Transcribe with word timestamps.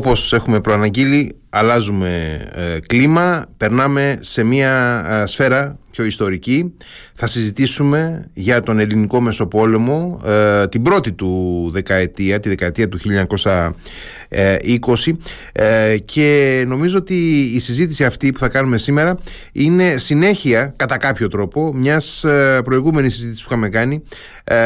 όπως 0.00 0.32
έχουμε 0.32 0.60
προαναγγείλει 0.60 1.36
αλλάζουμε 1.50 2.40
ε, 2.54 2.78
κλίμα, 2.86 3.46
περνάμε 3.56 4.18
σε 4.20 4.42
μια 4.42 5.04
ε, 5.22 5.26
σφαίρα 5.26 5.78
πιο 5.90 6.04
ιστορική. 6.04 6.74
Θα 7.14 7.26
συζητήσουμε 7.26 8.24
για 8.34 8.60
τον 8.60 8.78
ελληνικό 8.78 9.20
Μεσοπόλεμο 9.20 10.20
ε, 10.26 10.66
την 10.66 10.82
πρώτη 10.82 11.12
του 11.12 11.68
δεκαετία, 11.72 12.40
τη 12.40 12.48
δεκαετία 12.48 12.88
του 12.88 12.98
1920 12.98 13.10
και 16.04 16.64
νομίζω 16.66 16.98
ότι 16.98 17.14
η 17.54 17.58
συζήτηση 17.58 18.04
αυτή 18.04 18.32
που 18.32 18.38
θα 18.38 18.48
κάνουμε 18.48 18.78
σήμερα 18.78 19.18
είναι 19.52 19.96
συνέχεια 19.96 20.72
κατά 20.76 20.96
κάποιο 20.96 21.28
τρόπο 21.28 21.72
μιας 21.74 22.24
προηγούμενης 22.64 23.12
συζήτησης 23.12 23.42
που 23.42 23.48
είχαμε 23.50 23.68
κάνει 23.68 24.02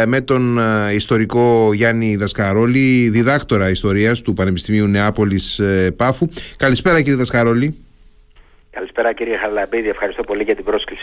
με 0.07 0.21
τον 0.21 0.59
ιστορικό 0.95 1.71
Γιάννη 1.75 2.17
Δασκαρόλη, 2.17 3.09
διδάκτορα 3.09 3.71
ιστορίας 3.71 4.21
του 4.21 4.33
Πανεπιστημίου 4.33 4.87
Νεάπολης 4.87 5.61
Πάφου. 5.97 6.29
Καλησπέρα 6.57 6.74
κύριε 6.83 7.15
Δασκαρόλη. 7.15 7.85
Καλησπέρα 8.75 9.13
κύριε 9.13 9.37
Χαλαμπίδη, 9.37 9.89
ευχαριστώ 9.89 10.23
πολύ 10.23 10.43
για 10.43 10.55
την 10.55 10.65
πρόσκληση. 10.65 11.03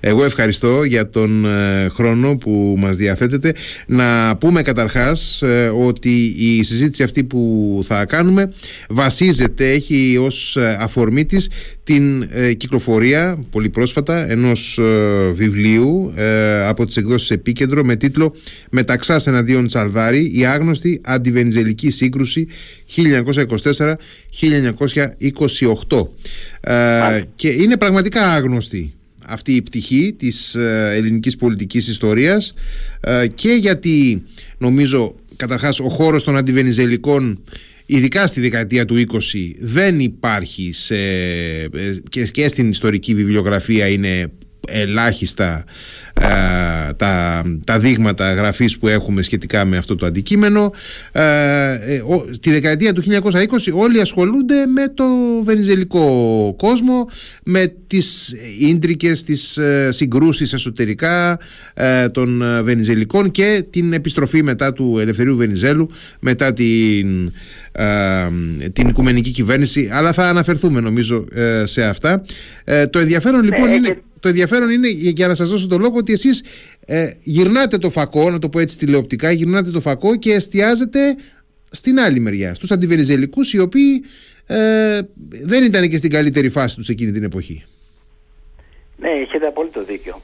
Εγώ 0.00 0.24
ευχαριστώ 0.24 0.84
για 0.84 1.08
τον 1.08 1.44
ε, 1.44 1.88
χρόνο 1.88 2.36
που 2.36 2.74
μας 2.78 2.96
διαθέτετε. 2.96 3.54
Να 3.86 4.36
πούμε 4.36 4.62
καταρχάς 4.62 5.42
ε, 5.42 5.72
ότι 5.74 6.34
η 6.38 6.62
συζήτηση 6.62 7.02
αυτή 7.02 7.24
που 7.24 7.80
θα 7.82 8.04
κάνουμε 8.04 8.52
βασίζεται, 8.88 9.70
έχει 9.70 10.18
ως 10.20 10.56
ε, 10.56 10.76
αφορμή 10.80 11.24
της 11.24 11.50
την 11.84 12.28
κυκλοφορία 12.56 13.44
πολύ 13.50 13.70
πρόσφατα 13.70 14.30
ενός 14.30 14.80
βιβλίου 15.32 16.12
από 16.66 16.86
τις 16.86 16.96
εκδόσεις 16.96 17.30
Επίκεντρο 17.30 17.84
με 17.84 17.96
τίτλο 17.96 18.34
«Μεταξάς 18.70 19.26
εναντίον 19.26 19.66
Τσαλδάρη, 19.66 20.32
η 20.38 20.44
άγνωστη 20.44 21.00
αντιβενιζελική 21.04 21.90
σύγκρουση 21.90 22.48
1924-1928». 24.40 26.06
Ε, 26.60 27.22
και 27.34 27.48
είναι 27.48 27.76
πραγματικά 27.76 28.32
άγνωστη 28.32 28.92
αυτή 29.26 29.52
η 29.52 29.62
πτυχή 29.62 30.14
της 30.18 30.54
ε, 30.54 30.92
ελληνικής 30.94 31.36
πολιτικής 31.36 31.88
ιστορίας 31.88 32.54
ε, 33.00 33.26
και 33.34 33.52
γιατί 33.52 34.22
νομίζω 34.58 35.14
καταρχάς 35.36 35.80
ο 35.80 35.88
χώρος 35.88 36.24
των 36.24 36.36
αντιβενιζελικών 36.36 37.42
ειδικά 37.86 38.26
στη 38.26 38.40
δεκαετία 38.40 38.84
του 38.84 39.04
20 39.12 39.18
δεν 39.58 40.00
υπάρχει 40.00 40.72
σε, 40.72 40.96
και, 42.08 42.26
και 42.26 42.48
στην 42.48 42.70
ιστορική 42.70 43.14
βιβλιογραφία 43.14 43.88
είναι 43.88 44.30
ελάχιστα 44.66 45.64
τα, 46.96 47.42
τα 47.64 47.78
δείγματα 47.78 48.34
γραφής 48.34 48.78
που 48.78 48.88
έχουμε 48.88 49.22
σχετικά 49.22 49.64
με 49.64 49.76
αυτό 49.76 49.96
το 49.96 50.06
αντικείμενο 50.06 50.72
ε, 51.12 51.22
ε, 51.72 52.02
στη 52.30 52.50
δεκαετία 52.50 52.92
του 52.92 53.02
1920 53.02 53.22
όλοι 53.72 54.00
ασχολούνται 54.00 54.66
με 54.66 54.88
το 54.94 55.04
βενιζελικό 55.42 56.54
κόσμο 56.58 57.08
με 57.44 57.74
τις 57.86 58.34
ίντρικες 58.58 59.22
τις 59.22 59.56
ε, 59.56 59.88
συγκρούσεις 59.92 60.52
εσωτερικά 60.52 61.38
των 62.12 62.42
βενιζελικών 62.62 63.30
και 63.30 63.64
την 63.70 63.92
επιστροφή 63.92 64.42
μετά 64.42 64.72
του 64.72 64.98
Ελευθερίου 65.00 65.36
Βενιζέλου 65.36 65.90
μετά 66.20 66.52
την 66.52 67.32
την 68.72 68.88
οικουμενική 68.88 69.30
κυβέρνηση. 69.30 69.90
Αλλά 69.92 70.12
θα 70.12 70.28
αναφερθούμε 70.28 70.80
νομίζω 70.80 71.24
σε 71.64 71.84
αυτά. 71.84 72.22
Το 72.90 72.98
ενδιαφέρον 72.98 73.42
λοιπόν 73.42 73.72
είναι 73.72 73.96
το 74.20 74.28
ενδιαφέρον 74.28 74.70
είναι, 74.70 74.88
για 74.88 75.26
να 75.26 75.34
σας 75.34 75.50
δώσω 75.50 75.66
το 75.66 75.78
λόγο, 75.78 75.96
ότι 75.96 76.12
εσείς 76.12 76.44
ε, 76.86 77.10
γυρνάτε 77.22 77.78
το 77.78 77.90
φακό, 77.90 78.30
να 78.30 78.38
το 78.38 78.48
πω 78.48 78.58
έτσι 78.60 78.78
τηλεοπτικά, 78.78 79.30
γυρνάτε 79.30 79.70
το 79.70 79.80
φακό 79.80 80.16
και 80.16 80.32
εστιάζετε 80.32 81.16
στην 81.70 81.98
άλλη 81.98 82.20
μεριά, 82.20 82.54
στους 82.54 82.70
αντιβενιζελικούς, 82.70 83.52
οι 83.52 83.58
οποίοι 83.58 84.04
ε, 84.46 85.00
δεν 85.42 85.62
ήταν 85.62 85.88
και 85.88 85.96
στην 85.96 86.10
καλύτερη 86.10 86.48
φάση 86.48 86.76
τους 86.76 86.88
εκείνη 86.88 87.12
την 87.12 87.22
εποχή. 87.22 87.64
Ναι, 88.96 89.08
έχετε 89.08 89.46
απόλυτο 89.46 89.84
δίκιο. 89.84 90.22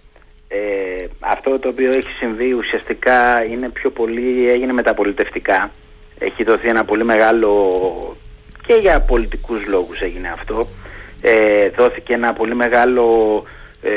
Ε, 0.49 1.07
αυτό 1.19 1.59
το 1.59 1.69
οποίο 1.69 1.93
έχει 1.93 2.11
συμβεί 2.19 2.53
ουσιαστικά 2.53 3.45
είναι 3.45 3.69
πιο 3.69 3.91
πολύ, 3.91 4.51
έγινε 4.51 4.73
μεταπολιτευτικά. 4.73 5.73
Έχει 6.19 6.45
δοθεί 6.45 6.69
ένα 6.69 6.85
πολύ 6.85 7.05
μεγάλο 7.05 8.17
και 8.67 8.75
για 8.81 9.01
πολιτικούς 9.01 9.67
λόγους 9.67 10.01
έγινε 10.01 10.29
αυτό. 10.29 10.69
Ε, 11.21 11.69
δόθηκε 11.69 12.13
ένα 12.13 12.33
πολύ 12.33 12.55
μεγάλο 12.55 13.07
ε, 13.83 13.91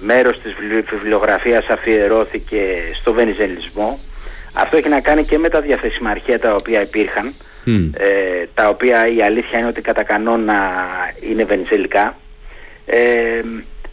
μέρος 0.00 0.40
της 0.40 0.54
βιβλιογραφίας 0.90 1.66
αφιερώθηκε 1.66 2.60
στο 2.94 3.12
βενιζελισμό. 3.12 3.98
Αυτό 4.52 4.76
έχει 4.76 4.88
να 4.88 5.00
κάνει 5.00 5.24
και 5.24 5.38
με 5.38 5.48
τα 5.48 5.60
διαθέσιμα 5.60 6.10
αρχαία 6.10 6.38
τα 6.38 6.54
οποία 6.54 6.82
υπήρχαν, 6.82 7.34
ε, 7.98 8.46
τα 8.54 8.68
οποία 8.68 9.06
η 9.06 9.22
αλήθεια 9.22 9.58
είναι 9.58 9.68
ότι 9.68 9.80
κατά 9.80 10.02
κανόνα 10.02 10.58
είναι 11.30 11.44
βενιζελικά. 11.44 12.18
Ε, 12.86 13.40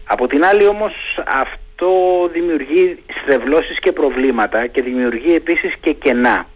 από 0.04 0.28
την 0.28 0.46
άλλη 0.46 0.66
όμως 0.68 0.94
αυτό 1.26 2.30
δημιουργεί 2.34 2.98
στρεβλώσεις 3.22 3.80
και 3.80 3.92
προβλήματα 3.92 4.68
και 4.68 4.82
δημιουργεί 4.82 5.36
επίσης 5.36 5.74
και 5.82 5.94
κενά. 5.94 6.48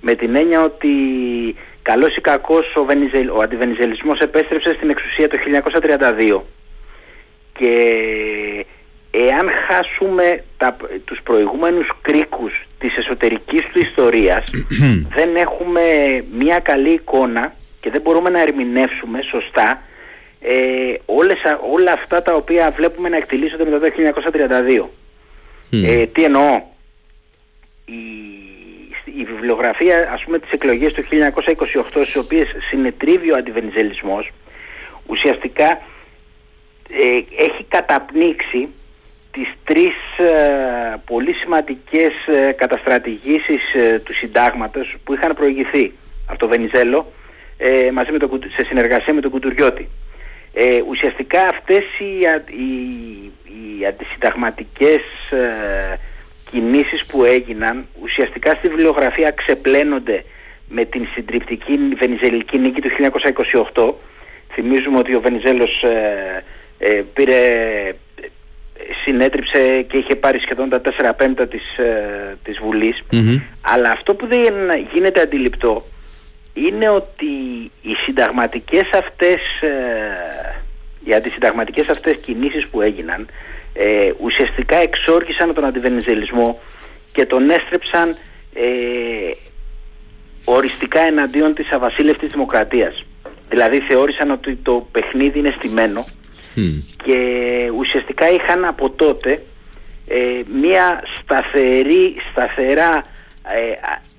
Με 0.00 0.14
την 0.14 0.36
έννοια 0.36 0.62
ότι 0.62 0.88
καλός 1.82 2.16
ή 2.16 2.20
κακός 2.20 2.76
ο, 2.76 2.84
βενιζελ, 2.84 3.30
ο 3.30 3.38
αντιβενιζελισμός 3.42 4.18
επέστρεψε 4.18 4.74
στην 4.74 4.90
εξουσία 4.90 5.28
το 5.28 5.36
1932 5.36 6.42
και 7.58 7.74
εάν 9.10 9.50
χάσουμε 9.68 10.44
τα, 10.56 10.76
τους 11.04 11.20
προηγούμενους 11.22 11.88
κρίκους 12.02 12.52
της 12.78 12.96
εσωτερικής 12.96 13.62
του 13.72 13.78
ιστορίας 13.78 14.44
δεν 15.16 15.36
έχουμε 15.36 15.82
μια 16.38 16.58
καλή 16.58 16.92
εικόνα 16.92 17.54
και 17.80 17.90
δεν 17.90 18.00
μπορούμε 18.00 18.30
να 18.30 18.40
ερμηνεύσουμε 18.40 19.22
σωστά 19.22 19.82
ε, 20.40 20.94
όλες, 21.06 21.38
όλα 21.72 21.92
αυτά 21.92 22.22
τα 22.22 22.34
οποία 22.34 22.70
βλέπουμε 22.70 23.08
να 23.08 23.16
εκτελήσονται 23.16 23.64
μετά 23.64 23.78
το 23.78 23.92
1932. 24.70 24.84
Ε, 25.70 26.06
τι 26.06 26.24
εννοώ; 26.24 26.62
Η, 27.84 28.00
η 29.04 29.24
βιβλιογραφία 29.24 30.10
ας 30.12 30.22
πούμε 30.24 30.38
τις 30.38 30.50
εκλογές 30.50 30.92
του 30.92 31.02
1928 31.02 32.02
στις 32.02 32.16
οποίες 32.16 32.46
συνετρίβει 32.70 33.32
ο 33.32 33.36
αντιβενιζελισμός 33.36 34.30
ουσιαστικά 35.06 35.80
ε, 36.90 37.44
έχει 37.44 37.64
καταπνίξει 37.68 38.68
τις 39.36 39.48
τρεις 39.64 39.94
ε, 40.18 40.96
πολύ 41.06 41.32
σημαντικές 41.32 42.12
ε, 42.26 42.52
καταστρατηγήσεις 42.52 43.74
ε, 43.74 43.98
του 44.04 44.14
συντάγματος 44.14 44.96
που 45.04 45.14
είχαν 45.14 45.34
προηγηθεί 45.34 45.92
από 46.26 46.38
το 46.38 46.48
Βενιζέλο 46.48 47.12
μαζί 47.92 48.12
με 48.12 48.18
το, 48.18 48.38
σε 48.56 48.64
συνεργασία 48.64 49.14
με 49.14 49.20
τον 49.20 49.30
Κουτουριώτη. 49.30 49.88
ουσιαστικά 50.88 51.42
αυτές 51.42 51.84
οι, 51.98 52.12
οι, 52.62 52.70
οι 53.44 53.86
αντισυνταγματικές 53.86 55.00
κινήσεις 56.50 57.06
που 57.06 57.24
έγιναν 57.24 57.86
ουσιαστικά 58.02 58.54
στη 58.54 58.68
βιβλιογραφία 58.68 59.30
ξεπλένονται 59.30 60.24
με 60.68 60.84
την 60.84 61.06
συντριπτική 61.14 61.78
βενιζελική 61.98 62.58
νίκη 62.58 62.80
του 62.80 62.90
1928. 63.74 63.92
Θυμίζουμε 64.52 64.98
ότι 64.98 65.14
ο 65.14 65.20
Βενιζέλος 65.20 65.82
ε, 65.82 66.44
πήρε, 67.12 67.40
συνέτριψε 69.04 69.82
και 69.88 69.96
είχε 69.96 70.14
πάρει 70.14 70.38
σχεδόν 70.38 70.68
τα 70.68 70.80
4 70.80 71.12
πέμπτα 71.16 71.46
της, 71.46 71.78
ε, 71.78 72.36
της 72.42 72.58
βουλης 72.58 73.02
αλλά 73.60 73.90
αυτό 73.90 74.14
που 74.14 74.26
δεν 74.26 74.42
γίνεται 74.94 75.20
αντιληπτό 75.20 75.84
είναι 76.54 76.88
ότι 76.88 77.26
οι 77.82 77.94
συνταγματικές 78.04 78.90
αυτές 78.92 79.40
ε, 79.60 80.66
οι 81.04 81.14
αντισυνταγματικές 81.14 81.88
αυτές 81.88 82.16
κινήσεις 82.16 82.68
που 82.68 82.80
έγιναν 82.80 83.28
ε, 83.72 84.12
ουσιαστικά 84.20 84.76
εξόργησαν 84.76 85.54
τον 85.54 85.64
αντιβενιζελισμό 85.64 86.60
και 87.12 87.26
τον 87.26 87.50
έστρεψαν 87.50 88.16
ε, 88.54 89.30
οριστικά 90.44 91.00
εναντίον 91.00 91.54
της 91.54 91.70
αβασίλευτης 91.70 92.28
δημοκρατίας. 92.28 93.04
Δηλαδή 93.48 93.80
θεώρησαν 93.80 94.30
ότι 94.30 94.54
το 94.54 94.88
παιχνίδι 94.92 95.38
είναι 95.38 95.54
στημένο 95.58 96.04
και 97.04 97.18
ουσιαστικά 97.76 98.30
είχαν 98.30 98.64
από 98.64 98.90
τότε 98.90 99.42
ε, 100.08 100.40
μια 100.52 101.02
σταθερή, 101.20 102.16
σταθερά, 102.30 103.06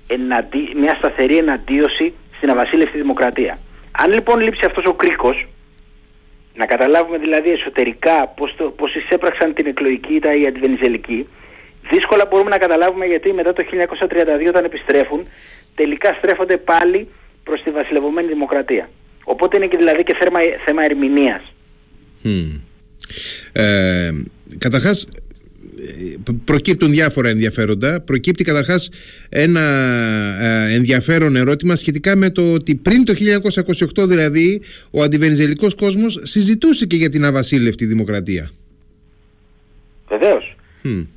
ε, 0.08 0.16
μια 0.76 0.94
σταθερή 0.98 1.36
εναντίωση 1.36 2.12
στην 2.36 2.50
αβασίλευτη 2.50 2.98
δημοκρατία. 2.98 3.58
Αν 3.90 4.12
λοιπόν 4.12 4.40
λείψει 4.40 4.64
αυτός 4.64 4.84
ο 4.84 4.94
κρίκος, 4.94 5.46
να 6.54 6.66
καταλάβουμε 6.66 7.18
δηλαδή 7.18 7.50
εσωτερικά 7.50 8.32
πώς, 8.36 8.54
το, 8.56 8.64
πώς 8.64 8.94
εισέπραξαν 8.94 9.54
την 9.54 9.66
εκλογική 9.66 10.14
ή 10.14 10.40
η 10.42 10.46
αντιβενιζελική, 10.46 11.28
δύσκολα 11.90 12.26
μπορούμε 12.30 12.50
να 12.50 12.58
καταλάβουμε 12.58 13.06
γιατί 13.06 13.32
μετά 13.32 13.52
το 13.52 13.64
1932 14.42 14.48
όταν 14.48 14.64
επιστρέφουν, 14.64 15.26
τελικά 15.74 16.12
στρέφονται 16.12 16.56
πάλι 16.56 17.08
προς 17.44 17.62
τη 17.62 17.70
βασιλευωμένη 17.70 18.28
δημοκρατία. 18.28 18.88
Οπότε 19.24 19.56
είναι 19.56 19.66
και 19.66 19.76
δηλαδή 19.76 20.02
και 20.02 20.16
θέμα, 20.20 20.40
θέμα 20.64 20.84
ερμηνείας. 20.84 21.42
Ε, 23.52 24.10
καταρχάς 24.58 25.06
προκύπτουν 26.44 26.90
διάφορα 26.90 27.28
ενδιαφέροντα. 27.28 28.00
Προκύπτει 28.00 28.44
καταρχάς 28.44 28.90
ένα 29.28 29.60
ενδιαφέρον 30.70 31.36
ερώτημα 31.36 31.74
σχετικά 31.74 32.16
με 32.16 32.30
το 32.30 32.52
ότι 32.52 32.76
πριν 32.76 33.04
το 33.04 33.12
1928 34.02 34.08
δηλαδή 34.08 34.62
ο 34.90 35.02
αντιβενιζελικός 35.02 35.74
κόσμος 35.74 36.20
συζητούσε 36.22 36.86
και 36.86 36.96
για 36.96 37.10
την 37.10 37.24
αβασίλευτη 37.24 37.84
δημοκρατία. 37.84 38.50
Βεβαίως. 40.08 40.56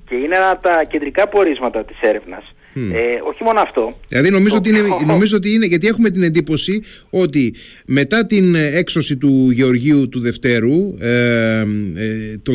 Και 0.06 0.15
είναι 0.15 0.36
ένα 0.36 0.50
από 0.50 0.63
τα 0.63 0.83
κεντρικά 0.89 1.27
πορίσματα 1.27 1.86
της 1.86 1.97
έρευνας 2.01 2.54
ε, 2.73 3.19
όχι 3.23 3.44
μόνο 3.44 3.62
αυτό. 3.62 3.97
Δηλαδή 4.07 4.29
νομίζω, 4.29 4.56
ότι 4.57 4.69
είναι, 4.69 4.79
νομίζω 5.06 5.35
ότι 5.35 5.53
είναι, 5.53 5.65
γιατί 5.65 5.88
έχουμε 5.88 6.09
την 6.09 6.23
εντύπωση 6.23 6.83
ότι 7.09 7.53
μετά 7.85 8.25
την 8.25 8.56
έξωση 8.56 9.18
του 9.18 9.50
Γεωργίου 9.51 10.09
του 10.09 10.19
Δευτέρου 10.19 10.95
ε, 11.00 11.59
ε, 11.59 12.38
το 12.44 12.53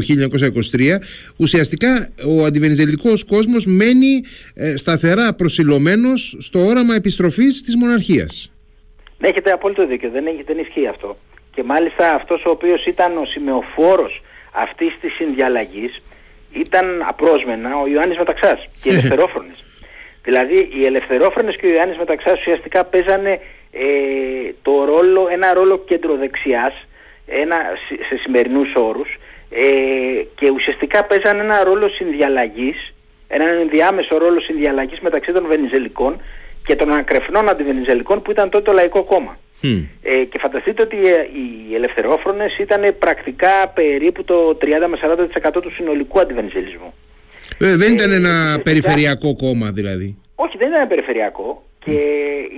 1923 0.77 0.81
ουσιαστικά 1.37 2.09
ο 2.27 2.45
αντιβενιζελικός 2.45 3.25
κόσμος 3.25 3.67
μένει 3.67 4.23
ε, 4.55 4.77
σταθερά 4.77 5.35
προσιλωμένος 5.35 6.37
στο 6.39 6.59
όραμα 6.65 6.95
επιστροφής 6.95 7.63
της 7.63 7.77
μοναρχίας. 7.77 8.53
Ναι, 9.19 9.29
έχετε 9.29 9.51
απόλυτο 9.51 9.87
δίκιο, 9.87 10.11
δεν, 10.11 10.27
έχει, 10.27 10.43
δεν 10.47 10.59
ισχύει 10.59 10.87
αυτό. 10.87 11.19
Και 11.55 11.63
μάλιστα 11.63 12.15
αυτός 12.15 12.45
ο 12.45 12.51
οποίος 12.51 12.87
ήταν 12.87 13.17
ο 13.17 13.25
σημεοφόρος 13.25 14.23
αυτής 14.53 14.93
της 15.01 15.13
συνδιαλλαγής 15.15 16.03
ήταν 16.53 17.05
απρόσμενα 17.09 17.77
ο 17.77 17.87
Ιωάννης 17.87 18.19
Μεταξάς 18.19 18.69
και 18.83 18.89
οι 18.89 18.93
ελευθερόφρονες. 18.93 19.65
Δηλαδή 20.27 20.59
οι 20.77 20.85
ελευθερόφρονες 20.91 21.57
και 21.57 21.67
ο 21.67 21.69
Ιωάννης 21.75 21.99
Μεταξάς 21.99 22.39
ουσιαστικά 22.39 22.85
παίζανε 22.85 23.33
ε, 23.73 23.87
το 24.63 24.85
ρόλο, 24.85 25.29
ένα 25.33 25.53
ρόλο 25.55 25.79
κεντροδεξιάς 25.79 26.75
ένα, 27.27 27.57
σε 28.09 28.17
σημερινούς 28.23 28.73
όρους 28.75 29.19
ε, 29.51 29.65
και 30.35 30.51
ουσιαστικά 30.51 31.05
παίζανε 31.05 31.43
ένα 31.43 31.65
ρόλο 31.65 31.89
συνδιαλλαγής, 31.89 32.95
έναν 33.29 33.59
ενδιάμεσο 33.59 34.19
ρόλο 34.19 34.41
συνδιαλλαγής 34.41 35.01
μεταξύ 35.01 35.33
των 35.33 35.47
Βενιζελικών 35.47 36.21
και 36.65 36.77
των 36.77 36.93
ακρεφνών 36.93 37.49
αντιβενιζελικών 37.49 38.23
που 38.23 38.31
ήταν 38.31 38.51
τότε 38.51 38.65
το 38.65 38.73
Λαϊκό 38.73 39.03
Κόμμα. 39.03 39.39
Ε, 40.03 40.25
και 40.25 40.39
φανταστείτε 40.39 40.83
ότι 40.83 40.97
οι 41.71 41.75
ελευθερόφρονες 41.75 42.59
ήταν 42.59 42.95
πρακτικά 42.99 43.69
περίπου 43.75 44.25
το 44.25 44.59
30 44.61 44.67
με 44.89 44.99
40% 45.55 45.63
του 45.63 45.73
συνολικού 45.73 46.21
αντιβενιζελισμού. 46.21 46.95
Ε, 47.59 47.77
δεν 47.77 47.93
ήταν 47.93 48.13
ε, 48.13 48.15
ένα 48.15 48.61
περιφερειακό 48.63 49.37
κόμμα 49.37 49.71
δηλαδή. 49.71 50.19
Όχι, 50.35 50.57
δεν 50.57 50.69
ήταν 50.69 50.81
ένα 50.81 50.89
περιφερειακό 50.89 51.67
και 51.79 51.93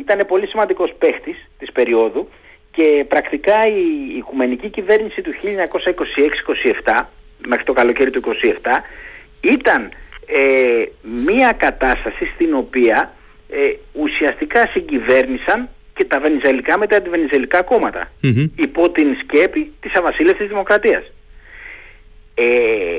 ήταν 0.00 0.26
πολύ 0.26 0.46
σημαντικός 0.46 0.94
παίχτης 0.98 1.48
της 1.58 1.72
περίοδου 1.72 2.28
και 2.70 3.04
πρακτικά 3.08 3.66
η 3.66 4.16
οικουμενική 4.16 4.68
κυβέρνηση 4.68 5.22
του 5.22 5.32
1926-27 6.84 7.02
μέχρι 7.46 7.64
το 7.64 7.72
καλοκαίρι 7.72 8.10
του 8.10 8.22
27 8.24 8.30
ήταν 9.40 9.90
ε, 10.26 10.84
μία 11.24 11.52
κατάσταση 11.52 12.24
στην 12.34 12.54
οποία 12.54 13.12
ε, 13.48 13.58
ουσιαστικά 13.92 14.66
συγκυβέρνησαν 14.72 15.68
και 15.94 16.04
τα 16.04 16.20
βενιζελικά 16.20 16.78
με 16.78 16.86
τα 16.86 16.96
αντιβενιζελικά 16.96 17.64
υπό 18.56 18.90
την 18.90 19.16
σκέπη 19.22 19.72
της 19.80 19.94
αβασίλευτης 19.94 20.48
δημοκρατίας. 20.48 21.12
Ε, 22.34 22.44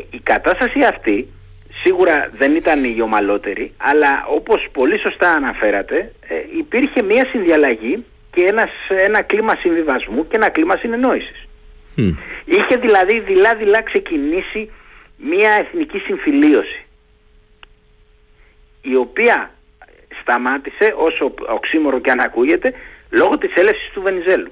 η 0.10 0.19
κατάσταση 0.24 0.80
αυτή 0.88 1.28
σίγουρα 1.84 2.30
δεν 2.38 2.56
ήταν 2.56 2.84
η 2.84 3.02
ομαλότερη, 3.02 3.74
αλλά 3.78 4.26
όπως 4.28 4.68
πολύ 4.72 5.00
σωστά 5.00 5.31
αναφέρατε, 5.31 6.14
ε, 6.28 6.36
υπήρχε 6.58 7.04
μια 7.04 7.26
συνδιαλλαγή 7.31 8.06
και 8.31 8.44
ένας, 8.48 8.70
ένα 8.90 9.22
κλίμα 9.22 9.56
συμβιβασμού 9.60 10.28
και 10.28 10.36
ένα 10.36 10.50
κλίμα 10.50 10.76
συνεννόησης. 10.78 11.48
Είχε 12.46 12.76
δηλαδή 12.80 13.20
δειλά-δειλά 13.20 13.81
ξεκινήσει 13.81 14.72
μια 15.18 15.52
εθνική 15.52 15.98
συμφιλίωση, 15.98 16.86
η 18.81 18.96
οποία 18.96 19.52
σταμάτησε 20.22 20.94
όσο 20.98 21.34
οξύμορο 21.50 22.00
και 22.00 22.12
αν 22.12 22.20
ακούγεται, 22.20 22.74
λόγω 23.10 23.38
της 23.38 23.54
έλευσης 23.56 23.90
του 23.94 24.02
Βενιζέλου 24.02 24.52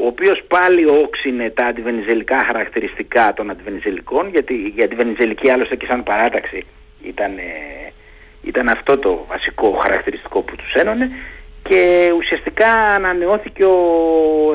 ο 0.00 0.06
οποίος 0.06 0.42
πάλι 0.48 0.84
όξινε 0.86 1.50
τα 1.50 1.64
αντιβενιζελικά 1.64 2.38
χαρακτηριστικά 2.46 3.32
των 3.36 3.50
αντιβενιζελικών, 3.50 4.28
γιατί 4.28 4.54
η 4.76 4.82
αντιβενιζελική 4.82 5.50
άλλωστε 5.50 5.76
και 5.76 5.86
σαν 5.86 6.02
παράταξη 6.02 6.64
ήταν, 7.02 7.32
ήταν 8.42 8.68
αυτό 8.68 8.98
το 8.98 9.26
βασικό 9.28 9.78
χαρακτηριστικό 9.82 10.40
που 10.42 10.56
τους 10.56 10.72
ένωνε 10.72 11.10
και 11.68 12.12
ουσιαστικά 12.16 12.72
ανανεώθηκε 12.72 13.64
ο 13.64 13.78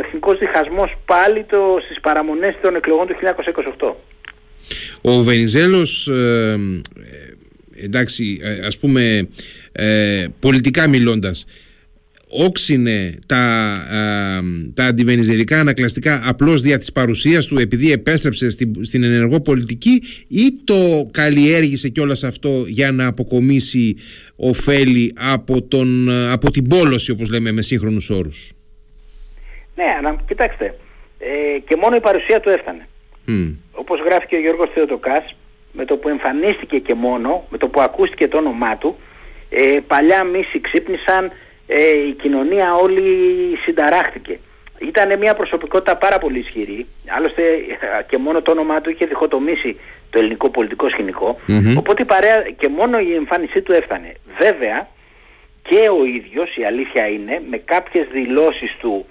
εθνικός 0.05 0.37
διχασμός 0.37 0.95
πάλι 1.05 1.43
το, 1.43 1.79
στις 1.85 1.99
παραμονές 1.99 2.55
των 2.61 2.75
εκλογών 2.75 3.07
του 3.07 3.15
1928. 3.79 3.93
Ο 5.01 5.21
Βενιζέλος, 5.21 6.07
ε, 6.07 6.59
ε, 7.75 7.83
εντάξει, 7.85 8.39
ε, 8.43 8.65
ας 8.65 8.77
πούμε 8.77 9.29
ε, 9.71 10.25
πολιτικά 10.39 10.89
μιλώντας, 10.89 11.45
όξινε 12.45 13.19
τα, 13.25 13.73
ε, 13.91 14.41
τα 14.73 14.85
αντιβενιζερικά 14.85 15.59
ανακλαστικά 15.59 16.21
απλώς 16.25 16.61
δια 16.61 16.77
της 16.77 16.91
παρουσίας 16.91 17.45
του 17.45 17.59
επειδή 17.59 17.91
επέστρεψε 17.91 18.49
στην, 18.49 18.85
στην 18.85 19.03
ενεργό 19.03 19.41
πολιτική 19.41 20.03
ή 20.27 20.63
το 20.63 21.09
καλλιέργησε 21.11 21.89
κιόλας 21.89 22.23
αυτό 22.23 22.63
για 22.67 22.91
να 22.91 23.07
αποκομίσει 23.07 23.95
ωφέλη 24.35 25.13
από, 25.33 25.61
τον, 25.61 26.09
από 26.31 26.51
την 26.51 26.67
πόλωση 26.67 27.11
όπως 27.11 27.29
λέμε 27.29 27.51
με 27.51 27.61
σύγχρονους 27.61 28.09
όρους; 28.09 28.53
Ναι, 29.75 29.85
ανα, 29.97 30.15
κοιτάξτε, 30.27 30.75
ε, 31.19 31.59
και 31.59 31.75
μόνο 31.75 31.95
η 31.95 31.99
παρουσία 31.99 32.39
του 32.39 32.49
έφτανε. 32.49 32.87
Mm. 33.27 33.55
Όπως 33.71 33.99
γράφει 34.05 34.27
και 34.27 34.35
ο 34.35 34.39
Γιώργος 34.39 34.69
Θεοτοκάς, 34.73 35.35
με 35.71 35.85
το 35.85 35.95
που 35.95 36.09
εμφανίστηκε 36.09 36.77
και 36.77 36.93
μόνο, 36.93 37.47
με 37.49 37.57
το 37.57 37.67
που 37.67 37.81
ακούστηκε 37.81 38.27
το 38.27 38.37
όνομά 38.37 38.77
του, 38.77 38.97
ε, 39.49 39.79
παλιά 39.87 40.23
μίση 40.23 40.61
ξύπνησαν, 40.61 41.31
ε, 41.75 42.07
η 42.07 42.11
κοινωνία 42.21 42.73
όλη 42.73 43.03
συνταράχτηκε. 43.63 44.39
Ήταν 44.77 45.19
μια 45.19 45.33
προσωπικότητα 45.33 45.95
πάρα 45.95 46.17
πολύ 46.17 46.39
ισχυρή. 46.39 46.85
Άλλωστε 47.07 47.41
ε, 47.41 48.03
και 48.09 48.17
μόνο 48.17 48.41
το 48.41 48.51
όνομά 48.51 48.81
του 48.81 48.89
είχε 48.89 49.05
διχοτομήσει 49.05 49.79
το 50.09 50.19
ελληνικό 50.19 50.49
πολιτικό 50.49 50.87
Οπότε 51.77 52.03
παρέα 52.03 52.35
και 52.57 52.67
μόνο 52.67 52.99
η 52.99 53.13
εμφάνισή 53.13 53.61
του 53.61 53.71
έφτανε. 53.71 54.13
Βέβαια 54.39 54.87
και 55.69 55.89
ο 55.99 56.05
ίδιος 56.05 56.55
η 56.55 56.63
αλήθεια 56.65 57.07
είναι 57.07 57.41
με 57.49 57.57
κάποιες 57.57 58.07
δηλώσεις 58.11 58.75
του 58.79 59.05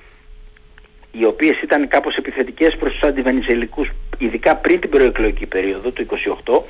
οι 1.12 1.24
οποίες 1.24 1.62
ήταν 1.62 1.88
κάπως 1.88 2.16
επιθετικές 2.16 2.76
προς 2.78 2.92
τους 2.92 3.08
αντιβενιζελικούς 3.08 3.88
ειδικά 4.18 4.56
πριν 4.56 4.80
την 4.80 4.90
προεκλογική 4.90 5.46
περίοδο 5.46 5.90
του 5.90 6.06
28 6.46 6.62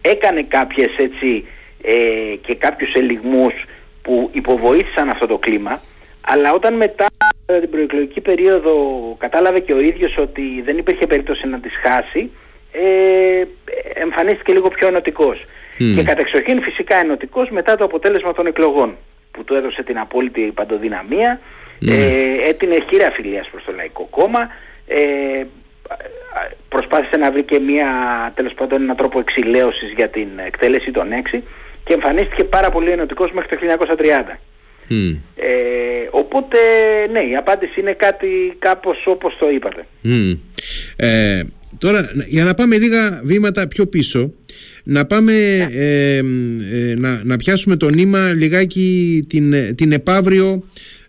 έκανε 0.00 0.42
κάποιες 0.42 0.90
έτσι 0.96 1.44
ε, 1.82 2.36
και 2.46 2.54
κάποιους 2.54 2.92
ελιγμούς 2.92 3.54
που 4.06 4.30
υποβοήθησαν 4.32 5.08
αυτό 5.08 5.26
το 5.26 5.38
κλίμα 5.38 5.80
αλλά 6.20 6.52
όταν 6.52 6.74
μετά 6.74 7.06
την 7.60 7.70
προεκλογική 7.70 8.20
περίοδο 8.20 8.74
κατάλαβε 9.18 9.60
και 9.60 9.72
ο 9.72 9.80
ίδιος 9.80 10.16
ότι 10.18 10.62
δεν 10.64 10.78
υπήρχε 10.78 11.06
περίπτωση 11.06 11.48
να 11.48 11.58
τις 11.58 11.72
χάσει 11.82 12.30
ε, 12.72 13.44
εμφανίστηκε 13.94 14.52
λίγο 14.52 14.68
πιο 14.68 14.86
ενωτικός. 14.86 15.44
Και 15.94 16.02
κατεξοχήν 16.02 16.62
φυσικά 16.62 16.96
ενωτικός 16.96 17.50
μετά 17.50 17.76
το 17.76 17.84
αποτέλεσμα 17.84 18.32
των 18.32 18.46
εκλογών 18.46 18.96
που 19.30 19.44
του 19.44 19.54
έδωσε 19.54 19.82
την 19.82 19.98
απόλυτη 19.98 20.40
παντοδυναμία 20.40 21.40
mm. 21.82 21.98
ε, 21.98 22.48
έτεινε 22.48 22.76
χείρα 22.90 23.10
φιλίας 23.10 23.48
προς 23.50 23.64
το 23.64 23.72
Λαϊκό 23.72 24.06
Κόμμα 24.10 24.50
ε, 24.86 25.44
προσπάθησε 26.68 27.16
να 27.16 27.30
βρει 27.30 27.42
και 27.42 27.58
μια 27.58 27.88
τέλος 28.34 28.54
πάντων 28.54 28.82
έναν 28.82 28.96
τρόπο 28.96 29.18
εξηλαίωσης 29.18 29.92
για 29.96 30.08
την 30.08 30.28
εκτέλεση 30.46 30.90
των 30.90 31.12
έξι 31.12 31.44
και 31.86 31.92
εμφανίστηκε 31.92 32.44
πάρα 32.44 32.70
πολύ 32.70 32.90
ενωτικός 32.90 33.30
μέχρι 33.32 33.56
το 33.56 33.86
1930. 33.98 34.38
Ε, 35.36 35.48
οπότε 36.10 36.58
ναι 37.12 37.20
η 37.20 37.36
απάντηση 37.36 37.80
είναι 37.80 37.92
κάτι 37.92 38.56
κάπως 38.58 38.96
όπως 39.06 39.36
το 39.38 39.50
είπατε. 39.50 39.86
Ε, 40.96 41.42
τώρα 41.78 42.10
για 42.26 42.44
να 42.44 42.54
πάμε 42.54 42.76
λίγα 42.76 43.20
βήματα 43.24 43.68
πιο 43.68 43.86
πίσω 43.86 44.32
να 44.84 45.06
πάμε 45.06 45.32
ε, 45.72 46.16
ε, 46.16 46.22
να, 46.96 47.20
να 47.24 47.36
πιάσουμε 47.36 47.76
το 47.76 47.88
νήμα 47.88 48.32
λιγάκι 48.32 49.24
την, 49.28 49.76
την 49.76 49.92
επαύριο 49.92 50.62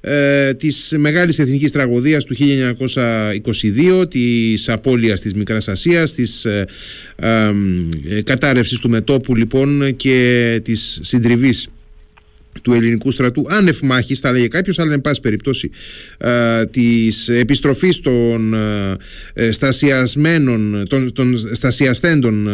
ε, 0.09 0.53
της 0.53 0.93
μεγάλης 0.97 1.39
εθνικής 1.39 1.71
τραγωδίας 1.71 2.23
του 2.23 2.35
1922 2.35 4.09
της 4.09 4.69
απώλειας 4.69 5.21
της 5.21 5.33
Μικράς 5.33 5.67
Ασίας 5.67 6.13
της 6.13 6.45
ε, 6.45 6.65
ε, 7.15 7.51
κατάρρευσης 8.23 8.79
του 8.79 8.89
μετόπου 8.89 9.35
λοιπόν 9.35 9.95
και 9.95 10.59
της 10.63 10.99
συντριβής 11.01 11.67
του 12.61 12.73
ελληνικού 12.73 13.11
στρατού. 13.11 13.45
Άνευ 13.49 13.79
μάχης 13.81 14.19
θα 14.19 14.31
λέγει 14.31 14.47
κάποιος 14.47 14.79
αλλά 14.79 14.93
εν 14.93 15.01
πάση 15.01 15.21
περιπτώσει 15.21 15.69
ε, 16.17 16.65
της 16.65 17.29
επιστροφής 17.29 17.99
των 17.99 18.53
ε, 19.33 19.51
στασιασμένων 19.51 20.85
των, 20.87 21.13
των 21.13 21.37
στασιαστέντων 21.53 22.49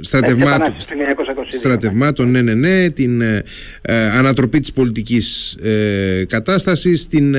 στρατευμάτων, 0.00 0.76
στρατευμάτων 1.48 2.30
ναι, 2.30 2.42
ναι, 2.42 2.54
ναι, 2.54 2.90
την 2.90 3.22
ανατροπή 4.12 4.60
της 4.60 4.72
πολιτικής 4.72 5.56
κατάστασης, 6.26 7.06
την 7.06 7.36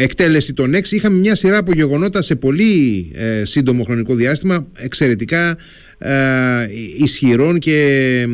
εκτέλεση 0.00 0.52
των 0.52 0.74
έξι. 0.74 0.96
Είχαμε 0.96 1.16
μια 1.16 1.34
σειρά 1.34 1.56
από 1.56 1.72
γεγονότα 1.72 2.22
σε 2.22 2.34
πολύ 2.34 3.10
σύντομο 3.42 3.84
χρονικό 3.84 4.14
διάστημα, 4.14 4.66
εξαιρετικά 4.78 5.56
ισχυρών 6.98 7.58
και 7.58 8.24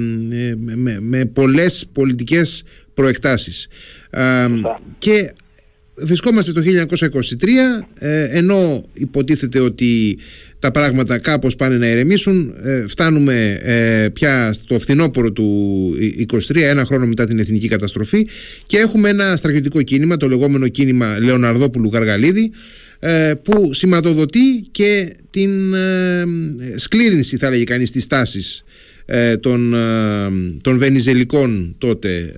με, 0.57 0.99
με 1.01 1.25
πολλές 1.25 1.87
πολιτικές 1.93 2.65
προεκτάσεις. 2.95 3.69
Και 4.99 5.33
βρισκόμαστε 5.95 6.53
το 6.53 6.61
1923 7.01 7.49
ε, 7.99 8.39
ενώ 8.39 8.85
υποτίθεται 8.93 9.61
ότι 9.61 10.19
τα 10.59 10.71
πράγματα 10.71 11.19
κάπως 11.19 11.57
πάνε 11.57 11.77
να 11.77 11.89
ηρεμήσουν. 11.89 12.55
Ε, 12.63 12.85
φτάνουμε 12.89 13.59
ε, 13.63 14.09
πια 14.09 14.53
στο 14.53 14.79
φθινόπωρο 14.79 15.33
του 15.33 15.95
23 16.33 16.57
ένα 16.57 16.85
χρόνο 16.85 17.07
μετά 17.07 17.27
την 17.27 17.39
εθνική 17.39 17.69
καταστροφή 17.69 18.27
και 18.67 18.79
έχουμε 18.79 19.09
ένα 19.09 19.37
στρατιωτικό 19.37 19.83
κίνημα 19.83 20.17
το 20.17 20.29
λεγόμενο 20.29 20.69
κίνημα 20.69 21.19
Λεωναρδόπουλου 21.21 21.91
Γαργαλίδη 21.93 22.51
που 23.43 23.75
σηματοδοτεί 23.75 24.67
και 24.71 25.17
την 25.31 25.75
σκλήρινση 26.77 27.37
θα 27.37 27.51
λέγει 27.51 27.65
κανείς 27.65 27.91
της 27.91 28.07
τάσης 28.07 28.65
ε, 29.11 29.37
των, 29.37 29.75
ε, 29.75 30.29
των 30.61 30.79
βενιζελικών 30.79 31.75
τότε 31.79 32.33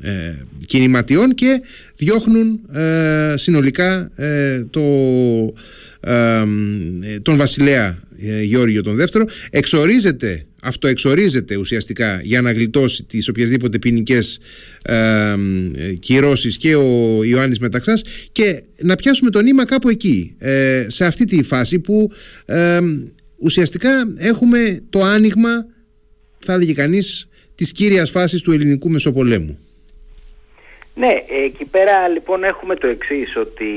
ε, 0.00 0.32
κινηματιών 0.66 1.34
και 1.34 1.60
διώχνουν 1.96 2.60
συνολικά 3.34 4.10
το, 4.70 4.82
τον 7.22 7.36
βασιλέα 7.36 8.02
Γεώργιο 8.42 8.82
τον 8.82 8.96
δεύτερο 8.96 9.24
εξορίζεται 9.50 10.44
αυτοεξορίζεται 10.62 11.56
ουσιαστικά 11.56 12.20
για 12.22 12.40
να 12.40 12.52
γλιτώσει 12.52 13.04
τις 13.04 13.28
οποιασδήποτε 13.28 13.78
ποινικές 13.78 14.40
ε, 14.82 15.34
κυρώσεις 15.98 16.56
και 16.56 16.74
ο 16.74 17.20
Ιωάννης 17.24 17.58
Μεταξάς 17.58 18.04
και 18.32 18.62
να 18.76 18.94
πιάσουμε 18.94 19.30
το 19.30 19.40
νήμα 19.40 19.64
κάπου 19.64 19.88
εκεί 19.88 20.36
σε 20.86 21.06
αυτή 21.06 21.24
τη 21.24 21.42
φάση 21.42 21.78
που 21.78 22.10
ουσιαστικά 23.38 23.90
έχουμε 24.16 24.82
το 24.90 25.00
άνοιγμα 25.00 25.50
θα 26.38 26.52
έλεγε 26.52 26.72
κανείς 26.72 27.28
της 27.54 27.72
κύριας 27.72 28.10
φάσης 28.10 28.42
του 28.42 28.52
ελληνικού 28.52 28.90
μεσοπολέμου. 28.90 29.58
Ναι, 30.94 31.12
εκεί 31.46 31.64
πέρα 31.64 32.08
λοιπόν 32.08 32.44
έχουμε 32.44 32.76
το 32.76 32.86
εξής 32.86 33.36
ότι 33.36 33.72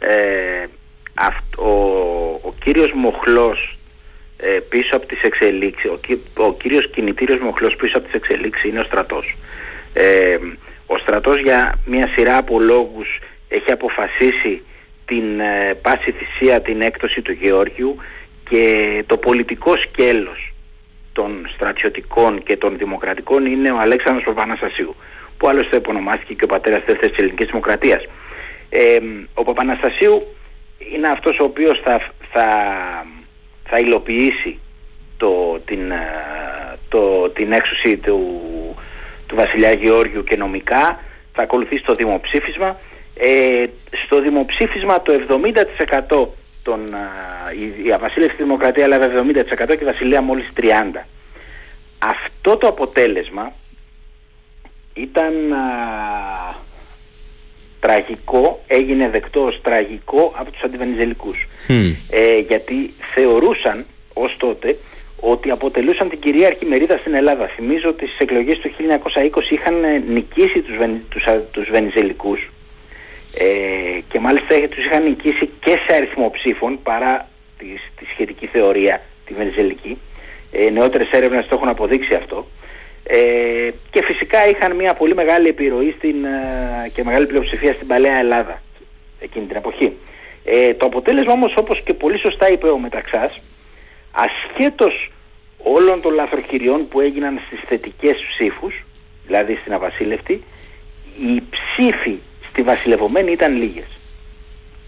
ε, 0.00 0.66
ο, 1.56 1.70
ο 2.42 2.54
κύριος 2.64 2.92
Μοχλός 2.92 3.78
ε, 4.36 4.58
πίσω 4.68 4.96
από 4.96 5.06
τις 5.06 5.22
εξελίξεις, 5.22 5.90
ο, 5.90 5.98
ο 6.42 6.54
κύριος 6.54 6.90
κινητήριος 6.90 7.38
Μοχλός 7.38 7.76
πίσω 7.76 7.98
από 7.98 8.06
τις 8.06 8.14
εξελίξεις 8.14 8.70
είναι 8.70 8.80
ο 8.80 8.84
στρατός. 8.84 9.36
Ε, 9.92 10.38
ο 10.86 10.98
στρατός 10.98 11.40
για 11.40 11.78
μια 11.84 12.08
σειρά 12.16 12.36
από 12.36 12.60
λόγους 12.60 13.18
έχει 13.48 13.72
αποφασίσει 13.72 14.62
την 15.06 15.40
ε, 15.40 15.74
πάση 15.82 16.12
θυσία, 16.12 16.60
την 16.60 16.80
έκπτωση 16.80 17.22
του 17.22 17.32
Γεώργιου 17.32 17.96
και 18.48 19.04
το 19.06 19.16
πολιτικό 19.16 19.76
σκέλος 19.76 20.52
των 21.12 21.46
στρατιωτικών 21.54 22.42
και 22.42 22.56
των 22.56 22.78
δημοκρατικών 22.78 23.46
είναι 23.46 23.70
ο 23.70 23.78
Αλέξανδρος 23.78 24.24
Παπαναστασίου 24.24 24.96
που 25.38 25.48
άλλωστε 25.48 25.76
επωνομάστηκε 25.76 26.34
και 26.34 26.44
ο 26.44 26.46
πατέρας 26.46 26.78
της 26.78 26.92
δεύτερης 26.92 27.16
ελληνικής 27.16 27.46
δημοκρατίας. 27.46 28.04
Ε, 28.68 28.98
ο 29.34 29.42
Παπαναστασίου 29.44 30.26
είναι 30.92 31.08
αυτός 31.08 31.38
ο 31.38 31.44
οποίος 31.44 31.80
θα, 31.84 32.10
θα, 32.32 32.46
θα 33.64 33.78
υλοποιήσει 33.78 34.58
το, 35.16 35.60
την, 35.64 35.90
ε, 35.90 36.78
το, 36.88 37.30
την 37.30 37.52
έξωση 37.52 37.96
του, 37.96 38.40
του 39.26 39.36
βασιλιά 39.36 39.72
Γεώργιου 39.72 40.24
και 40.24 40.36
νομικά 40.36 41.00
θα 41.32 41.42
ακολουθήσει 41.42 41.84
το 41.84 41.94
δημοψήφισμα. 41.94 42.78
Ε, 43.18 43.66
στο 44.04 44.20
δημοψήφισμα 44.20 45.02
το 45.02 45.12
70% 46.08 46.26
τον, 46.62 46.80
η, 47.58 47.86
η 47.86 47.92
αβασίλευση 47.92 48.36
δημοκρατία 48.36 48.84
έλαβε 48.84 49.24
70% 49.60 49.66
και 49.66 49.78
η 49.80 49.84
βασιλεία 49.84 50.22
μόλις 50.22 50.52
30%. 50.56 50.62
Αυτό 51.98 52.56
το 52.56 52.66
αποτέλεσμα 52.68 53.52
ήταν 54.94 55.34
τραγικό, 57.86 58.60
έγινε 58.66 59.08
δεκτό 59.08 59.40
ως 59.44 59.60
τραγικό 59.62 60.32
από 60.36 60.50
τους 60.50 60.62
αντιβενιζελικούς. 60.62 61.46
Ε, 62.10 62.38
γιατί 62.38 62.92
θεωρούσαν 63.14 63.86
ως 64.14 64.36
τότε 64.36 64.76
ότι 65.20 65.50
αποτελούσαν 65.50 66.08
την 66.08 66.20
κυρίαρχη 66.20 66.64
μερίδα 66.64 66.96
στην 66.96 67.14
Ελλάδα. 67.14 67.46
Θυμίζω 67.46 67.88
ότι 67.88 68.06
στις 68.06 68.18
εκλογές 68.18 68.58
του 68.58 68.70
1920 68.70 69.50
είχαν 69.50 69.74
νικήσει 70.08 70.60
τους, 70.60 70.76
τους, 71.08 71.24
τους 71.50 71.70
βενιζελικούς 71.70 72.50
ε, 73.38 74.00
και 74.08 74.18
μάλιστα 74.18 74.68
τους 74.68 74.84
είχαν 74.84 75.02
νικήσει 75.02 75.50
και 75.60 75.78
σε 75.86 75.96
αριθμό 75.96 76.30
ψήφων 76.30 76.78
παρά 76.82 77.28
τη, 77.58 77.66
τη 77.98 78.04
σχετική 78.12 78.46
θεωρία, 78.46 79.02
τη 79.26 79.34
βενιζελική. 79.34 79.98
Ε, 80.52 80.70
νεότερες 80.70 81.10
έρευνες 81.10 81.46
το 81.46 81.54
έχουν 81.54 81.68
αποδείξει 81.68 82.14
αυτό. 82.14 82.46
Ε, 83.06 83.70
και 83.90 84.02
φυσικά 84.04 84.48
είχαν 84.48 84.76
μια 84.76 84.94
πολύ 84.94 85.14
μεγάλη 85.14 85.48
επιρροή 85.48 85.94
στην, 85.96 86.24
ε, 86.24 86.90
και 86.94 87.04
μεγάλη 87.04 87.26
πλειοψηφία 87.26 87.72
στην 87.72 87.86
παλαιά 87.86 88.14
Ελλάδα 88.14 88.62
εκείνη 89.20 89.46
την 89.46 89.56
εποχή. 89.56 89.92
Ε, 90.44 90.74
το 90.74 90.86
αποτέλεσμα 90.86 91.32
όμως 91.32 91.54
όπως 91.56 91.82
και 91.82 91.94
πολύ 91.94 92.18
σωστά 92.18 92.48
είπε 92.50 92.68
ο 92.68 92.78
Μεταξάς, 92.78 93.40
ασχέτως 94.10 95.10
όλων 95.58 96.00
των 96.00 96.14
λαθροχειριών 96.14 96.88
που 96.88 97.00
έγιναν 97.00 97.40
στις 97.46 97.60
θετικές 97.66 98.16
ψήφους, 98.28 98.84
δηλαδή 99.26 99.58
στην 99.60 99.72
Αβασίλευτη, 99.72 100.42
οι 101.18 101.42
ψήφοι 101.50 102.18
στη 102.48 102.62
βασιλευωμένη 102.62 103.32
ήταν 103.32 103.56
λίγες. 103.56 103.88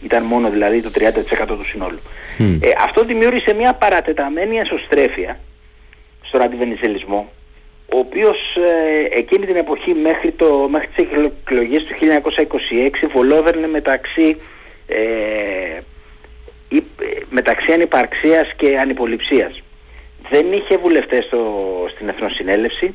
Ήταν 0.04 0.22
μόνο 0.22 0.50
δηλαδή 0.50 0.82
το 0.82 0.90
30% 0.90 1.46
του 1.46 1.64
συνόλου. 1.64 1.98
Ε, 2.38 2.70
αυτό 2.80 3.04
δημιούργησε 3.04 3.54
μια 3.54 3.72
παρατεταμένη 3.72 4.58
εσωστρέφεια 4.58 5.38
στον 6.22 6.42
αντιβενιζελισμό, 6.42 7.32
ο 7.94 7.98
οποίος 7.98 8.56
ε, 8.56 9.18
εκείνη 9.18 9.46
την 9.46 9.56
εποχή 9.56 9.94
μέχρι, 9.94 10.32
το, 10.32 10.68
μέχρι 10.70 10.88
τις 10.94 11.06
εκλογές 11.42 11.84
του 11.84 11.94
1926 13.04 13.08
βολόβερνε 13.12 13.66
μεταξύ, 13.66 14.36
ε, 14.86 15.80
μεταξύ 17.30 17.72
ανυπαρξίας 17.72 18.52
και 18.56 18.78
ανυποληψίας. 18.78 19.62
Δεν 20.30 20.52
είχε 20.52 20.76
βουλευτές 20.76 21.24
στο, 21.24 21.40
στην 21.94 22.08
Εθνοσυνέλευση, 22.08 22.94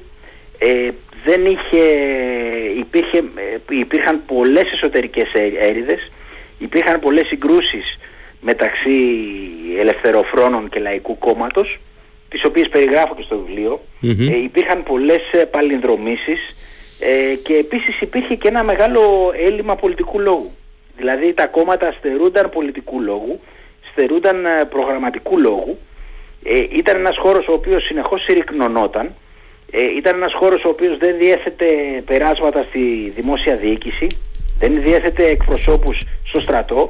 ε, 0.58 0.90
δεν 1.24 1.46
είχε, 1.46 1.84
υπήρχε, 2.78 3.18
ε, 3.18 3.76
υπήρχαν 3.80 4.22
πολλές 4.26 4.72
εσωτερικές 4.72 5.32
έρηδες, 5.60 6.12
υπήρχαν 6.58 7.00
πολλές 7.00 7.28
συγκρούσεις 7.28 8.00
μεταξύ 8.42 8.98
ελευθεροφρόνων 9.80 10.70
και 10.70 10.80
λαϊκού 10.80 11.18
κόμματος, 11.18 11.80
τις 12.32 12.44
οποίες 12.46 12.70
περιγράφω 12.70 13.16
και 13.16 13.24
στο 13.24 13.38
βιβλιο 13.38 13.82
ε, 14.02 14.38
υπήρχαν 14.44 14.84
πολλές 14.84 15.32
ε, 15.32 15.38
παλινδρομήσεις 15.38 16.40
ε, 17.00 17.36
και 17.36 17.54
επίσης 17.54 18.02
υπήρχε 18.02 18.36
και 18.36 18.48
ένα 18.48 18.64
μεγάλο 18.64 19.02
έλλειμμα 19.46 19.76
πολιτικού 19.76 20.20
λόγου. 20.20 20.52
Δηλαδή 20.98 21.34
τα 21.34 21.48
κόμματα 21.48 21.92
στερούνταν 21.98 22.50
πολιτικού 22.50 23.02
λόγου, 23.02 23.40
στερούνταν 23.92 24.38
προγραμματικού 24.70 25.40
λόγου. 25.40 25.78
ήταν 26.78 26.96
ένας 26.96 27.18
χώρος 27.18 27.48
ο 27.48 27.54
οποίος 27.54 27.84
συνεχώς 27.84 28.24
συρρυκνωνόταν 28.24 29.16
ε, 29.74 29.98
ήταν 29.98 30.16
ένας 30.16 30.34
χώρος 30.34 30.64
ο 30.64 30.70
οποίος 30.70 30.98
δεν 30.98 31.18
διέθετε 31.18 31.66
περάσματα 32.06 32.66
στη 32.70 33.12
δημόσια 33.16 33.56
διοίκηση, 33.56 34.08
δεν 34.60 34.74
διέθετε 34.74 35.26
εκπροσώπους 35.26 35.98
στο 36.28 36.40
στρατό, 36.40 36.90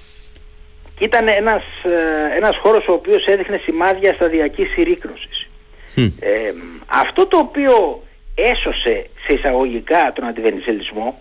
ήταν 1.07 1.29
ένας, 1.29 1.63
ε, 1.85 2.37
ένας 2.37 2.57
χώρος 2.63 2.89
ο 2.89 2.93
οποίος 2.93 3.25
έδειχνε 3.25 3.61
σημάδια 3.65 4.13
σταδιακής 4.13 4.69
συρρήκνωσης. 4.73 5.49
Ε, 5.97 6.53
αυτό 6.87 7.27
το 7.27 7.37
οποίο 7.39 8.03
έσωσε 8.35 9.07
σε 9.27 9.35
εισαγωγικά 9.37 10.13
τον 10.15 10.25
αντιβενιζελισμό 10.25 11.21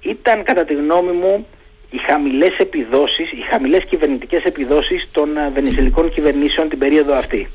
ήταν 0.00 0.44
κατά 0.44 0.64
τη 0.64 0.74
γνώμη 0.74 1.12
μου 1.12 1.46
οι 1.90 1.98
χαμηλές 2.08 2.56
επιδόσεις, 2.58 3.30
οι 3.32 3.42
χαμηλές 3.50 3.84
κυβερνητικές 3.84 4.44
επιδόσεις 4.44 5.08
των 5.12 5.36
ε, 5.36 5.50
βενιζελικών 5.54 6.12
κυβερνήσεων 6.12 6.68
την 6.68 6.78
περίοδο 6.78 7.12
αυτή. 7.12 7.48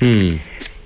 Mm. 0.00 0.38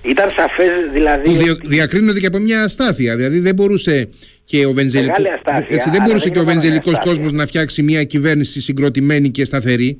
Ήταν 0.02 0.30
σαφές 0.30 0.70
δηλαδή... 0.92 1.22
Που 1.22 1.36
δια, 1.36 1.58
διακρίνονται 1.64 2.20
και 2.20 2.26
από 2.26 2.38
μια 2.38 2.62
αστάθεια, 2.62 3.16
δηλαδή 3.16 3.38
δεν 3.38 3.54
μπορούσε 3.54 4.08
και 4.44 4.66
ο 4.66 4.72
Βενζελικός, 4.72 5.24
έτσι, 5.68 5.90
δεν 5.90 6.02
μπορούσε 6.02 6.28
και 6.30 6.38
ο 6.38 6.44
βενζελικός 6.44 6.98
κόσμος 6.98 7.32
να 7.32 7.46
φτιάξει 7.46 7.82
μια 7.82 8.04
κυβέρνηση 8.04 8.60
συγκροτημένη 8.60 9.30
και 9.30 9.44
σταθερή. 9.44 9.98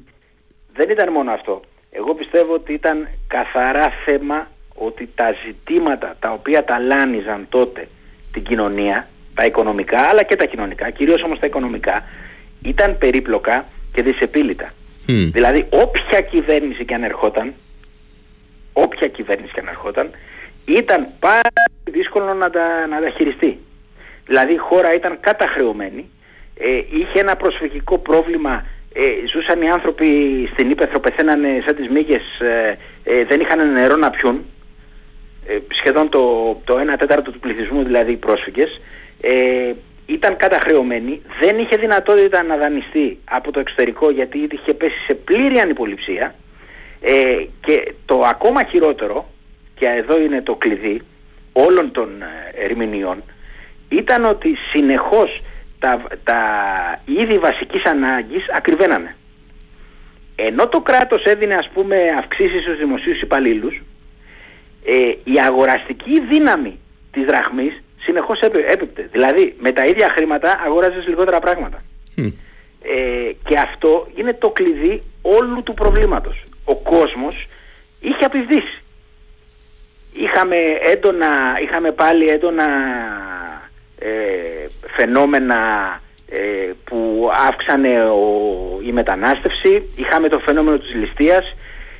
Δεν 0.78 0.90
ήταν 0.90 1.12
μόνο 1.12 1.30
αυτό. 1.30 1.61
Εγώ 1.90 2.14
πιστεύω 2.14 2.54
ότι 2.54 2.73
ήταν 2.73 3.08
καθαρά 3.28 3.92
θέμα 4.04 4.49
ότι 4.75 5.08
τα 5.14 5.35
ζητήματα 5.44 6.16
τα 6.20 6.30
οποία 6.32 6.64
ταλάνιζαν 6.64 7.47
τότε 7.49 7.88
την 8.32 8.42
κοινωνία, 8.42 9.08
τα 9.35 9.44
οικονομικά 9.44 10.00
αλλά 10.11 10.23
και 10.23 10.37
τα 10.37 10.44
κοινωνικά, 10.44 10.90
κυρίως 10.90 11.23
όμως 11.23 11.38
τα 11.38 11.47
οικονομικά, 11.47 12.04
ήταν 12.64 12.99
περίπλοκα 12.99 13.64
και 13.92 14.02
δυσεπίλητα. 14.02 14.73
Δηλαδή 15.06 15.66
όποια 15.70 16.20
κυβέρνηση 16.20 16.85
και 16.85 16.94
αν 16.94 17.02
ερχόταν, 17.02 17.54
όποια 18.73 19.08
κυβέρνηση 19.08 19.52
και 19.52 19.61
αν 19.61 19.68
ερχόταν, 19.68 20.11
ήταν 20.64 21.06
πάρα 21.18 21.62
δύσκολο 21.85 22.35
να 22.35 22.50
τα, 22.50 22.87
να 22.87 23.00
τα 23.00 23.11
χειριστεί. 23.11 23.58
Δηλαδή 24.26 24.54
η 24.54 24.56
χώρα 24.56 24.94
ήταν 24.94 25.18
καταχρεωμένη, 25.20 26.11
ε, 26.54 26.76
είχε 26.76 27.20
ένα 27.20 27.37
προσφυγικό 27.37 27.99
πρόβλημα, 27.99 28.64
ε, 29.00 29.26
ζούσαν 29.26 29.62
οι 29.62 29.71
άνθρωποι 29.71 30.07
στην 30.52 30.71
Ήπεθρο, 30.71 31.00
πεθαίνανε 31.00 31.62
σαν 31.64 31.76
τις 31.76 31.88
μύγες, 31.88 32.23
ε, 32.40 32.78
ε, 33.05 33.25
δεν 33.25 33.40
είχαν 33.40 33.73
νερό 33.73 33.97
να 33.97 34.11
πιούν, 34.11 34.45
σχεδόν 35.69 36.09
το, 36.09 36.55
το 36.64 36.78
1 36.95 36.99
τέταρτο 36.99 37.31
του 37.31 37.38
πληθυσμού 37.38 37.83
δηλαδή 37.85 38.12
οι 38.12 38.17
πρόσφυγες, 38.17 38.81
ήταν 40.07 40.37
καταχρεωμένη, 40.37 41.23
δεν 41.40 41.59
είχε 41.59 41.76
δυνατότητα 41.76 42.43
να 42.43 42.57
δανειστεί 42.57 43.19
από 43.25 43.52
το 43.52 43.61
εξωτερικό 43.61 44.11
γιατί 44.11 44.49
είχε 44.50 44.75
πέσει 44.75 44.99
σε 45.07 45.14
πλήρη 45.14 45.59
ανυποληψία. 45.59 46.35
Και 47.61 47.95
το 48.05 48.21
ακόμα 48.21 48.64
χειρότερο, 48.64 49.28
και 49.75 49.87
εδώ 49.87 50.21
είναι 50.21 50.43
το 50.43 50.55
κλειδί 50.55 51.02
όλων 51.52 51.93
των 51.93 52.09
ερμηνεών, 52.55 53.23
ήταν 53.88 54.25
ότι 54.25 54.57
συνεχώς 54.73 55.40
τα, 55.78 56.02
τα 56.25 56.40
είδη 57.04 57.38
βασικής 57.38 57.82
ανάγκης 57.85 58.44
ακριβένανε. 58.56 59.16
Ενώ 60.37 60.68
το 60.68 60.80
κράτος 60.80 61.23
έδινε 61.25 61.54
ας 61.54 61.70
πούμε 61.75 61.97
αυξήσεις 62.18 62.62
στους 62.62 62.78
δημοσίους 62.78 63.20
υπαλλήλους, 63.20 63.82
ε, 64.85 65.32
η 65.32 65.40
αγοραστική 65.47 66.20
δύναμη 66.20 66.78
της 67.11 67.25
δραχμής 67.25 67.82
συνεχώς 68.00 68.40
έπεπτε. 68.40 69.08
Δηλαδή 69.12 69.54
με 69.58 69.73
τα 69.73 69.87
ίδια 69.87 70.08
χρήματα 70.08 70.61
αγόραζες 70.64 71.06
λιγότερα 71.06 71.38
πράγματα. 71.38 71.82
Ε, 72.82 73.32
και 73.44 73.58
αυτό 73.58 74.08
είναι 74.14 74.32
το 74.35 74.50
κλειδί 74.50 75.02
όλου 75.23 75.62
του 75.62 75.75
προβλήματος. 75.75 76.42
Ο 76.64 76.75
κόσμος 76.76 77.47
είχε 78.00 78.25
απειβδίσει. 78.25 78.82
Είχαμε, 80.12 80.56
έντονα, 80.92 81.58
είχαμε 81.62 81.92
πάλι 81.92 82.28
έντονα 82.28 82.66
ε, 83.99 84.08
φαινόμενα 84.99 85.59
ε, 86.31 86.71
που 86.85 87.31
αύξανε 87.49 88.05
ο, 88.05 88.25
η 88.87 88.93
μετανάστευση, 88.93 89.90
είχαμε 89.97 90.28
το 90.28 90.38
φαινόμενο 90.38 90.76
της 90.76 90.95
ληστείας 90.95 91.55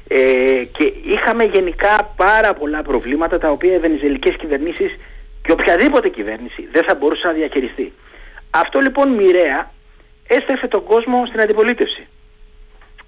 ε, 0.09 0.65
και 0.77 0.93
είχαμε 1.05 1.45
γενικά 1.45 2.13
πάρα 2.17 2.55
πολλά 2.55 2.83
προβλήματα 2.83 3.39
τα 3.39 3.51
οποία 3.51 3.75
οι 3.75 3.79
βενιζελικές 3.79 4.37
κυβερνήσεις 4.37 4.99
και 5.43 5.53
οποιαδήποτε 5.53 6.09
κυβέρνηση 6.09 6.69
δεν 6.73 6.85
θα 6.85 6.95
μπορούσε 6.95 7.27
να 7.27 7.33
διαχειριστεί. 7.33 7.93
Αυτό 8.51 8.81
λοιπόν 8.81 9.09
μοιραία 9.09 9.71
έστρεφε 10.29 10.67
τον 10.69 10.85
κόσμο 10.85 11.27
στην 11.27 11.41
αντιπολίτευση. 11.41 12.07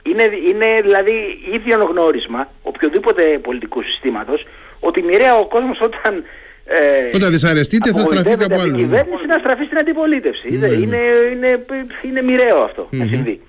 Είναι, 0.03 0.23
είναι 0.49 0.81
δηλαδή 0.83 1.39
ίδιο 1.53 1.85
γνώρισμα 1.85 2.49
οποιοδήποτε 2.63 3.39
πολιτικού 3.39 3.83
συστήματος 3.83 4.47
ότι 4.81 5.03
μοιραία 5.03 5.35
ο 5.37 5.47
κόσμος 5.47 5.81
όταν 5.81 6.25
ε, 6.73 7.11
Όταν 7.15 7.31
δυσαρεστείτε 7.31 7.91
θα 7.91 8.05
στραφεί 8.05 8.37
κάπου 8.37 8.61
άλλο. 8.61 8.77
Η 8.77 8.81
κυβέρνηση 8.83 9.27
να 9.27 9.39
στραφεί 9.39 9.65
στην 9.65 9.79
αντιπολίτευση. 9.79 10.49
Ναι, 10.51 10.67
ναι. 10.67 10.75
Είναι, 10.75 11.01
είναι, 11.33 11.65
είναι 12.03 12.23
μοιραίο 12.23 12.59
αυτό 12.63 12.89
να 12.91 13.05
συμβει 13.05 13.41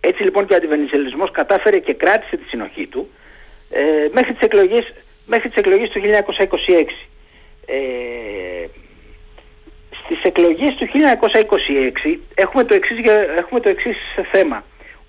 Έτσι 0.00 0.22
λοιπόν 0.22 0.46
και 0.46 0.52
ο 0.52 0.56
αντιβενιζελισμός 0.56 1.30
κατάφερε 1.30 1.78
και 1.78 1.94
κράτησε 1.94 2.36
τη 2.36 2.44
συνοχή 2.48 2.86
του 2.86 3.08
ε, 3.70 3.80
μέχρι, 4.12 4.32
τις 4.32 4.42
εκλογές, 4.42 4.92
μέχρι 5.26 5.48
τις 5.48 5.56
εκλογές 5.56 5.88
του 5.88 6.00
1926. 6.00 6.04
Ε, 7.66 7.76
στις 10.04 10.22
εκλογές 10.22 10.74
του 10.74 10.86
1926 12.04 12.18
έχουμε 12.34 12.64
το 12.64 12.74
εξής, 12.74 12.98
έχουμε 13.36 13.60
το 13.60 13.68
εξής 13.68 13.96
θέμα 14.32 14.64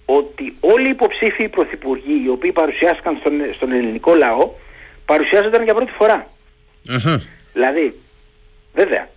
ότι 0.05 0.55
όλοι 0.60 0.88
οι 0.88 0.89
υποψήφοι 0.89 1.48
πρωθυπουργοί 1.48 2.22
οι 2.25 2.29
οποίοι 2.29 2.51
παρουσιάστηκαν 2.51 3.17
στον, 3.19 3.34
στον 3.53 3.72
ελληνικό 3.72 4.15
λαό 4.15 4.50
παρουσιάζονταν 5.05 5.63
για 5.63 5.74
πρώτη 5.74 5.91
φορά. 5.91 6.34
Δηλαδή, 7.54 7.94
βέβαια, 8.74 9.10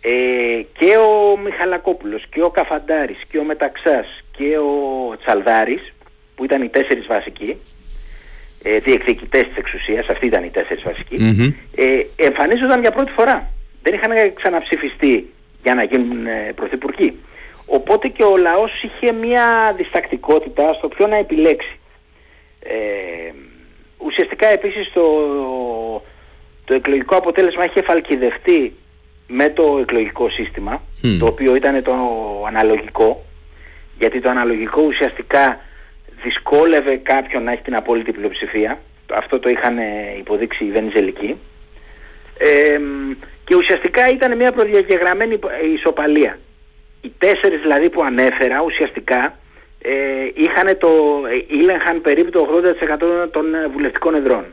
ε, 0.00 0.62
και 0.78 0.96
ο 0.96 1.36
Μιχαλακόπουλος 1.36 2.24
και 2.30 2.42
ο 2.42 2.50
Καφαντάρης 2.50 3.18
και 3.28 3.38
ο 3.38 3.44
Μεταξάς 3.44 4.06
και 4.36 4.58
ο 4.58 5.16
Τσαλδάρης 5.16 5.92
που 6.34 6.44
ήταν 6.44 6.62
οι 6.62 6.68
τέσσερις 6.68 7.06
βασικοί 7.06 7.56
ε, 8.62 8.78
διεκδικητές 8.78 9.42
της 9.42 9.56
εξουσίας, 9.56 10.08
αυτοί 10.08 10.26
ήταν 10.26 10.44
οι 10.44 10.50
τέσσερις 10.50 10.84
ε, 11.74 12.06
εμφανίζονταν 12.16 12.80
για 12.80 12.90
πρώτη 12.90 13.12
φορά. 13.12 13.50
Δεν 13.82 13.94
είχαν 13.94 14.34
ξαναψηφιστεί 14.34 15.32
για 15.62 15.74
να 15.74 15.82
γίνουν 15.82 16.26
ε, 16.26 16.52
πρωθυπουργοί. 16.54 17.18
Οπότε 17.66 18.08
και 18.08 18.24
ο 18.24 18.36
λαός 18.36 18.82
είχε 18.82 19.12
μια 19.12 19.74
διστακτικότητα 19.76 20.72
στο 20.72 20.88
ποιο 20.88 21.06
να 21.06 21.16
επιλέξει. 21.16 21.78
Ε, 22.60 23.32
ουσιαστικά 23.98 24.46
επίσης 24.46 24.92
το, 24.92 25.02
το 26.64 26.74
εκλογικό 26.74 27.16
αποτέλεσμα 27.16 27.64
είχε 27.64 27.82
φαλκιδευτεί 27.82 28.72
με 29.26 29.48
το 29.50 29.78
εκλογικό 29.80 30.30
σύστημα, 30.30 30.82
το 31.18 31.26
οποίο 31.26 31.54
ήταν 31.54 31.82
το 31.82 31.94
αναλογικό, 32.46 33.24
γιατί 33.98 34.20
το 34.20 34.30
αναλογικό 34.30 34.82
ουσιαστικά 34.82 35.60
δυσκόλευε 36.22 36.96
κάποιον 36.96 37.42
να 37.42 37.52
έχει 37.52 37.62
την 37.62 37.76
απόλυτη 37.76 38.12
πλειοψηφία. 38.12 38.80
Αυτό 39.14 39.38
το 39.38 39.48
είχαν 39.48 39.76
υποδείξει 40.18 40.64
οι 40.64 40.70
Βενιζελικοί. 40.70 41.36
Ε, 42.38 42.78
και 43.44 43.54
ουσιαστικά 43.54 44.08
ήταν 44.08 44.36
μια 44.36 44.52
προδιαγεγραμμένη 44.52 45.38
ισοπαλία. 45.74 46.38
Οι 47.00 47.12
τέσσερις 47.18 47.60
δηλαδή 47.60 47.90
που 47.90 48.02
ανέφερα 48.02 48.62
ουσιαστικά 48.62 49.38
ε, 49.82 49.92
είχαν 50.34 50.78
το, 50.78 50.88
ε, 51.48 51.54
ήλεγχαν 51.56 52.00
περίπου 52.00 52.30
το 52.30 52.48
80% 53.24 53.30
των 53.30 53.44
βουλευτικών 53.72 54.14
εδρών. 54.14 54.44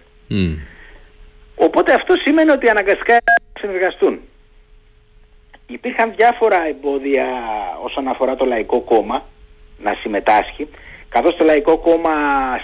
Οπότε 1.56 1.94
αυτό 1.94 2.14
σημαίνει 2.24 2.52
ότι 2.52 2.70
αναγκαστικά 2.70 3.18
συνεργαστούν. 3.60 4.20
Υπήρχαν 5.68 6.14
διάφορα 6.16 6.68
εμπόδια 6.68 7.26
όσον 7.84 8.08
αφορά 8.08 8.36
το 8.36 8.46
Λαϊκό 8.46 8.80
Κόμμα 8.80 9.26
να 9.84 9.94
συμμετάσχει, 10.02 10.68
καθώς 11.10 11.36
το 11.36 11.46
Λαϊκό 11.46 11.78
Κόμμα 11.78 12.12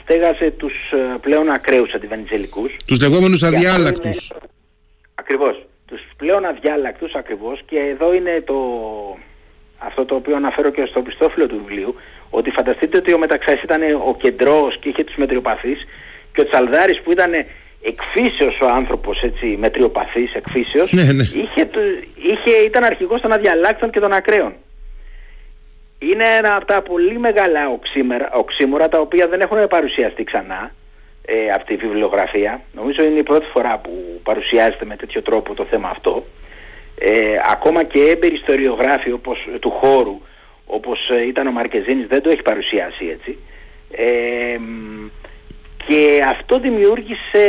στέγαζε 0.01 0.51
τους 0.51 0.73
ε, 0.91 1.17
πλέον 1.21 1.49
ακραίους 1.49 1.93
αντιβανιτζελικούς. 1.93 2.75
Τους 2.85 3.01
λεγόμενους 3.01 3.43
αδιάλακτους. 3.43 4.29
Είναι... 4.29 4.39
Ακριβώς. 5.15 5.65
Τους 5.85 6.01
πλέον 6.17 6.45
αδιάλακτους 6.45 7.13
ακριβώς 7.13 7.61
και 7.65 7.79
εδώ 7.79 8.13
είναι 8.13 8.41
το... 8.45 8.55
αυτό 9.77 10.05
το 10.05 10.15
οποίο 10.15 10.35
αναφέρω 10.35 10.69
και 10.71 10.85
στο 10.85 11.01
πιστόφυλλο 11.01 11.47
του 11.47 11.61
βιβλίου, 11.65 11.95
ότι 12.29 12.49
φανταστείτε 12.51 12.97
ότι 12.97 13.13
ο 13.13 13.17
Μεταξάς 13.17 13.61
ήταν 13.63 13.81
ο 14.07 14.15
κεντρός 14.21 14.77
και 14.79 14.89
είχε 14.89 15.03
τους 15.03 15.15
μετριοπαθείς 15.15 15.85
και 16.33 16.41
ο 16.41 16.47
Τσαλδάρης 16.49 17.01
που 17.01 17.11
ήταν 17.11 17.31
εκφύσεως 17.81 18.59
ο 18.61 18.67
άνθρωπος 18.67 19.21
έτσι 19.21 19.45
μετριοπαθής 19.45 20.33
εκφύσεως 20.33 20.91
ναι, 20.91 21.03
ναι. 21.03 21.23
Είχε, 21.23 21.69
είχε, 22.15 22.57
ήταν 22.65 22.83
αρχηγός 22.83 23.21
των 23.21 23.31
αδιαλάκτων 23.31 23.89
και 23.89 23.99
των 23.99 24.13
ακραίων. 24.13 24.53
Είναι 25.99 26.23
ένα 26.37 26.55
από 26.55 26.65
τα 26.65 26.81
πολύ 26.81 27.19
μεγάλα 27.19 27.61
οξύμορα 28.33 28.89
τα 28.89 28.99
οποία 28.99 29.27
δεν 29.27 29.41
έχουν 29.41 29.67
παρουσιαστεί 29.67 30.23
ξανά 30.23 30.71
ε, 31.25 31.51
από 31.51 31.65
τη 31.65 31.75
βιβλιογραφία. 31.75 32.61
Νομίζω 32.73 33.03
είναι 33.03 33.19
η 33.19 33.23
πρώτη 33.23 33.45
φορά 33.45 33.77
που 33.77 34.19
παρουσιάζεται 34.23 34.85
με 34.85 34.95
τέτοιο 34.95 35.21
τρόπο 35.21 35.53
το 35.53 35.65
θέμα 35.65 35.89
αυτό. 35.89 36.25
Ε, 36.99 37.39
ακόμα 37.51 37.83
και 37.83 37.99
έμπειροι 37.99 38.35
ιστοριογράφοι 38.35 39.11
όπως, 39.11 39.47
του 39.59 39.69
χώρου 39.69 40.21
όπως 40.65 41.09
ε, 41.09 41.27
ήταν 41.27 41.47
ο 41.47 41.51
Μαρκεζίνης 41.51 42.07
δεν 42.07 42.21
το 42.21 42.29
έχει 42.29 42.41
παρουσιάσει 42.41 43.05
έτσι. 43.05 43.37
Ε, 43.91 44.57
και 45.87 46.21
αυτό 46.27 46.59
δημιούργησε 46.59 47.45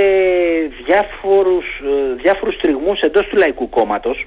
διάφορους, 0.85 1.67
ε, 1.85 2.15
διάφορους 2.23 2.57
τριγμούς 2.57 3.01
εντός 3.01 3.27
του 3.27 3.37
Λαϊκού 3.37 3.69
Κόμματος. 3.69 4.27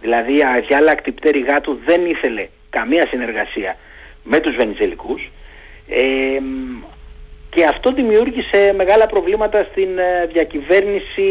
Δηλαδή 0.00 0.38
η 0.38 0.42
αδιάλακτη 0.42 1.12
πτέρυγά 1.12 1.60
του 1.60 1.80
δεν 1.84 2.06
ήθελε 2.06 2.48
καμία 2.70 3.06
συνεργασία 3.10 3.76
με 4.22 4.40
τους 4.40 4.56
Βενιζελικούς. 4.56 5.30
Ε, 5.88 6.38
και 7.50 7.64
αυτό 7.64 7.92
δημιούργησε 7.92 8.72
μεγάλα 8.76 9.06
προβλήματα 9.06 9.66
στην 9.70 9.98
ε, 9.98 10.26
διακυβέρνηση 10.32 11.30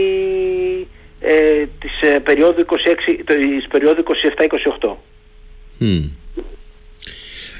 ε, 1.19 1.65
της, 1.79 2.09
ε, 2.09 2.19
περίοδου 2.19 2.65
26, 2.65 3.23
της 3.25 3.67
περίοδου 3.67 4.03
27-28. 4.79 4.95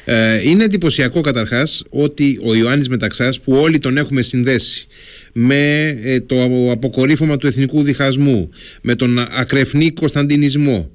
Ε, 0.10 0.50
είναι 0.50 0.64
εντυπωσιακό 0.64 1.22
καταρχάς 1.22 1.84
ότι 1.90 2.40
ο 2.44 2.56
Ιωάννης 2.56 2.90
Μεταξάς 2.90 3.40
που 3.40 3.54
όλοι 3.54 3.80
τον 3.80 3.98
έχουμε 3.98 4.22
συνδέσει 4.22 4.88
με 5.34 5.86
ε, 6.04 6.20
το 6.20 6.72
αποκορύφωμα 6.72 7.38
του 7.38 7.48
εθνικού 7.48 7.84
διχασμού, 7.84 8.50
με 8.82 8.96
τον 8.96 9.20
ακρεφνή 9.20 9.92
Κωνσταντινισμό, 9.92 10.92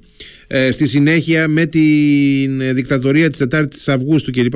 ε, 0.47 0.71
στη 0.71 0.87
συνέχεια 0.87 1.47
με 1.47 1.65
την 1.65 2.75
δικτατορία 2.75 3.29
της 3.29 3.41
4ης 3.49 3.87
Αυγούστου 3.93 4.31
κλπ. 4.31 4.55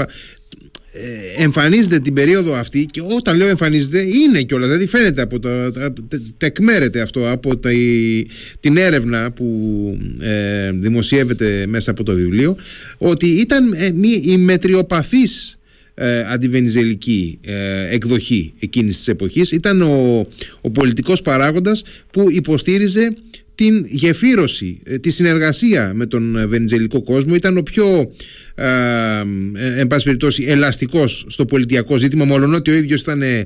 Ε, 0.98 1.44
εμφανίζεται 1.44 2.00
την 2.00 2.14
περίοδο 2.14 2.56
αυτή 2.56 2.86
και 2.92 3.02
όταν 3.16 3.38
λέω 3.38 3.48
εμφανίζεται 3.48 4.02
είναι 4.02 4.42
κιόλας. 4.42 4.68
Δηλαδή 4.68 4.88
φαίνεται 4.88 5.22
από 5.22 5.40
το. 5.40 5.50
τεκμέρεται 6.38 7.02
αυτό 7.02 7.32
από 7.32 7.58
τα, 7.58 7.70
την 8.60 8.78
έρευνα 8.78 9.32
που 9.32 9.48
ε, 10.20 10.72
δημοσιεύεται 10.72 11.66
μέσα 11.68 11.92
από 11.92 12.04
το 12.04 12.14
βιβλίο 12.14 12.56
ότι 12.98 13.28
ήταν 13.28 13.74
ε, 13.74 13.92
η 14.22 14.38
μετριοπαθής 14.38 15.58
ε, 16.00 16.26
αντιβενιζελική 16.32 17.40
ε, 17.46 17.94
εκδοχή 17.96 18.54
εκείνης 18.60 18.98
της 18.98 19.08
εποχής 19.08 19.52
ήταν 19.52 19.82
ο, 19.82 20.28
ο 20.62 20.72
πολιτικός 20.72 21.22
παράγοντας 21.22 21.84
που 22.12 22.26
υποστήριζε 22.30 23.16
την 23.58 23.86
γεφύρωση, 23.90 24.80
ε, 24.84 24.98
τη 24.98 25.10
συνεργασία 25.10 25.92
με 25.96 26.06
τον 26.06 26.50
βενιζελικό 26.50 27.04
κόσμο. 27.04 27.36
Ήταν 27.36 27.58
ο 27.58 27.64
πιο 27.64 28.12
ε, 28.56 28.70
εν 29.78 29.88
πάση 29.88 30.04
περιπτώσει 30.04 30.44
ελαστικός 30.48 31.26
στο 31.28 31.46
πολιτιακό 31.46 31.98
ζήτημα 31.98 32.26
μόλον 32.26 32.54
ότι 32.54 32.72
ο 32.72 32.74
ίδιος 32.74 33.02
ήταν 33.02 33.22
ε, 33.22 33.46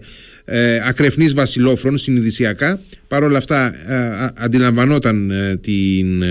ακρεφνής 0.88 1.34
βασιλόφρον 1.34 1.98
συνειδησιακά. 1.98 2.80
Παρόλα 3.08 3.38
αυτά 3.38 3.74
ε, 3.92 4.30
αντιλαμβανόταν 4.36 5.32
την, 5.62 6.24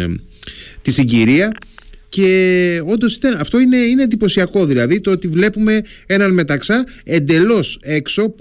τη 0.83 0.93
συγκυρία. 0.93 1.51
Και 2.09 2.81
όντως 2.85 3.19
αυτό 3.39 3.61
είναι, 3.61 3.77
είναι 3.77 4.03
εντυπωσιακό 4.03 4.67
δηλαδή 4.67 5.01
το 5.01 5.11
ότι 5.11 5.29
βλέπουμε 5.29 5.83
έναν 6.07 6.35
μεταξά 6.35 6.85
εντελώς 7.05 7.79
έξω 7.83 8.35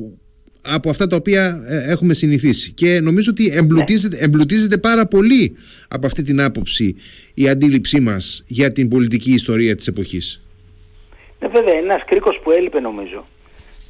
από 0.62 0.90
αυτά 0.90 1.08
τα 1.08 1.16
οποία 1.16 1.64
ε, 1.68 1.92
έχουμε 1.92 2.14
συνηθίσει 2.14 2.72
και 2.72 3.00
νομίζω 3.00 3.30
ότι 3.32 3.52
εμπλουτίζεται, 3.56 4.18
εμπλουτίζεται 4.20 4.78
πάρα 4.78 5.06
πολύ 5.06 5.56
από 5.88 6.06
αυτή 6.06 6.24
την 6.24 6.42
άποψη 6.42 6.96
η 7.34 7.50
αντίληψή 7.50 8.00
μας 8.00 8.44
για 8.48 8.72
την 8.72 8.90
πολιτική 8.90 9.34
ιστορία 9.34 9.76
της 9.76 9.88
εποχής. 9.88 10.42
Ναι 11.40 11.48
βέβαια 11.48 11.74
είναι 11.74 11.84
ένας 11.84 12.04
κρίκος 12.06 12.40
που 12.44 12.52
έλειπε 12.52 12.80
νομίζω. 12.80 13.26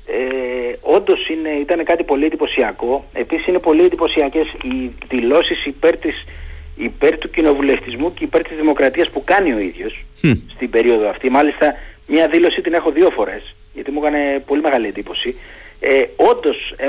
Ε, 0.06 0.76
Όντως 0.82 1.20
ήταν 1.62 1.84
κάτι 1.84 2.04
πολύ 2.04 2.26
εντυπωσιακό. 2.26 3.10
Επίσης 3.14 3.48
είναι 3.48 3.60
πολύ 3.60 3.84
εντυπωσιακές 3.84 4.46
οι 4.64 4.92
δηλώσεις 5.08 5.66
υπέρ, 5.66 5.94
υπέρ 6.76 7.18
του 7.18 7.30
κοινοβουλευτισμού 7.30 8.14
και 8.14 8.24
υπέρ 8.24 8.42
της 8.48 8.58
δημοκρατίας 8.58 9.10
που 9.10 9.24
κάνει 9.24 9.54
ο 9.54 9.60
ίδιος 9.60 10.04
στην 10.56 10.70
περίοδο 10.70 11.10
αυτή. 11.10 11.30
Μάλιστα 11.30 11.76
μια 12.08 12.28
δήλωση 12.28 12.62
την 12.62 12.74
έχω 12.74 12.92
δύο 12.92 13.10
φορές 13.10 13.56
γιατί 13.74 13.92
μου 13.92 14.00
έκανε 14.04 14.44
πολύ 14.46 14.62
μεγάλη 14.62 14.88
εντύπωση 14.88 15.36
ε, 15.80 16.04
όντως 16.16 16.74
ε, 16.78 16.86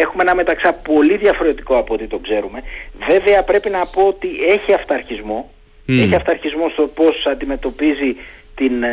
έχουμε 0.00 0.22
ένα 0.22 0.34
μεταξά 0.34 0.72
πολύ 0.72 1.16
διαφορετικό 1.16 1.76
από 1.76 1.94
ό,τι 1.94 2.06
το 2.06 2.18
ξέρουμε. 2.18 2.62
Βέβαια 3.08 3.42
πρέπει 3.42 3.70
να 3.70 3.86
πω 3.86 4.02
ότι 4.02 4.28
έχει 4.48 4.72
αυταρχισμό. 4.72 5.50
Έχει 5.86 6.14
αυταρχισμό 6.14 6.68
στο 6.68 6.86
πώς 6.86 7.26
αντιμετωπίζει 7.26 8.16
την, 8.54 8.82
ε, 8.82 8.90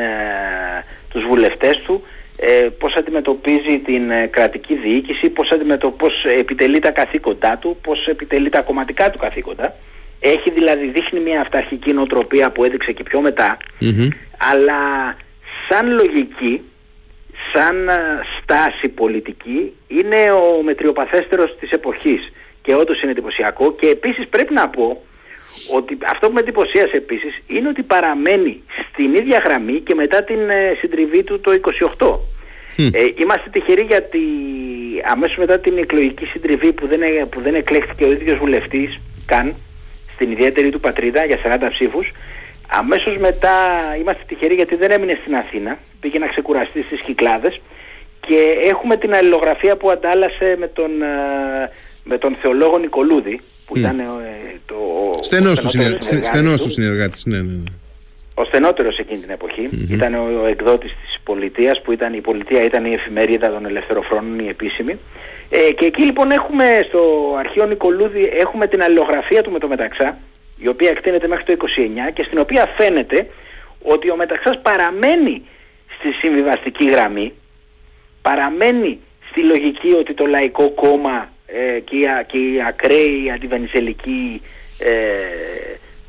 τους 1.09 1.23
βουλευτές 1.23 1.81
του, 1.85 2.03
ε, 2.37 2.67
πώς 2.79 2.95
αντιμετωπίζει 2.95 3.79
την 3.85 4.11
ε, 4.11 4.27
κρατική 4.27 4.75
διοίκηση, 4.75 5.29
πώς, 5.29 5.51
αντιμετω... 5.51 5.91
πώς 5.91 6.25
επιτελεί 6.25 6.79
τα 6.79 6.91
καθήκοντά 6.91 7.57
του, 7.57 7.77
πώς 7.81 8.07
επιτελεί 8.07 8.49
τα 8.49 8.61
κομματικά 8.61 9.09
του 9.09 9.17
καθήκοντα. 9.17 9.75
Έχει 10.19 10.51
δηλαδή 10.51 10.87
δείχνει 10.87 11.19
μια 11.19 11.41
αυταρχική 11.41 11.93
νοοτροπία 11.93 12.51
που 12.51 12.63
έδειξε 12.63 12.91
και 12.91 13.03
πιο 13.03 13.21
μετα 13.21 13.57
αλλά 14.51 15.15
σαν 15.69 15.91
λογική 15.91 16.61
σαν 17.53 17.87
ε, 17.87 18.19
στάση 18.41 18.89
πολιτική 18.89 19.73
είναι 19.87 20.31
ο 20.31 20.61
μετριοπαθέστερος 20.63 21.57
της 21.59 21.69
εποχής. 21.69 22.31
Και 22.61 22.75
όντως 22.75 23.01
είναι 23.01 23.11
εντυπωσιακό. 23.11 23.73
Και 23.73 23.87
επίσης 23.87 24.27
πρέπει 24.27 24.53
να 24.53 24.69
πω 24.69 25.03
ότι 25.75 25.97
αυτό 26.11 26.27
που 26.27 26.33
με 26.33 26.39
εντυπωσίασε 26.39 26.97
επίσης 26.97 27.41
είναι 27.47 27.67
ότι 27.67 27.83
παραμένει 27.83 28.63
στην 28.89 29.15
ίδια 29.15 29.41
γραμμή 29.45 29.79
και 29.79 29.95
μετά 29.95 30.23
την 30.23 30.49
ε, 30.49 30.75
συντριβή 30.79 31.23
του 31.23 31.39
το 31.39 31.51
28. 31.97 32.17
Ε, 32.77 33.03
είμαστε 33.21 33.49
τυχεροί 33.51 33.83
γιατί 33.83 34.19
αμέσως 35.11 35.37
μετά 35.37 35.59
την 35.59 35.77
εκλογική 35.77 36.25
συντριβή 36.25 36.73
που 36.73 36.87
δεν, 36.87 37.29
που 37.29 37.41
δεν 37.41 37.55
εκλέχθηκε 37.55 38.03
ο 38.03 38.11
ίδιος 38.11 38.37
βουλευτής 38.37 38.99
καν 39.25 39.55
στην 40.13 40.31
ιδιαίτερη 40.31 40.69
του 40.69 40.79
πατρίδα 40.79 41.25
για 41.25 41.37
40 41.43 41.67
ψήφους 41.69 42.11
Αμέσως 42.73 43.17
μετά 43.17 43.55
είμαστε 43.99 44.23
τυχεροί 44.27 44.55
γιατί 44.55 44.75
δεν 44.75 44.91
έμεινε 44.91 45.17
στην 45.21 45.35
Αθήνα, 45.35 45.77
πήγε 45.99 46.19
να 46.19 46.27
ξεκουραστεί 46.27 46.81
στις 46.81 47.01
Κυκλάδες. 47.01 47.61
Και 48.27 48.39
έχουμε 48.63 48.97
την 48.97 49.13
αλληλογραφία 49.13 49.75
που 49.75 49.89
αντάλλασε 49.89 50.55
με 50.59 50.67
τον, 50.67 51.01
ε, 51.01 51.69
με 52.03 52.17
τον 52.17 52.35
θεολόγο 52.41 52.77
Νικολούδη 52.77 53.41
που 53.65 53.77
ήταν 53.77 53.99
ε, 53.99 54.05
το 54.65 54.75
στενός, 55.21 55.59
του, 55.59 55.67
στενός 56.21 56.61
του. 56.61 56.69
συνεργάτης. 56.69 57.25
Ναι, 57.25 57.37
ναι, 57.37 57.43
ναι. 57.43 57.71
Ο 58.33 58.43
στενότερος 58.45 58.97
εκείνη 58.97 59.19
την 59.19 59.29
εποχη 59.29 59.69
ήταν 59.89 60.13
ο, 60.13 60.41
ο 60.43 60.45
εκδότης 60.45 60.91
της 60.91 61.19
πολιτείας 61.23 61.81
που 61.81 61.91
ήταν 61.91 62.13
η 62.13 62.21
πολιτεία 62.21 62.63
ήταν 62.63 62.85
η 62.85 62.93
εφημερίδα 62.93 63.49
των 63.49 63.65
ελευθεροφρόνων 63.65 64.39
η 64.39 64.47
επίσημη. 64.47 64.99
Ε, 65.49 65.71
και 65.71 65.85
εκεί 65.85 66.03
λοιπόν 66.03 66.31
έχουμε 66.31 66.65
στο 66.87 67.01
αρχείο 67.39 67.65
Νικολούδη 67.65 68.29
έχουμε 68.39 68.67
την 68.67 68.83
αλληλογραφία 68.83 69.41
του 69.41 69.51
με 69.51 69.59
το 69.59 69.67
Μεταξά 69.67 70.17
η 70.61 70.67
οποία 70.67 70.89
εκτείνεται 70.89 71.27
μέχρι 71.27 71.45
το 71.45 71.65
29 72.09 72.13
και 72.13 72.23
στην 72.23 72.39
οποία 72.39 72.73
φαίνεται 72.77 73.27
ότι 73.81 74.11
ο 74.11 74.15
Μεταξάς 74.15 74.61
παραμένει 74.61 75.41
στη 75.97 76.11
συμβιβαστική 76.11 76.89
γραμμή, 76.89 77.33
παραμένει 78.21 78.99
στη 79.29 79.45
λογική 79.45 79.93
ότι 79.93 80.13
το 80.13 80.25
Λαϊκό 80.25 80.69
Κόμμα 80.69 81.29
ε, 81.45 81.79
και, 81.79 81.95
οι, 81.95 82.03
και 82.27 82.37
οι 82.37 82.61
ακραίοι 82.67 83.31
αντιβενιζελικοί 83.35 84.41
ε, 84.79 84.91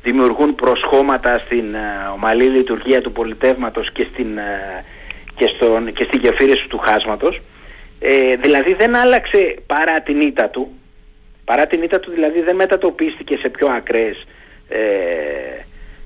δημιουργούν 0.03 0.55
προσχώματα 0.55 1.39
στην 1.39 1.73
ε, 1.73 2.09
ομαλή 2.13 2.43
λειτουργία 2.45 3.01
του 3.01 3.11
πολιτεύματος 3.11 3.91
και 3.91 4.07
στην, 4.11 4.37
ε, 4.37 4.85
και, 5.35 5.47
στον, 5.55 5.93
και 5.93 6.03
στην 6.03 6.19
γεφύρεση 6.19 6.67
του 6.67 6.77
χάσματος. 6.77 7.41
Ε, 7.99 8.35
δηλαδή 8.35 8.73
δεν 8.73 8.95
άλλαξε 8.95 9.55
παρά 9.65 10.01
την 10.01 10.21
ήττα 10.21 10.49
του, 10.49 10.71
παρά 11.45 11.67
την 11.67 11.83
ήττα 11.83 11.99
του 11.99 12.11
δηλαδή 12.11 12.41
δεν 12.41 12.55
μετατοπίστηκε 12.55 13.37
σε 13.37 13.49
πιο 13.49 13.67
ακραίες 13.67 14.17
ε, 14.17 14.42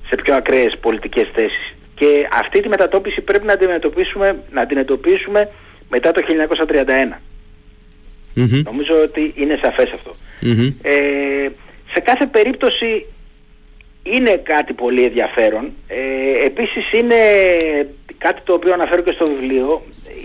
σε 0.09 0.15
πιο 0.23 0.35
ακραίες 0.35 0.77
πολιτικές 0.81 1.27
θέσεις. 1.33 1.75
Και 1.95 2.27
αυτή 2.31 2.61
τη 2.61 2.67
μετατόπιση 2.69 3.21
πρέπει 3.21 3.45
να 3.45 3.53
αντιμετωπίσουμε, 3.53 4.43
να 4.51 4.61
αντιμετωπίσουμε 4.61 5.49
μετά 5.89 6.11
το 6.11 6.21
1931. 6.21 7.21
Νομίζω 8.63 9.01
ότι 9.03 9.33
είναι 9.35 9.59
σαφές 9.61 9.89
Ε, 10.81 11.47
σε 11.93 11.99
κάθε 12.03 12.25
περίπτωση 12.25 13.05
είναι 14.03 14.41
κάτι 14.43 14.73
πολύ 14.73 15.03
ενδιαφέρον. 15.03 15.71
Ε, 15.87 16.45
επίσης 16.45 16.91
είναι 16.91 17.15
κάτι 18.17 18.41
το 18.43 18.53
οποίο 18.53 18.73
αναφέρω 18.73 19.01
και 19.01 19.11
στο 19.11 19.25
βιβλίο. 19.25 19.83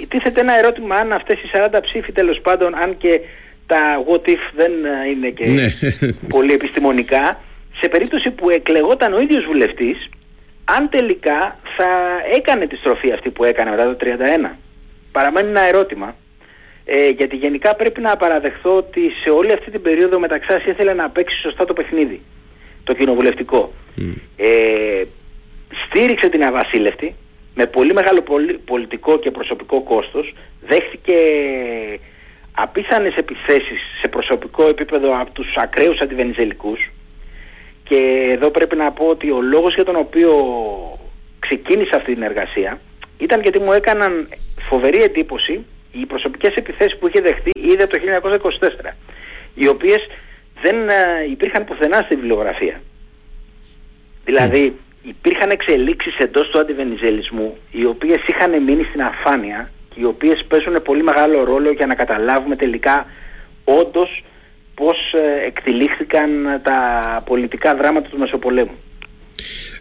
Τίθεται 0.09 0.41
ένα 0.41 0.59
ερώτημα 0.59 0.97
αν 0.97 1.13
αυτές 1.13 1.39
οι 1.39 1.51
40 1.53 1.79
ψήφοι 1.83 2.13
τέλος 2.13 2.41
πάντων, 2.41 2.75
αν 2.75 2.97
και 2.97 3.21
τα 3.67 4.05
what 4.09 4.29
if 4.29 4.43
δεν 4.55 4.73
είναι 5.13 5.29
και 5.29 5.47
ναι. 5.47 5.69
πολύ 6.29 6.53
επιστημονικά, 6.53 7.41
σε 7.83 7.89
περίπτωση 7.89 8.31
που 8.31 8.51
εκλεγόταν 8.51 9.13
ο 9.13 9.21
ίδιος 9.21 9.45
βουλευτής 9.45 10.09
αν 10.65 10.89
τελικά 10.89 11.59
θα 11.77 11.91
έκανε 12.37 12.67
τη 12.67 12.77
στροφή 12.77 13.13
αυτή 13.13 13.31
που 13.31 13.45
έκανε 13.45 13.71
μετά 13.71 13.85
το 13.85 13.97
31. 14.01 14.57
Παραμένει 15.13 15.49
ένα 15.49 15.61
ερώτημα. 15.61 16.17
Ε, 16.85 17.09
γιατί 17.09 17.37
γενικά 17.37 17.75
πρέπει 17.75 18.01
να 18.01 18.17
παραδεχθώ 18.17 18.77
ότι 18.77 19.01
σε 19.23 19.31
όλη 19.31 19.53
αυτή 19.53 19.71
την 19.71 19.83
περίοδο 19.83 20.19
μεταξάς 20.19 20.65
ήθελε 20.65 20.93
να 20.93 21.11
παίξει 21.11 21.41
σωστά 21.41 21.65
το 21.65 21.73
παιχνίδι. 21.73 22.21
Το 22.85 22.93
κοινοβουλευτικό. 22.95 23.73
Ε, 24.37 25.03
στήριξε 25.87 26.29
την 26.29 26.45
αβασίλευτη 26.45 27.15
με 27.55 27.67
πολύ 27.67 27.93
μεγάλο 27.95 28.25
πολιτικό 28.65 29.19
και 29.19 29.31
προσωπικό 29.31 29.83
κόστος. 29.83 30.35
Δέχτηκε 30.61 31.17
απίθανες 32.53 33.17
επιθέσεις 33.17 33.81
σε 34.01 34.09
προσωπικό 34.09 34.69
επίπεδο 34.69 35.21
από 35.21 35.31
τους 35.33 35.55
ακραίους 35.57 36.01
αντιβενιζελικούς 36.01 36.91
και 37.93 38.29
εδώ 38.33 38.51
πρέπει 38.51 38.77
να 38.77 38.93
πω 38.93 39.05
ότι 39.05 39.31
ο 39.31 39.41
λόγος 39.41 39.75
για 39.75 39.85
τον 39.85 39.97
οποίο 39.97 40.31
ξεκίνησα 41.39 41.97
αυτή 41.97 42.15
την 42.15 42.23
εργασία 42.23 42.81
ήταν 43.19 43.43
γιατί 43.43 43.59
μου 43.59 43.73
έκαναν 43.73 44.29
φοβερή 44.61 45.03
εντύπωση 45.03 45.65
οι 45.93 46.07
προσωπικές 46.07 46.55
επιθέσεις 46.55 46.99
που 46.99 47.09
είχε 47.09 47.21
δεχτεί 47.21 47.51
ήδη 47.55 47.83
από 47.83 47.93
το 47.93 47.99
1924 48.85 48.93
οι 49.55 49.69
οποίες 49.69 50.07
δεν 50.63 50.89
ε, 50.89 51.31
υπήρχαν 51.31 51.65
πουθενά 51.65 52.03
στη 52.05 52.15
βιβλιογραφία. 52.15 52.81
Δηλαδή 54.25 54.77
υπήρχαν 55.03 55.51
εξελίξεις 55.51 56.17
εντός 56.19 56.49
του 56.49 56.59
αντιβενιζελισμού 56.59 57.57
οι 57.71 57.85
οποίες 57.85 58.19
είχαν 58.27 58.63
μείνει 58.63 58.85
στην 58.85 59.03
αφάνεια 59.03 59.71
και 59.95 60.01
οι 60.01 60.05
οποίες 60.05 60.45
παίζουν 60.49 60.83
πολύ 60.83 61.03
μεγάλο 61.03 61.45
ρόλο 61.45 61.71
για 61.71 61.87
να 61.87 61.95
καταλάβουμε 61.95 62.57
τελικά 62.57 63.07
όντως 63.65 64.25
πώς 64.75 64.99
ε, 65.13 65.47
εκτελήχθηκαν 65.47 66.31
τα 66.63 66.79
πολιτικά 67.27 67.75
δράματα 67.75 68.09
του 68.09 68.19
Μεσοπολέμου. 68.19 68.77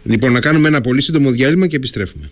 Λοιπόν, 0.02 0.32
να 0.32 0.40
κάνουμε 0.40 0.68
ένα 0.68 0.80
πολύ 0.80 1.02
σύντομο 1.02 1.30
διάλειμμα 1.30 1.66
και 1.66 1.76
επιστρέφουμε. 1.76 2.30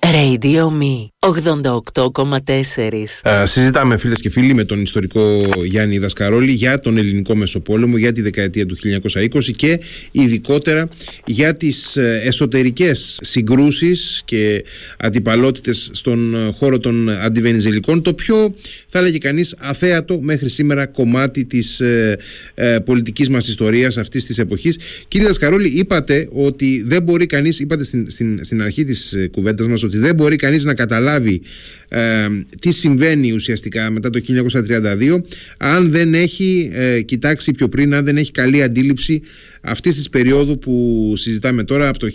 Radio 0.00 0.70
Me 0.70 1.08
88,4 1.18 3.04
Συζητάμε 3.44 3.96
φίλες 3.96 4.20
και 4.20 4.30
φίλοι 4.30 4.54
με 4.54 4.64
τον 4.64 4.82
ιστορικό 4.82 5.50
Γιάννη 5.64 5.98
Δασκαρόλη 5.98 6.52
για 6.52 6.78
τον 6.78 6.96
ελληνικό 6.96 7.34
Μεσοπόλεμο 7.34 7.96
για 7.96 8.12
τη 8.12 8.22
δεκαετία 8.22 8.66
του 8.66 8.76
1920 9.02 9.50
και 9.56 9.80
ειδικότερα 10.10 10.88
για 11.26 11.56
τις 11.56 11.96
ε, 11.96 12.20
εσωτερικές 12.24 13.18
συγκρούσεις 13.22 14.22
και 14.24 14.64
αντιπαλότητες 14.98 15.90
στον 15.92 16.34
ε, 16.34 16.52
χώρο 16.52 16.78
των 16.78 17.10
αντιβενιζελικών 17.10 18.02
το 18.02 18.14
πιο 18.14 18.54
θα 18.88 18.98
έλεγε 18.98 19.18
κανείς 19.18 19.54
αθέατο 19.58 20.20
μέχρι 20.20 20.48
σήμερα 20.48 20.86
κομμάτι 20.86 21.44
της 21.44 21.80
ε, 21.80 22.18
ε, 22.54 22.78
πολιτικής 22.84 23.28
μας 23.28 23.48
ιστορίας 23.48 23.96
αυτής 23.96 24.26
της 24.26 24.38
εποχής. 24.38 24.78
Κύριε 25.08 25.26
Δασκαρόλη 25.26 25.68
είπατε 25.68 26.28
ότι 26.32 26.84
δεν 26.86 27.02
μπορεί 27.02 27.26
κανείς, 27.26 27.58
είπατε 27.58 27.84
στην, 27.84 28.10
στην, 28.10 28.44
στην 28.44 28.62
αρχή 28.62 28.84
της 28.84 29.16
κουβέντας 29.30 29.66
μας 29.66 29.82
ότι 29.86 29.96
ότι 29.96 30.06
δεν 30.06 30.14
μπορεί 30.14 30.36
κανείς 30.36 30.64
να 30.64 30.74
καταλάβει 30.74 31.42
ε, 31.88 32.28
τι 32.60 32.72
συμβαίνει 32.72 33.32
ουσιαστικά 33.32 33.90
μετά 33.90 34.10
το 34.10 34.20
1932 34.28 35.22
αν 35.58 35.90
δεν 35.90 36.14
έχει 36.14 36.70
ε, 36.72 37.00
κοιτάξει 37.02 37.52
πιο 37.52 37.68
πριν, 37.68 37.94
αν 37.94 38.04
δεν 38.04 38.16
έχει 38.16 38.30
καλή 38.30 38.62
αντίληψη 38.62 39.22
αυτής 39.62 39.94
της 39.94 40.08
περίοδου 40.08 40.58
που 40.58 41.12
συζητάμε 41.16 41.64
τώρα 41.64 41.88
από 41.88 41.98
το 41.98 42.06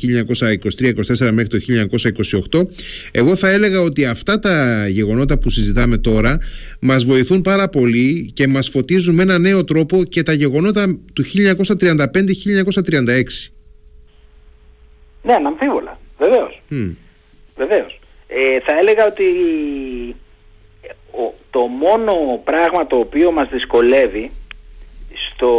1923-24 1.21 1.29
μέχρι 1.31 1.47
το 1.47 1.57
1928 2.51 2.67
εγώ 3.11 3.35
θα 3.35 3.49
έλεγα 3.49 3.81
ότι 3.81 4.05
αυτά 4.05 4.39
τα 4.39 4.87
γεγονότα 4.87 5.37
που 5.37 5.49
συζητάμε 5.49 5.97
τώρα 5.97 6.37
μας 6.81 7.03
βοηθούν 7.03 7.41
πάρα 7.41 7.69
πολύ 7.69 8.31
και 8.33 8.47
μας 8.47 8.69
φωτίζουν 8.69 9.15
με 9.15 9.21
ένα 9.21 9.37
νέο 9.37 9.63
τρόπο 9.63 10.03
και 10.03 10.23
τα 10.23 10.33
γεγονότα 10.33 10.99
του 11.13 11.23
1935-1936 11.23 11.27
Ναι, 15.21 15.33
αναμφίβολα, 15.33 15.99
βεβαίως. 16.17 16.61
Mm. 16.71 16.95
Βεβαίως 17.61 17.99
ε, 18.27 18.59
θα 18.59 18.77
έλεγα 18.77 19.05
ότι 19.05 19.25
το 21.49 21.59
μόνο 21.59 22.41
πράγμα 22.43 22.87
το 22.87 22.97
οποίο 22.97 23.31
μας 23.31 23.49
δυσκολεύει 23.49 24.31
στο, 25.13 25.51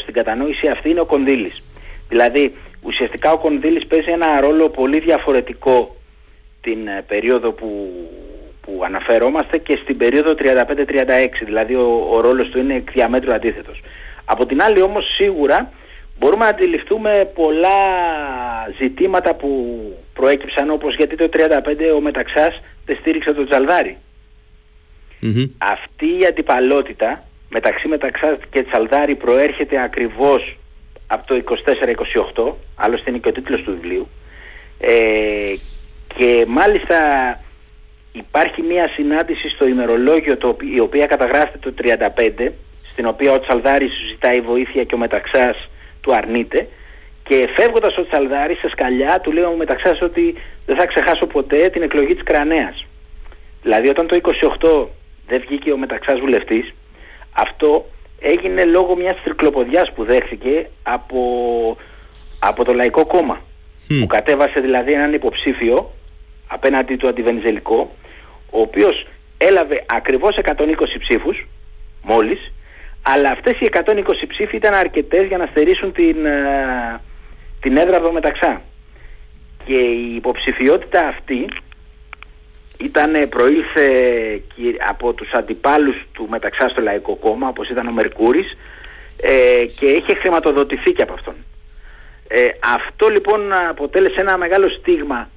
στην 0.00 0.14
κατανόηση 0.14 0.68
αυτή 0.68 0.90
είναι 0.90 1.00
ο 1.00 1.04
Κονδύλης. 1.04 1.64
Δηλαδή 2.08 2.54
ουσιαστικά 2.82 3.32
ο 3.32 3.38
Κονδύλης 3.38 3.86
παίζει 3.86 4.10
ένα 4.10 4.40
ρόλο 4.40 4.68
πολύ 4.68 5.00
διαφορετικό 5.00 5.96
την 6.60 6.86
ε, 6.86 7.04
περίοδο 7.06 7.52
που, 7.52 7.92
που 8.60 8.82
αναφερόμαστε 8.84 9.58
και 9.58 9.78
στην 9.82 9.96
περίοδο 9.96 10.32
35-36 10.38 10.42
δηλαδή 11.44 11.74
ο, 11.74 12.08
ο 12.10 12.20
ρόλος 12.20 12.48
του 12.48 12.58
είναι 12.58 12.74
εκ 12.74 12.90
διαμέτρου 12.90 13.32
αντίθετος. 13.32 13.80
Από 14.24 14.46
την 14.46 14.62
άλλη 14.62 14.80
όμως 14.82 15.04
σίγουρα 15.14 15.72
μπορούμε 16.18 16.44
να 16.44 16.50
αντιληφθούμε 16.50 17.30
πολλά 17.34 17.76
ζητήματα 18.78 19.34
που 19.34 19.50
προέκυψαν 20.16 20.70
όπως 20.70 20.96
γιατί 20.96 21.16
το 21.16 21.28
35 21.32 21.38
ο 21.96 22.00
Μεταξάς 22.00 22.60
δεν 22.86 22.96
στήριξε 23.00 23.32
τον 23.32 23.48
τζαλδαρη 23.48 23.96
Αυτή 25.58 26.06
η 26.06 26.26
αντιπαλότητα 26.28 27.24
μεταξύ 27.48 27.88
Μεταξάς 27.88 28.38
και 28.50 28.62
Τσαλδάρη 28.62 29.14
προέρχεται 29.14 29.82
ακριβώς 29.82 30.56
από 31.06 31.26
το 31.26 31.42
24-28, 32.36 32.52
άλλωστε 32.74 33.10
είναι 33.10 33.18
και 33.18 33.28
ο 33.28 33.32
τίτλος 33.32 33.62
του 33.62 33.72
βιβλίου. 33.72 34.08
Ε, 34.80 35.54
και 36.16 36.44
μάλιστα 36.48 36.98
υπάρχει 38.12 38.62
μια 38.62 38.88
συνάντηση 38.88 39.48
στο 39.48 39.66
ημερολόγιο 39.66 40.36
το, 40.36 40.56
η 40.74 40.80
οποία 40.80 41.06
καταγράφεται 41.06 41.58
το 41.58 41.74
35 42.46 42.50
στην 42.92 43.06
οποία 43.06 43.32
ο 43.32 43.40
Τσαλδάρης 43.40 43.92
ζητάει 44.10 44.40
βοήθεια 44.40 44.84
και 44.84 44.94
ο 44.94 44.98
Μεταξάς 44.98 45.68
του 46.00 46.14
αρνείται 46.14 46.68
και 47.28 47.48
φεύγοντας 47.56 47.96
ο 47.96 48.06
Τσαλδάρης 48.06 48.58
σε 48.58 48.68
σκαλιά 48.68 49.20
του 49.20 49.32
λέει 49.32 49.44
ο 49.44 49.56
Μεταξάς 49.56 50.00
ότι 50.02 50.34
δεν 50.66 50.76
θα 50.76 50.86
ξεχάσω 50.86 51.26
ποτέ 51.26 51.68
την 51.68 51.82
εκλογή 51.82 52.14
της 52.14 52.22
Κρανέας. 52.22 52.86
Δηλαδή 53.62 53.88
όταν 53.88 54.06
το 54.06 54.16
28 54.16 54.86
δεν 55.26 55.40
βγήκε 55.40 55.72
ο 55.72 55.76
Μεταξάς 55.76 56.20
βουλευτής, 56.20 56.74
αυτό 57.32 57.86
έγινε 58.20 58.64
λόγω 58.64 58.96
μιας 58.96 59.16
τρικλοποδιάς 59.24 59.92
που 59.92 60.04
δέχθηκε 60.04 60.68
από, 60.82 61.20
από 62.40 62.64
το 62.64 62.72
Λαϊκό 62.72 63.06
Κόμμα. 63.06 63.40
Που 64.00 64.06
κατέβασε 64.06 64.60
δηλαδή 64.60 64.92
έναν 64.92 65.12
υποψήφιο 65.12 65.90
απέναντι 66.46 66.96
του 66.96 67.08
αντιβενιζελικό, 67.08 67.94
ο 68.50 68.60
οποίος 68.60 69.06
έλαβε 69.38 69.84
ακριβώς 69.86 70.38
120 70.42 70.98
ψήφους 70.98 71.46
μόλις, 72.02 72.52
αλλά 73.02 73.30
αυτές 73.30 73.60
οι 73.60 73.68
120 73.72 74.26
ψήφοι 74.28 74.56
ήταν 74.56 74.74
αρκετές 74.74 75.26
για 75.26 75.36
να 75.36 75.46
στερήσουν 75.46 75.92
την, 75.92 76.26
ε, 76.26 77.00
την 77.60 77.76
έδρα 77.76 77.96
από 77.96 78.06
το 78.06 78.12
Μεταξά. 78.12 78.62
Και 79.64 79.74
η 79.74 80.14
υποψηφιότητα 80.14 81.06
αυτή 81.06 81.48
ήταν, 82.78 83.28
προήλθε 83.28 83.86
από 84.88 85.12
τους 85.12 85.32
αντιπάλους 85.32 85.96
του 86.12 86.26
Μεταξά 86.30 86.68
στο 86.68 86.80
Λαϊκό 86.80 87.14
Κόμμα, 87.14 87.48
όπως 87.48 87.68
ήταν 87.68 87.86
ο 87.86 87.92
Μερκούρης, 87.92 88.56
ε, 89.22 89.64
και 89.78 89.86
είχε 89.86 90.14
χρηματοδοτηθεί 90.14 90.92
και 90.92 91.02
από 91.02 91.12
αυτόν. 91.12 91.34
Ε, 92.28 92.48
αυτό 92.74 93.08
λοιπόν 93.08 93.52
αποτέλεσε 93.52 94.20
ένα 94.20 94.36
μεγάλο 94.36 94.68
στίγμα 94.68 95.30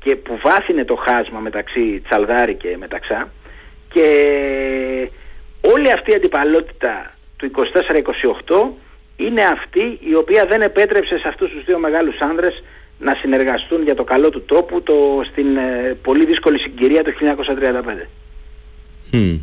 και 0.00 0.16
που 0.16 0.38
βάθινε 0.42 0.84
το 0.84 0.94
χάσμα 0.94 1.38
μεταξύ 1.38 2.02
Τσαλδάρη 2.08 2.54
και 2.54 2.76
Μεταξά 2.78 3.32
και 3.92 4.04
όλη 5.60 5.92
αυτή 5.92 6.10
η 6.10 6.14
αντιπαλότητα 6.14 7.14
του 7.36 7.50
24-28 8.48 8.87
είναι 9.24 9.42
αυτή 9.56 9.84
η 10.10 10.14
οποία 10.14 10.46
δεν 10.50 10.60
επέτρεψε 10.60 11.18
σε 11.18 11.28
αυτούς 11.28 11.50
τους 11.50 11.64
δύο 11.64 11.78
μεγάλους 11.78 12.16
άνδρες 12.18 12.62
να 12.98 13.14
συνεργαστούν 13.20 13.82
για 13.82 13.94
το 13.94 14.04
καλό 14.04 14.28
του 14.30 14.42
τόπου 14.42 14.82
το, 14.82 14.94
στην 15.30 15.56
ε, 15.56 15.96
πολύ 16.02 16.26
δύσκολη 16.26 16.58
συγκυρία 16.58 17.02
το 17.04 17.10
1935. 19.12 19.14
Mm. 19.14 19.38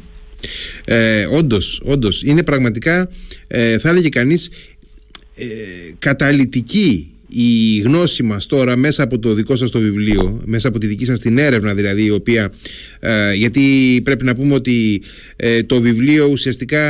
Ε, 0.85 1.25
όντως, 1.25 1.81
όντως, 1.85 2.23
είναι 2.23 2.43
πραγματικά 2.43 3.09
ε, 3.47 3.79
θα 3.79 3.89
έλεγε 3.89 4.09
κανείς 4.09 4.49
ε, 5.35 5.45
καταλητική 5.99 7.14
η 7.37 7.79
γνώση 7.79 8.23
μας 8.23 8.45
τώρα 8.45 8.75
μέσα 8.75 9.03
από 9.03 9.19
το 9.19 9.33
δικό 9.33 9.55
σας 9.55 9.71
το 9.71 9.79
βιβλίο, 9.79 10.41
μέσα 10.45 10.67
από 10.67 10.77
τη 10.79 10.87
δική 10.87 11.05
σας 11.05 11.19
την 11.19 11.37
έρευνα 11.37 11.73
δηλαδή 11.73 12.05
η 12.05 12.09
οποία, 12.09 12.51
ε, 12.99 13.33
γιατί 13.33 13.61
πρέπει 14.03 14.23
να 14.23 14.35
πούμε 14.35 14.53
ότι 14.53 15.01
ε, 15.35 15.63
το 15.63 15.81
βιβλίο 15.81 16.25
ουσιαστικά 16.25 16.83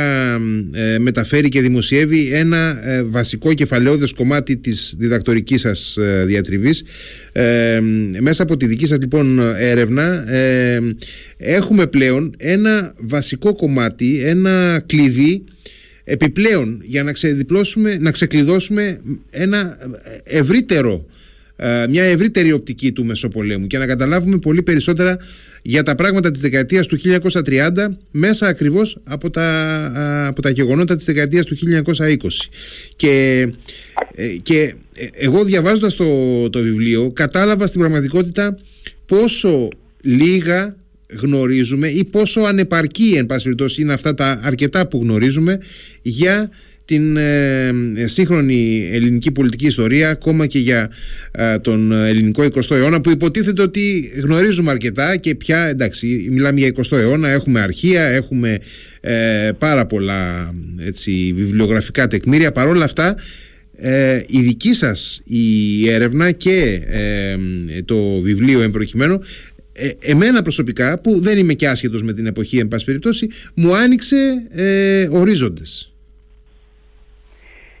ε, 0.72 0.98
μεταφέρει 0.98 1.48
και 1.48 1.60
δημοσιεύει 1.60 2.30
ένα 2.32 2.78
βασικό 3.06 3.54
κεφαλαιόδες 3.54 4.12
κομμάτι 4.12 4.56
της 4.56 4.94
διδακτορικής 4.98 5.60
σας 5.60 5.98
διατριβής. 6.24 6.82
Μέσα 8.20 8.42
από 8.42 8.56
τη 8.56 8.66
δική 8.66 8.86
σας 8.86 8.98
λοιπόν 8.98 9.40
έρευνα 9.58 10.24
έχουμε 11.36 11.86
πλέον 11.86 12.34
ένα 12.36 12.94
βασικό 12.98 13.54
κομμάτι, 13.54 14.18
ένα 14.22 14.82
κλειδί 14.86 15.44
επιπλέον 16.08 16.80
για 16.82 17.02
να 17.02 17.12
ξεδιπλώσουμε, 17.12 17.96
να 18.00 18.10
ξεκλειδώσουμε 18.10 19.00
ένα 19.30 19.78
ευρύτερο 20.24 21.06
ε, 21.56 21.86
μια 21.88 22.04
ευρύτερη 22.04 22.52
οπτική 22.52 22.92
του 22.92 23.04
Μεσοπολέμου 23.04 23.66
και 23.66 23.78
να 23.78 23.86
καταλάβουμε 23.86 24.38
πολύ 24.38 24.62
περισσότερα 24.62 25.18
για 25.62 25.82
τα 25.82 25.94
πράγματα 25.94 26.30
της 26.30 26.40
δεκαετίας 26.40 26.86
του 26.86 26.98
1930 26.98 27.70
μέσα 28.10 28.46
ακριβώς 28.46 29.00
από 29.04 29.30
τα, 29.30 29.44
ε, 29.96 30.26
από 30.26 30.42
τα 30.42 30.50
γεγονότα 30.50 30.96
της 30.96 31.04
δεκαετίας 31.04 31.46
του 31.46 31.56
1920 31.56 32.50
και, 32.96 33.46
ε, 34.14 34.26
και 34.42 34.74
εγώ 35.12 35.44
διαβάζοντας 35.44 35.94
το, 35.94 36.50
το 36.50 36.60
βιβλίο 36.60 37.10
κατάλαβα 37.10 37.66
στην 37.66 37.80
πραγματικότητα 37.80 38.58
πόσο 39.06 39.68
λίγα 40.00 40.76
γνωρίζουμε 41.20 41.88
ή 41.88 42.04
πόσο 42.04 42.40
ανεπαρκή 42.40 43.14
εν 43.16 43.26
πάση 43.26 43.42
περιπτώσει 43.42 43.82
είναι 43.82 43.92
αυτά 43.92 44.14
τα 44.14 44.40
αρκετά 44.42 44.88
που 44.88 44.98
γνωρίζουμε 45.02 45.58
για 46.02 46.50
την 46.86 47.16
ε, 47.16 47.72
σύγχρονη 48.04 48.88
ελληνική 48.92 49.32
πολιτική 49.32 49.66
ιστορία 49.66 50.08
ακόμα 50.08 50.46
και 50.46 50.58
για 50.58 50.90
ε, 51.30 51.58
τον 51.58 51.92
ελληνικό 51.92 52.44
20ο 52.44 52.76
αιώνα 52.76 53.00
που 53.00 53.10
υποτίθεται 53.10 53.62
ότι 53.62 54.12
γνωρίζουμε 54.22 54.70
αρκετά 54.70 55.16
και 55.16 55.34
πια 55.34 55.66
εντάξει 55.66 56.28
μιλάμε 56.30 56.60
για 56.60 56.72
20ο 56.74 56.98
αιώνα 56.98 57.28
έχουμε 57.28 57.60
αρχεία, 57.60 58.02
έχουμε 58.02 58.58
ε, 59.00 59.50
πάρα 59.58 59.86
πολλά 59.86 60.54
έτσι, 60.86 61.32
βιβλιογραφικά 61.36 62.06
τεκμήρια. 62.06 62.52
Παρόλα 62.52 62.84
αυτά 62.84 63.16
ε, 63.76 64.20
η 64.26 64.40
δική 64.40 64.74
σας 64.74 65.20
η 65.24 65.90
έρευνα 65.90 66.30
και 66.30 66.80
το 67.84 68.20
βιβλίο 68.20 68.62
εμπροκειμένο 68.62 69.18
ε, 69.76 70.10
εμένα 70.10 70.42
προσωπικά 70.42 71.00
που 71.00 71.20
δεν 71.20 71.38
είμαι 71.38 71.52
και 71.52 71.68
άσχετος 71.68 72.02
με 72.02 72.12
την 72.12 72.26
εποχή 72.26 72.58
εν 72.58 72.68
πάση 72.68 72.84
περιπτώσει 72.84 73.30
μου 73.54 73.74
άνοιξε 73.74 74.46
ε, 74.50 75.08
ορίζοντες. 75.12 75.92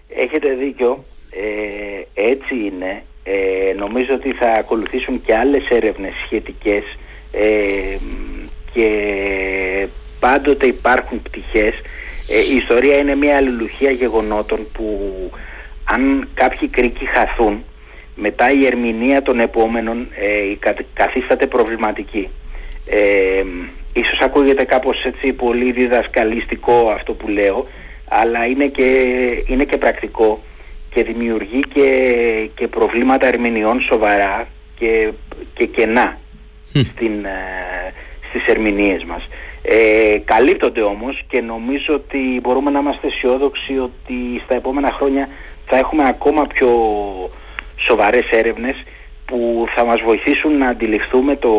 Έχετε 0.08 0.54
δίκιο. 0.54 1.04
Ε, 1.30 2.22
έτσι 2.30 2.54
είναι. 2.54 3.02
Ε, 3.24 3.72
νομίζω 3.72 4.14
ότι 4.14 4.32
θα 4.32 4.52
ακολουθήσουν 4.58 5.22
και 5.22 5.34
άλλες 5.34 5.68
έρευνες 5.68 6.12
σχετικές 6.24 6.84
ε, 7.32 7.96
και 8.74 8.88
πάντοτε 10.20 10.66
υπάρχουν 10.66 11.22
πτυχές. 11.22 11.74
Η 12.52 12.56
ιστορία 12.56 12.96
είναι 12.96 13.14
μια 13.14 13.36
αλληλουχία 13.36 13.90
γεγονότων 13.90 14.66
που 14.72 14.86
αν 15.84 16.28
κάποιοι 16.34 16.68
κρίκοι 16.68 17.04
χαθούν 17.04 17.64
μετά 18.16 18.50
η 18.50 18.66
ερμηνεία 18.66 19.22
των 19.22 19.40
επόμενων 19.40 19.98
ε, 20.00 20.68
καθίσταται 20.92 21.46
προβληματική. 21.46 22.28
Ε, 22.86 23.44
ίσως 23.94 24.18
ακούγεται 24.20 24.64
κάπως 24.64 25.04
έτσι 25.04 25.32
πολύ 25.32 25.72
διδασκαλιστικό 25.72 26.90
αυτό 26.90 27.12
που 27.12 27.28
λέω, 27.28 27.66
αλλά 28.08 28.46
είναι 28.46 28.66
και, 28.66 28.90
είναι 29.46 29.64
και 29.64 29.76
πρακτικό 29.76 30.42
και 30.90 31.02
δημιουργεί 31.02 31.60
και, 31.74 31.88
και 32.54 32.68
προβλήματα 32.68 33.26
ερμηνεών 33.26 33.80
σοβαρά 33.80 34.48
και, 34.78 35.12
και 35.54 35.66
κενά 35.66 36.18
στην, 36.64 37.24
ε, 37.24 37.92
στις 38.28 38.44
ερμηνείες 38.46 39.04
μας. 39.04 39.28
Ε, 39.62 40.18
καλύπτονται 40.24 40.82
όμως 40.82 41.22
και 41.28 41.40
νομίζω 41.40 41.94
ότι 41.94 42.40
μπορούμε 42.42 42.70
να 42.70 42.78
είμαστε 42.78 43.06
αισιόδοξοι 43.06 43.78
ότι 43.78 44.42
στα 44.44 44.54
επόμενα 44.54 44.92
χρόνια 44.92 45.28
θα 45.66 45.76
έχουμε 45.76 46.02
ακόμα 46.06 46.46
πιο 46.46 46.70
σοβαρές 47.88 48.28
έρευνες 48.30 48.76
που 49.26 49.66
θα 49.74 49.84
μας 49.84 50.00
βοηθήσουν 50.04 50.58
να 50.58 50.68
αντιληφθούμε 50.68 51.36
το, 51.36 51.52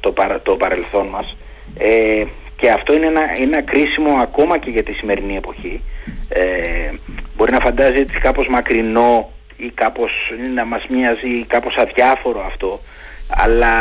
το, 0.00 0.14
το 0.42 0.56
παρελθόν 0.56 1.06
μας. 1.06 1.36
Ε, 1.78 2.24
και 2.56 2.70
αυτό 2.70 2.94
είναι 2.94 3.06
ένα, 3.06 3.22
ένα 3.40 3.62
κρίσιμο 3.62 4.16
ακόμα 4.20 4.58
και 4.58 4.70
για 4.70 4.82
τη 4.82 4.92
σημερινή 4.92 5.36
εποχή. 5.36 5.80
Ε, 6.28 6.90
μπορεί 7.36 7.52
να 7.52 7.60
φαντάζει 7.60 8.00
έτσι 8.00 8.18
κάπως 8.18 8.46
μακρινό 8.48 9.30
ή 9.56 9.70
κάπως 9.74 10.10
να 10.54 10.64
μας 10.64 10.86
μοιάζει 10.88 11.44
κάπως 11.46 11.76
αδιάφορο 11.76 12.44
αυτό 12.46 12.80
αλλά 13.28 13.72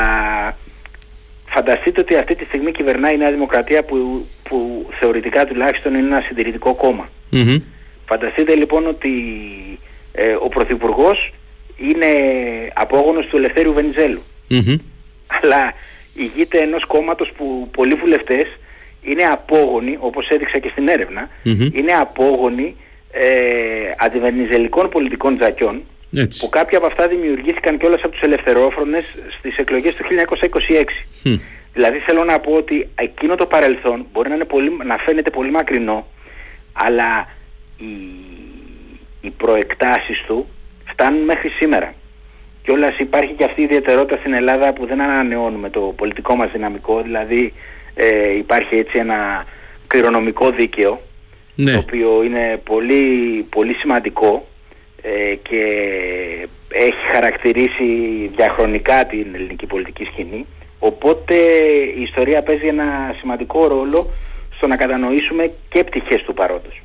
φανταστείτε 1.45 2.01
ότι 2.01 2.15
αυτή 2.15 2.35
τη 2.35 2.45
στιγμή 2.45 2.71
κυβερνάει 2.71 3.13
η 3.13 3.17
Νέα 3.17 3.31
Δημοκρατία 3.31 3.83
που, 3.83 4.25
που 4.43 4.89
θεωρητικά 4.99 5.45
τουλάχιστον 5.45 5.93
είναι 5.93 6.07
ένα 6.07 6.21
συντηρητικό 6.27 6.73
Φανταστείτε 8.05 8.55
λοιπόν 8.55 8.87
ότι 8.87 9.09
ε, 10.11 10.33
ο 10.33 10.47
Πρωθυπουργός 10.47 11.33
είναι 11.77 12.07
απόγονος 12.73 13.25
του 13.25 13.37
Ελευθέριου 13.37 13.73
Αλλά 15.41 15.73
ηγείται 16.13 16.57
ενός 16.57 16.85
κόμματος 16.85 17.31
που 17.37 17.69
πολλοί 17.71 17.93
βουλευτές 17.93 18.45
είναι 19.01 19.23
απόγονοι, 19.23 19.97
όπως 19.99 20.27
έδειξα 20.27 20.59
και 20.59 20.69
στην 20.69 20.87
ερευνα 20.87 21.29
είναι 21.73 21.91
απόγονοι 21.99 22.75
ε, 23.11 23.25
αντιβενιζελικών 23.97 24.89
πολιτικών 24.89 25.37
τζακιών 25.37 25.81
έτσι. 26.17 26.39
που 26.39 26.49
κάποια 26.49 26.77
από 26.77 26.87
αυτά 26.87 27.07
δημιουργήθηκαν 27.07 27.77
κιόλας 27.77 28.01
από 28.03 28.11
τους 28.11 28.21
ελευθερόφρονες 28.21 29.05
στις 29.37 29.57
εκλογές 29.57 29.95
του 29.95 30.03
1926. 31.23 31.37
Δηλαδή 31.73 31.97
θέλω 31.97 32.23
να 32.23 32.39
πω 32.39 32.51
ότι 32.51 32.89
εκείνο 32.95 33.35
το 33.35 33.45
παρελθόν 33.45 34.05
μπορεί 34.11 34.29
να, 34.29 34.35
είναι 34.35 34.45
πολύ, 34.45 34.71
να 34.85 34.97
φαίνεται 34.97 35.29
πολύ 35.29 35.51
μακρινό 35.51 36.07
αλλά 36.73 37.27
οι, 37.77 37.93
οι 39.21 39.29
προεκτάσεις 39.29 40.23
του 40.27 40.47
φτάνουν 40.93 41.23
μέχρι 41.23 41.49
σήμερα. 41.49 41.93
Και 42.63 42.71
όλας 42.71 42.99
υπάρχει 42.99 43.33
και 43.33 43.43
αυτή 43.43 43.61
η 43.61 43.63
ιδιαιτερότητα 43.63 44.17
στην 44.19 44.33
Ελλάδα 44.33 44.73
που 44.73 44.85
δεν 44.85 45.01
ανανεώνουμε 45.01 45.69
το 45.69 45.79
πολιτικό 45.79 46.35
μας 46.35 46.51
δυναμικό, 46.51 47.01
δηλαδή 47.01 47.53
ε, 47.95 48.37
υπάρχει 48.37 48.75
έτσι 48.75 48.99
ένα 48.99 49.45
κληρονομικό 49.87 50.49
δίκαιο 50.49 51.01
ναι. 51.55 51.71
το 51.71 51.77
οποίο 51.77 52.23
είναι 52.23 52.61
πολύ, 52.63 53.03
πολύ 53.49 53.73
σημαντικό 53.73 54.47
ε, 55.01 55.35
και 55.35 55.61
έχει 56.67 57.11
χαρακτηρίσει 57.11 57.87
διαχρονικά 58.35 59.05
την 59.05 59.27
ελληνική 59.33 59.65
πολιτική 59.65 60.03
σκηνή 60.03 60.45
οπότε 60.79 61.35
η 61.97 62.01
ιστορία 62.01 62.41
παίζει 62.41 62.65
ένα 62.65 63.15
σημαντικό 63.19 63.67
ρόλο 63.67 64.09
στο 64.55 64.67
να 64.67 64.75
κατανοήσουμε 64.75 65.51
και 65.69 65.83
πτυχές 65.83 66.21
του 66.23 66.33
παρόντος. 66.33 66.82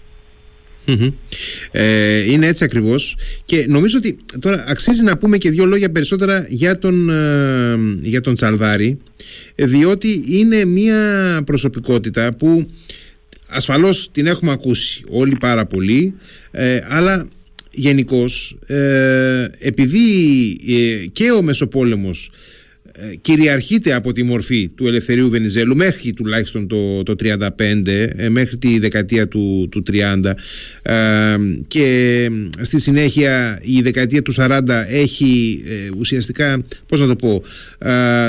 Ε, 1.70 2.32
είναι 2.32 2.46
έτσι 2.46 2.64
ακριβώς. 2.64 3.16
Και 3.44 3.64
νομίζω 3.68 3.98
ότι 3.98 4.18
τώρα 4.40 4.64
αξίζει 4.68 5.02
να 5.02 5.18
πούμε 5.18 5.38
και 5.38 5.50
δύο 5.50 5.64
λόγια 5.64 5.90
περισσότερα 5.90 6.46
για 6.48 6.78
τον, 6.78 7.10
ε, 7.10 7.76
για 8.00 8.20
τον 8.20 8.34
Τσαλδάρη 8.34 8.98
διότι 9.54 10.22
είναι 10.26 10.64
μια 10.64 11.42
προσωπικότητα 11.46 12.34
που 12.34 12.68
ασφαλώς 13.46 14.08
την 14.12 14.26
έχουμε 14.26 14.52
ακούσει 14.52 15.02
όλοι 15.08 15.36
πάρα 15.40 15.66
πολύ 15.66 16.14
ε, 16.50 16.80
αλλά 16.88 17.28
γενικώς 17.70 18.58
επειδή 19.58 20.00
και 21.12 21.30
ο 21.30 21.42
Μεσοπόλεμος 21.42 22.30
ε, 22.30 22.36
κυριαρχείται 23.20 23.94
από 23.94 24.12
τη 24.12 24.22
μορφή 24.22 24.68
του 24.68 24.86
Ελευθερίου 24.86 25.28
Βενιζέλου 25.28 25.76
μέχρι 25.76 26.12
τουλάχιστον 26.12 26.66
το, 26.66 27.02
το 27.02 27.14
35 27.22 27.86
ε, 27.86 28.28
μέχρι 28.28 28.56
τη 28.56 28.78
δεκαετία 28.78 29.28
του, 29.28 29.68
του 29.70 29.82
30 29.92 30.32
ε, 30.82 30.94
και 31.66 32.28
στη 32.60 32.80
συνέχεια 32.80 33.60
η 33.62 33.80
δεκαετία 33.80 34.22
του 34.22 34.34
40 34.36 34.60
έχει 34.88 35.62
ουσιαστικά 35.98 36.64
πώς 36.86 37.00
να 37.00 37.06
το 37.06 37.16
πω 37.16 37.42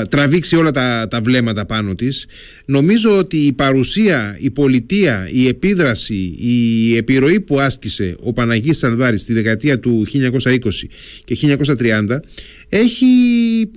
τραβήξει 0.08 0.56
όλα 0.56 0.70
τα, 0.70 1.06
τα 1.10 1.20
βλέμματα 1.20 1.66
πάνω 1.66 1.94
της. 1.94 2.26
Νομίζω 2.64 3.18
ότι 3.18 3.36
η 3.36 3.52
παρουσία, 3.52 4.36
η 4.40 4.50
πολιτεία, 4.50 5.28
η 5.32 5.48
επίδραση 5.48 6.34
η 6.38 6.96
επιρροή 6.96 7.40
που 7.40 7.60
άσκησε 7.60 8.16
ο 8.20 8.32
Παναγής 8.32 8.78
Σαλδάρης 8.78 9.20
στη 9.20 9.32
δεκαετία 9.32 9.78
του 9.78 10.06
1920 10.12 10.58
και 11.24 11.36
1930 11.66 12.18
έχει 12.70 13.06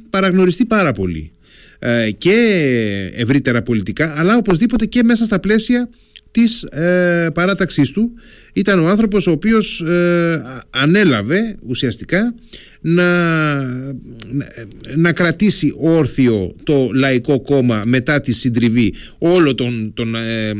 παραγνωριστεί 0.09 0.65
πάρα 0.65 0.91
πολύ 0.91 1.31
ε, 1.79 2.11
και 2.11 3.11
ευρύτερα 3.15 3.61
πολιτικά 3.61 4.13
αλλά 4.17 4.37
οπωσδήποτε 4.37 4.85
και 4.85 5.03
μέσα 5.03 5.25
στα 5.25 5.39
πλαίσια 5.39 5.89
της 6.33 6.63
ε, 6.63 7.29
παράταξής 7.33 7.91
του. 7.91 8.11
Ήταν 8.53 8.79
ο 8.79 8.87
άνθρωπος 8.87 9.27
ο 9.27 9.31
οποίος 9.31 9.81
ε, 9.81 10.43
ανέλαβε 10.69 11.55
ουσιαστικά 11.67 12.33
να, 12.85 13.03
να 14.95 15.11
κρατήσει 15.13 15.73
όρθιο 15.77 16.55
το 16.63 16.89
Λαϊκό 16.93 17.41
Κόμμα 17.41 17.83
μετά 17.85 18.21
τη 18.21 18.33
συντριβή 18.33 18.93
όλο 19.17 19.55
τον, 19.55 19.93
τον, 19.93 20.15
ε, 20.15 20.51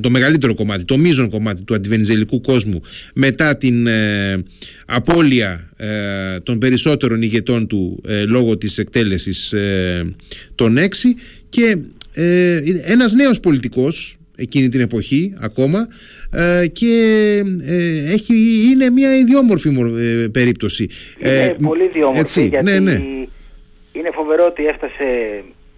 το 0.00 0.10
μεγαλύτερο 0.10 0.54
κομμάτι, 0.54 0.84
το 0.84 0.96
μείζον 0.96 1.30
κομμάτι 1.30 1.62
του 1.62 1.74
αντιβενιζελικού 1.74 2.40
κόσμου 2.40 2.80
μετά 3.14 3.56
την 3.56 3.86
ε, 3.86 4.42
απώλεια 4.86 5.70
ε, 5.76 5.86
των 6.42 6.58
περισσότερων 6.58 7.22
ηγετών 7.22 7.66
του 7.66 8.02
λόγω 8.26 8.58
της 8.58 8.78
εκτέλεσης 8.78 9.54
των 10.54 10.76
έξι. 10.76 11.14
Και 11.48 11.78
ένας 12.84 13.12
νέος 13.12 13.40
πολιτικός 13.40 14.18
εκείνη 14.36 14.68
την 14.68 14.80
εποχή 14.80 15.34
ακόμα 15.40 15.88
ε, 16.32 16.66
και 16.66 16.92
ε, 17.66 18.12
έχει, 18.12 18.34
είναι 18.72 18.90
μια 18.90 19.16
ιδιόμορφη 19.16 19.68
ε, 19.68 20.28
περίπτωση. 20.28 20.88
Είναι 21.18 21.56
πολύ 21.68 21.84
ιδιόμορφη 21.84 22.20
έτσι, 22.20 22.46
γιατί 22.46 22.64
ναι, 22.64 22.78
ναι. 22.78 22.92
είναι 23.92 24.10
φοβερό 24.12 24.44
ότι 24.44 24.66
έφτασε 24.66 25.04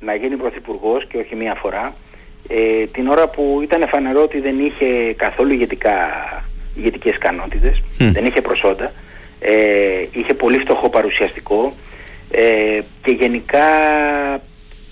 να 0.01 0.14
γίνει 0.14 0.37
πρωθυπουργός 0.37 1.07
και 1.07 1.18
όχι 1.18 1.35
μία 1.35 1.55
φορά 1.55 1.94
την 2.92 3.09
ώρα 3.09 3.29
που 3.29 3.61
ήταν 3.62 3.88
φανερό 3.88 4.23
ότι 4.23 4.40
δεν 4.40 4.59
είχε 4.59 5.14
καθόλου 5.16 5.53
ηγετικά, 5.53 5.94
ηγετικές 6.77 7.14
ικανότητες, 7.14 7.83
δεν 7.99 8.25
είχε 8.25 8.40
προσόντα, 8.40 8.92
είχε 10.12 10.35
πολύ 10.35 10.59
φτωχό 10.59 10.88
παρουσιαστικό 10.88 11.75
και 13.03 13.16
γενικά 13.21 13.66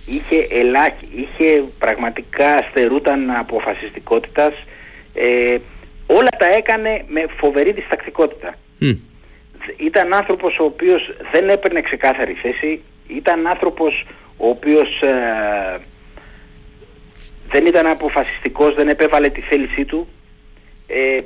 είχε, 0.06 0.46
ελάχι, 0.50 1.08
είχε 1.14 1.64
πραγματικά 1.78 2.66
στερούταν 2.70 3.30
αποφασιστικότητας 3.30 4.52
ε, 5.14 5.56
όλα 6.06 6.30
τα 6.38 6.46
έκανε 6.46 7.04
με 7.08 7.26
φοβερή 7.36 7.72
διστακτικότητα. 7.72 8.54
Ήταν 9.76 10.14
άνθρωπος 10.14 10.58
ο 10.58 10.64
οποίος 10.64 11.14
δεν 11.32 11.48
έπαιρνε 11.48 11.80
ξεκάθαρη 11.80 12.32
θέση, 12.32 12.82
ήταν 13.08 13.46
άνθρωπος 13.46 14.06
ο 14.36 14.48
οποίος 14.48 15.00
ε, 15.00 15.78
δεν 17.50 17.66
ήταν 17.66 17.86
αποφασιστικός, 17.86 18.74
δεν 18.74 18.88
επέβαλε 18.88 19.28
τη 19.28 19.40
θέλησή 19.40 19.84
του, 19.84 20.08
ε, 20.86 21.20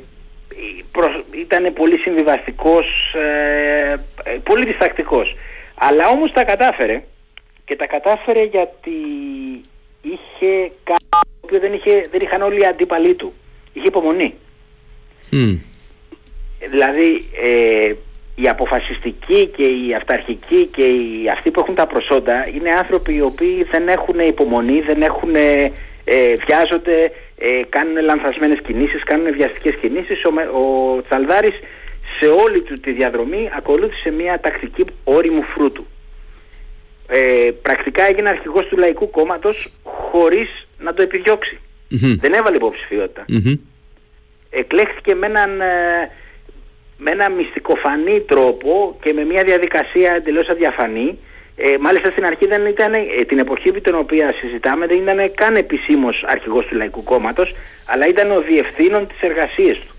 ήταν 1.40 1.72
πολύ 1.72 1.98
συμβιβαστικός, 1.98 3.14
ε, 3.14 3.92
ε, 4.24 4.38
πολύ 4.42 4.66
διστακτικός. 4.66 5.36
Αλλά 5.74 6.08
όμως 6.08 6.32
τα 6.32 6.44
κατάφερε 6.44 7.02
και 7.70 7.76
τα 7.76 7.86
κατάφερε 7.86 8.42
γιατί 8.42 8.98
είχε 10.02 10.72
κάτι 10.84 11.26
που 11.40 11.58
δεν, 11.60 11.72
είχε, 11.72 12.00
δεν 12.10 12.20
είχαν 12.22 12.42
όλοι 12.42 12.60
οι 12.60 12.66
αντίπαλοι 12.66 13.14
του. 13.14 13.32
Είχε 13.72 13.86
υπομονή. 13.86 14.34
Δηλαδή 16.70 17.24
ε, 17.42 17.92
οι 18.34 18.48
αποφασιστικοί 18.48 19.46
και 19.46 19.62
οι 19.62 19.94
αυταρχικοί 19.94 20.66
και 20.66 20.82
οι, 20.82 21.28
αυτοί 21.32 21.50
που 21.50 21.60
έχουν 21.60 21.74
τα 21.74 21.86
προσόντα 21.86 22.48
είναι 22.54 22.70
άνθρωποι 22.70 23.14
οι 23.14 23.20
οποίοι 23.20 23.66
δεν 23.70 23.88
έχουν 23.88 24.18
υπομονή, 24.18 24.80
δεν 24.80 25.02
έχουν, 25.02 25.34
ε, 25.34 26.32
βιάζονται, 26.46 27.12
ε, 27.38 27.62
κάνουν 27.68 28.04
λανθασμένες 28.04 28.60
κινήσεις, 28.66 29.04
κάνουν 29.04 29.32
βιαστικές 29.32 29.74
κινήσεις. 29.80 30.22
Ο, 30.24 30.58
ο 30.58 31.02
Τσαλδάρης 31.02 31.60
σε 32.18 32.26
όλη 32.26 32.60
του 32.60 32.80
τη 32.80 32.92
διαδρομή 32.92 33.50
ακολούθησε 33.56 34.10
μια 34.10 34.40
τακτική 34.40 34.84
όριμου 35.04 35.42
φρούτου 35.42 35.86
ε, 37.12 37.50
πρακτικά 37.62 38.04
έγινε 38.04 38.28
αρχηγός 38.28 38.66
του 38.66 38.76
Λαϊκού 38.76 39.10
Κόμματος 39.10 39.68
χωρίς 39.82 40.66
να 40.78 40.94
το 40.94 41.02
επιδιωξει 41.02 41.58
Δεν 42.20 42.32
έβαλε 42.32 42.56
υποψηφιότητα. 42.56 43.24
Εκλέχθηκε 44.50 45.14
με 45.14 45.26
έναν, 45.26 45.60
ε, 45.60 46.10
με 46.96 47.10
ένα 47.10 47.30
μυστικοφανή 47.30 48.20
τρόπο 48.20 48.98
και 49.02 49.12
με 49.12 49.24
μια 49.24 49.42
διαδικασία 49.44 50.12
εντελώς 50.12 50.48
αδιαφανή. 50.48 51.18
Ε, 51.56 51.76
μάλιστα 51.80 52.10
στην 52.10 52.24
αρχή 52.24 52.46
δεν 52.46 52.66
ήταν, 52.66 52.92
ε, 52.92 53.24
την 53.24 53.38
εποχή 53.38 53.70
την 53.70 53.94
οποία 53.94 54.34
συζητάμε 54.40 54.86
δεν 54.86 54.98
ήταν 54.98 55.34
καν 55.34 55.54
επισήμως 55.56 56.24
αρχηγός 56.26 56.66
του 56.66 56.76
Λαϊκού 56.76 57.02
Κόμματος 57.02 57.54
αλλά 57.86 58.06
ήταν 58.06 58.30
ο 58.30 58.40
διευθύνων 58.40 59.06
της 59.06 59.20
εργασίας 59.20 59.78
του. 59.78 59.94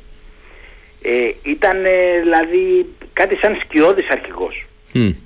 Ε, 1.01 1.49
ήταν 1.49 1.78
δηλαδή 2.22 2.86
κάτι 3.14 3.36
σαν 3.36 3.57
σκιώδης 3.64 4.09
αρχηγός. 4.09 4.66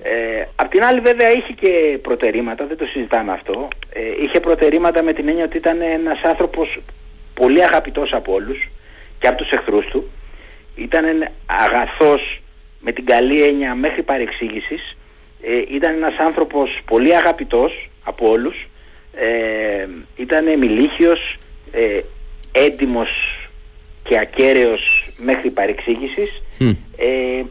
Ε, 0.04 0.46
απ' 0.56 0.70
την 0.70 0.84
άλλη 0.84 1.00
βέβαια 1.00 1.32
είχε 1.32 1.54
και 1.54 1.98
προτερήματα, 2.02 2.66
δεν 2.66 2.78
το 2.78 2.86
συζητάμε 2.86 3.32
αυτό. 3.32 3.68
Ε, 3.94 4.02
είχε 4.24 4.40
προτερήματα 4.40 5.04
με 5.04 5.14
την 5.14 5.28
έννοια 5.28 5.44
ότι 5.44 5.58
ήταν 5.58 5.82
ένας 5.82 6.22
άνθρωπος 6.24 6.80
πολύ 7.34 7.64
αγαπητός 7.64 8.14
από 8.14 8.34
όλους 8.34 8.70
και 9.20 9.28
από 9.28 9.38
τους 9.38 9.52
εχθρούς 9.52 9.86
του. 9.86 10.10
Ήταν 10.76 11.06
αγαθός 11.46 12.42
με 12.80 12.92
την 12.92 13.06
καλή 13.06 13.42
έννοια 13.42 13.76
μέχρι 13.76 14.04
παρεξήγησης 14.04 14.96
Ε, 15.42 15.76
ήταν 15.76 15.94
ένας 15.96 16.18
άνθρωπος 16.18 16.80
πολύ 16.86 17.16
αγαπητός 17.16 17.90
από 18.04 18.30
όλους, 18.30 18.68
ε, 19.14 19.88
ήταν 20.16 20.58
μιλίχιος, 20.58 21.38
ε, 21.72 22.00
έντιμος 22.52 23.10
και 24.04 24.20
ακέραιος 24.20 25.10
μέχρι 25.18 25.50
παρεξήγησης. 25.50 26.42
Ε, 26.98 27.44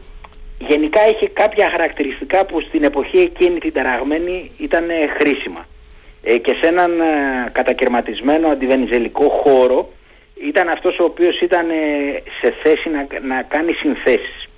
γενικά 0.57 1.07
είχε 1.07 1.29
κάποια 1.29 1.69
χαρακτηριστικά 1.69 2.45
που 2.45 2.61
στην 2.61 2.83
εποχή 2.83 3.17
εκείνη 3.17 3.59
την 3.59 3.73
ταραγμένη 3.73 4.51
ήταν 4.57 4.83
χρήσιμα. 5.17 5.65
Ε, 6.23 6.37
και 6.37 6.53
σε 6.61 6.67
έναν 6.67 6.99
ε, 6.99 7.05
κατακαιρματισμένο 7.51 8.47
αντιβενιζελικό 8.47 9.29
χώρο 9.29 9.91
ήταν 10.41 10.69
αυτός 10.69 10.99
ο 10.99 11.03
οποίος 11.03 11.41
ήταν 11.41 11.69
ε, 11.69 11.73
σε 12.41 12.53
θέση 12.63 12.89
να, 12.89 13.07
να 13.21 13.41
κάνει 13.41 13.73
συνθέσεις. 13.73 14.49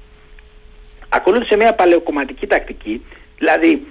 Ακολούθησε 1.09 1.55
μια 1.55 1.73
παλαιοκομματική 1.73 2.47
τακτική, 2.47 3.05
δηλαδή 3.37 3.87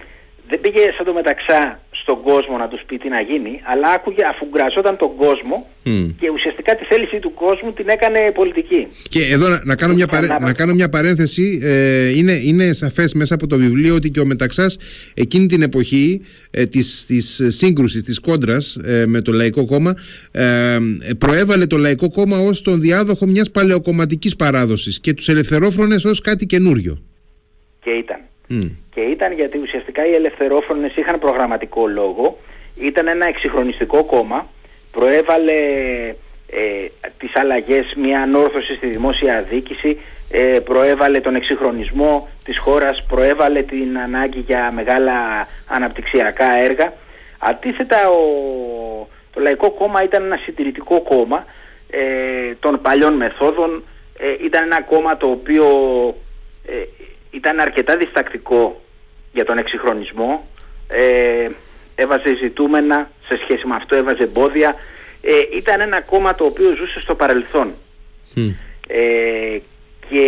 δεν 0.48 0.60
πήγε 0.60 0.92
σαν 0.96 1.04
το 1.06 1.12
μεταξά 1.12 1.80
στον 2.06 2.22
κόσμο 2.22 2.56
να 2.56 2.68
τους 2.68 2.82
πει 2.86 2.96
τι 2.98 3.08
να 3.08 3.20
γίνει, 3.20 3.60
αλλά 3.64 3.88
άκουγε 3.96 4.24
αφού 4.32 4.46
γκραζόταν 4.50 4.96
τον 4.96 5.16
κόσμο 5.16 5.66
και 6.20 6.30
ουσιαστικά 6.30 6.76
τη 6.76 6.84
θέληση 6.84 7.18
του 7.18 7.34
κόσμου 7.34 7.72
την 7.72 7.88
έκανε 7.88 8.18
πολιτική. 8.34 8.86
Και 9.08 9.20
εδώ 9.32 9.48
να, 9.48 9.60
να 9.64 9.74
κάνω, 9.74 9.94
μια 9.94 10.06
να 10.40 10.52
κάνω 10.52 10.74
μια 10.74 10.88
παρένθεση. 10.88 11.60
Ε, 11.62 12.18
είναι, 12.18 12.32
είναι 12.32 12.72
σαφές 12.72 13.14
μέσα 13.14 13.34
από 13.34 13.46
το 13.46 13.56
βιβλίο 13.56 13.94
ότι 13.94 14.10
και 14.10 14.20
ο 14.20 14.26
Μεταξάς 14.26 14.78
εκείνη 15.14 15.46
την 15.46 15.62
εποχή 15.62 16.22
ε, 16.50 16.64
της, 16.64 17.04
της 17.06 17.42
σύγκρουσης, 17.46 18.02
της 18.02 18.18
κόντρας 18.20 18.76
ε, 18.76 19.06
με 19.06 19.20
το 19.20 19.32
Λαϊκό 19.32 19.66
Κόμμα 19.66 19.94
ε, 20.32 20.78
προέβαλε 21.18 21.66
το 21.66 21.76
Λαϊκό 21.76 22.10
Κόμμα 22.10 22.38
ως 22.38 22.62
τον 22.62 22.80
διάδοχο 22.80 23.26
μιας 23.26 23.50
παλαιοκομματικής 23.50 24.36
παράδοσης 24.36 25.00
και 25.00 25.14
τους 25.14 25.28
ελευθερόφρονες 25.28 26.04
ως 26.04 26.20
κάτι 26.20 26.46
καινούριο. 26.46 26.98
Και 27.80 27.90
ήταν. 27.90 28.20
Και 28.94 29.00
ήταν 29.00 29.32
γιατί 29.32 29.58
ουσιαστικά 29.58 30.06
οι 30.06 30.12
ελευθερόφρονες 30.12 30.96
είχαν 30.96 31.18
προγραμματικό 31.18 31.86
λόγο, 31.86 32.38
ήταν 32.80 33.06
ένα 33.06 33.26
εξυγχρονιστικό 33.26 34.04
κόμμα, 34.04 34.48
προέβαλε 34.92 35.52
ε, 36.46 36.86
τις 37.18 37.36
αλλαγές, 37.36 37.94
μια 37.96 38.20
ανόρθωση 38.20 38.74
στη 38.74 38.86
δημόσια 38.86 39.42
δίκηση, 39.42 39.98
ε, 40.30 40.58
προέβαλε 40.64 41.20
τον 41.20 41.34
εξυγχρονισμό 41.34 42.28
της 42.44 42.58
χώρας, 42.58 43.04
προέβαλε 43.08 43.62
την 43.62 43.98
ανάγκη 43.98 44.38
για 44.38 44.72
μεγάλα 44.72 45.48
αναπτυξιακά 45.66 46.58
έργα. 46.58 46.92
Αντίθετα 47.38 48.08
ο, 48.08 48.20
το 49.32 49.40
Λαϊκό 49.40 49.70
Κόμμα 49.70 50.02
ήταν 50.02 50.24
ένα 50.24 50.36
συντηρητικό 50.36 51.00
κόμμα 51.00 51.44
ε, 51.90 52.54
των 52.60 52.80
παλιών 52.82 53.14
μεθόδων, 53.14 53.84
ε, 54.18 54.44
ήταν 54.44 54.64
ένα 54.64 54.82
κόμμα 54.82 55.16
το 55.16 55.26
οποίο 55.30 55.66
ε, 56.66 56.72
ήταν 57.36 57.60
αρκετά 57.60 57.96
διστακτικό 57.96 58.80
για 59.32 59.44
τον 59.44 59.58
εξυγχρονισμό, 59.58 60.48
ε, 60.88 61.48
έβαζε 61.94 62.36
ζητούμενα, 62.42 63.10
σε 63.28 63.38
σχέση 63.42 63.66
με 63.66 63.74
αυτό 63.74 63.96
έβαζε 63.96 64.22
εμπόδια. 64.22 64.74
Ε, 65.22 65.56
ήταν 65.56 65.80
ένα 65.80 66.00
κόμμα 66.00 66.34
το 66.34 66.44
οποίο 66.44 66.74
ζούσε 66.76 67.00
στο 67.00 67.14
παρελθόν. 67.14 67.74
Ε, 68.88 69.58
και 70.08 70.24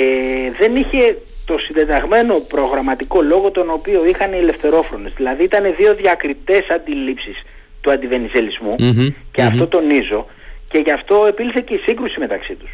δεν 0.59 0.77
είχε 0.77 1.19
το 1.45 1.59
συντεταγμένο 1.59 2.35
προγραμματικό 2.35 3.23
λόγο 3.23 3.51
τον 3.51 3.71
οποίο 3.71 4.07
είχαν 4.07 4.33
οι 4.33 4.37
ελευθερόφρονες. 4.37 5.13
Δηλαδή 5.17 5.43
ήταν 5.45 5.75
δύο 5.79 5.95
διακριτές 5.95 6.69
αντιλήψεις 6.69 7.43
του 7.81 7.91
αντιβενιζελισμου 7.91 8.75
και 9.33 9.43
αυτό 9.43 9.67
τονίζω 9.67 10.27
και 10.71 10.79
γι' 10.79 10.91
αυτό 10.91 11.25
επήλθε 11.29 11.61
και 11.67 11.75
η 11.75 11.79
σύγκρουση 11.79 12.19
μεταξύ 12.19 12.55
τους. 12.55 12.71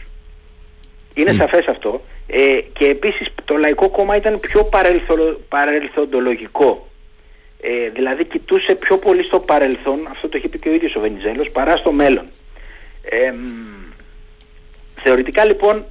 Είναι 1.14 1.30
mm. 1.32 1.36
σαφές 1.36 1.66
αυτό. 1.66 2.00
Ε, 2.26 2.60
και 2.72 2.84
επίσης 2.84 3.26
το 3.44 3.56
Λαϊκό 3.56 3.88
Κόμμα 3.88 4.16
ήταν 4.16 4.40
πιο 4.40 4.64
παρελθο, 4.64 5.14
παρελθοντολογικό. 5.48 6.88
Ε, 7.60 7.88
δηλαδή 7.88 8.24
κοιτούσε 8.24 8.74
πιο 8.74 8.98
πολύ 8.98 9.24
στο 9.24 9.40
παρελθόν, 9.40 10.06
αυτό 10.10 10.28
το 10.28 10.36
έχει 10.36 10.48
πει 10.48 10.58
και 10.58 10.68
ο 10.68 10.72
ίδιος 10.72 10.94
ο 10.94 11.00
Βενιζέλος, 11.00 11.50
παρά 11.50 11.76
στο 11.76 11.92
μέλλον. 11.92 12.26
Ε, 13.02 13.32
θεωρητικά 14.94 15.44
λοιπόν 15.44 15.84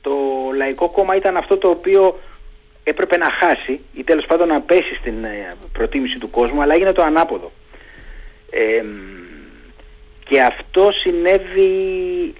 το 0.00 0.12
Λαϊκό 0.56 0.88
Κόμμα 0.88 1.16
ήταν 1.16 1.36
αυτό 1.36 1.56
το 1.56 1.68
οποίο 1.68 2.18
έπρεπε 2.84 3.16
να 3.16 3.30
χάσει 3.30 3.80
ή 3.94 4.04
τέλος 4.04 4.26
πάντων 4.26 4.48
να 4.48 4.60
πέσει 4.60 4.94
στην 5.00 5.24
ε, 5.24 5.48
προτίμηση 5.72 6.18
του 6.18 6.30
κόσμου, 6.30 6.62
αλλά 6.62 6.74
έγινε 6.74 6.92
το 6.92 7.02
ανάποδο. 7.02 7.52
Ε, 8.50 8.82
και 10.28 10.40
αυτό 10.40 10.88
συνέβη 10.92 11.70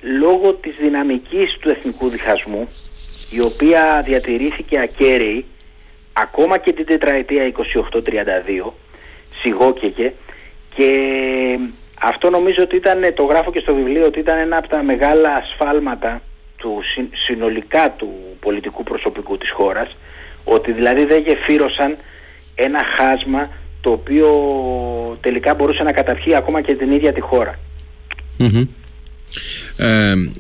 λόγω 0.00 0.52
της 0.52 0.74
δυναμικής 0.80 1.56
του 1.60 1.68
εθνικού 1.68 2.08
διχασμού 2.08 2.68
η 3.30 3.40
οποία 3.40 4.02
διατηρήθηκε 4.04 4.80
ακέραιη 4.80 5.44
ακόμα 6.12 6.58
και 6.58 6.72
την 6.72 6.86
τετραετία 6.86 7.52
28-32 8.66 8.70
σιγόκαιγε 9.42 10.12
και 10.74 10.88
αυτό 12.00 12.30
νομίζω 12.30 12.62
ότι 12.62 12.76
ήταν, 12.76 13.14
το 13.14 13.24
γράφω 13.24 13.50
και 13.50 13.60
στο 13.60 13.74
βιβλίο, 13.74 14.04
ότι 14.04 14.18
ήταν 14.18 14.38
ένα 14.38 14.56
από 14.56 14.68
τα 14.68 14.82
μεγάλα 14.82 15.34
ασφάλματα 15.34 16.22
του 16.56 16.82
συνολικά 17.26 17.90
του 17.90 18.08
πολιτικού 18.40 18.82
προσωπικού 18.82 19.38
της 19.38 19.50
χώρας. 19.50 19.96
Ότι 20.44 20.72
δηλαδή 20.72 21.04
δεν 21.04 21.22
γεφύρωσαν 21.22 21.96
ένα 22.54 22.80
χάσμα 22.84 23.42
το 23.80 23.90
οποίο 23.90 24.28
τελικά 25.20 25.54
μπορούσε 25.54 25.82
να 25.82 25.92
καταπιεί 25.92 26.34
ακόμα 26.34 26.60
και 26.60 26.74
την 26.74 26.92
ίδια 26.92 27.12
τη 27.12 27.20
χώρα 27.20 27.58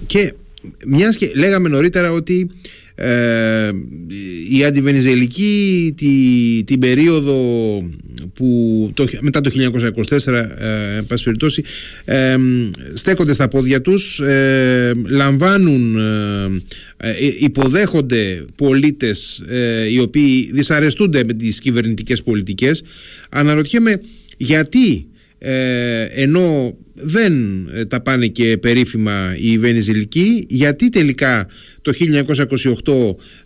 και 0.06 0.34
μιας 0.86 1.16
και 1.16 1.32
λέγαμε 1.34 1.68
νωρίτερα 1.68 2.12
ότι 2.12 2.50
ε, 2.98 3.70
η 4.50 4.64
αντιβενιζελική 4.64 5.94
τη, 5.96 6.64
την 6.64 6.78
περίοδο 6.78 7.34
που 8.34 8.90
το, 8.94 9.06
μετά 9.20 9.40
το 9.40 9.50
1924 10.24 10.32
ε, 10.32 11.00
περιπτώσει, 11.24 11.62
ε, 12.04 12.36
στέκονται 12.94 13.32
στα 13.32 13.48
πόδια 13.48 13.80
τους 13.80 14.20
ε, 14.20 14.92
λαμβάνουν 15.08 15.96
ε, 16.96 17.10
υποδέχονται 17.40 18.44
πολίτες 18.54 19.42
οι 19.90 19.98
οποίοι 19.98 20.50
δυσαρεστούνται 20.52 21.24
με 21.24 21.32
τις 21.32 21.58
κυβερνητικές 21.58 22.22
πολιτικές. 22.22 22.82
Αναρωτιέμαι 23.30 24.00
γιατί 24.36 25.06
ενώ 26.14 26.76
δεν 26.96 27.66
ε, 27.74 27.84
τα 27.84 28.00
πάνε 28.00 28.26
και 28.26 28.58
περίφημα 28.58 29.34
οι 29.36 29.58
Βενιζελικοί. 29.58 30.46
Γιατί 30.48 30.88
τελικά 30.88 31.48
το 31.82 31.92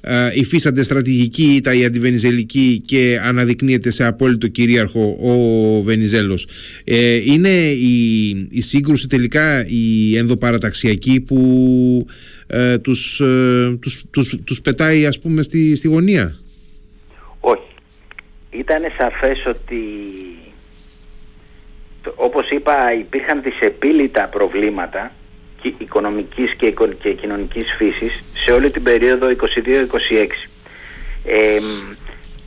1928 0.01 0.11
ε, 0.11 0.30
υφίστανται 0.34 0.82
στρατηγική 0.82 1.42
ήττα 1.42 1.74
η 1.74 1.84
αντιβενιζελική 1.84 2.82
και 2.86 3.20
αναδεικνύεται 3.24 3.90
σε 3.90 4.05
απόλυτο 4.05 4.46
κυρίαρχο 4.46 5.18
ο 5.20 5.82
Βενιζέλος. 5.82 6.46
Ε, 6.84 7.14
είναι 7.14 7.48
η, 7.70 8.28
η 8.51 8.61
σύγκρουση 8.61 9.09
τελικά 9.09 9.66
η 9.66 10.16
ενδοπαραταξιακή 10.16 11.20
που 11.20 11.38
ε, 12.46 12.78
τους, 12.78 13.20
ε, 13.20 13.76
τους, 13.80 14.05
τους, 14.11 14.36
τους, 14.44 14.61
πετάει 14.61 15.07
ας 15.07 15.18
πούμε 15.18 15.42
στη, 15.42 15.76
στη 15.76 15.88
γωνία; 15.88 16.36
Όχι. 17.40 17.62
Ήταν 18.51 18.82
σαφές 18.98 19.46
ότι 19.46 19.76
όπως 22.14 22.48
είπα 22.48 22.92
υπήρχαν 22.94 23.42
δυσεπίλητα 23.42 24.28
προβλήματα 24.28 25.12
οικονομικής 25.78 26.55
και, 26.55 26.74
και 27.03 27.12
κοινωνικής 27.12 27.74
φύσης 27.76 28.24
σε 28.34 28.53
όλη 28.53 28.70
την 28.70 28.82
περίοδο 28.82 29.26
22-26. 29.26 29.32
Ε, 31.24 31.59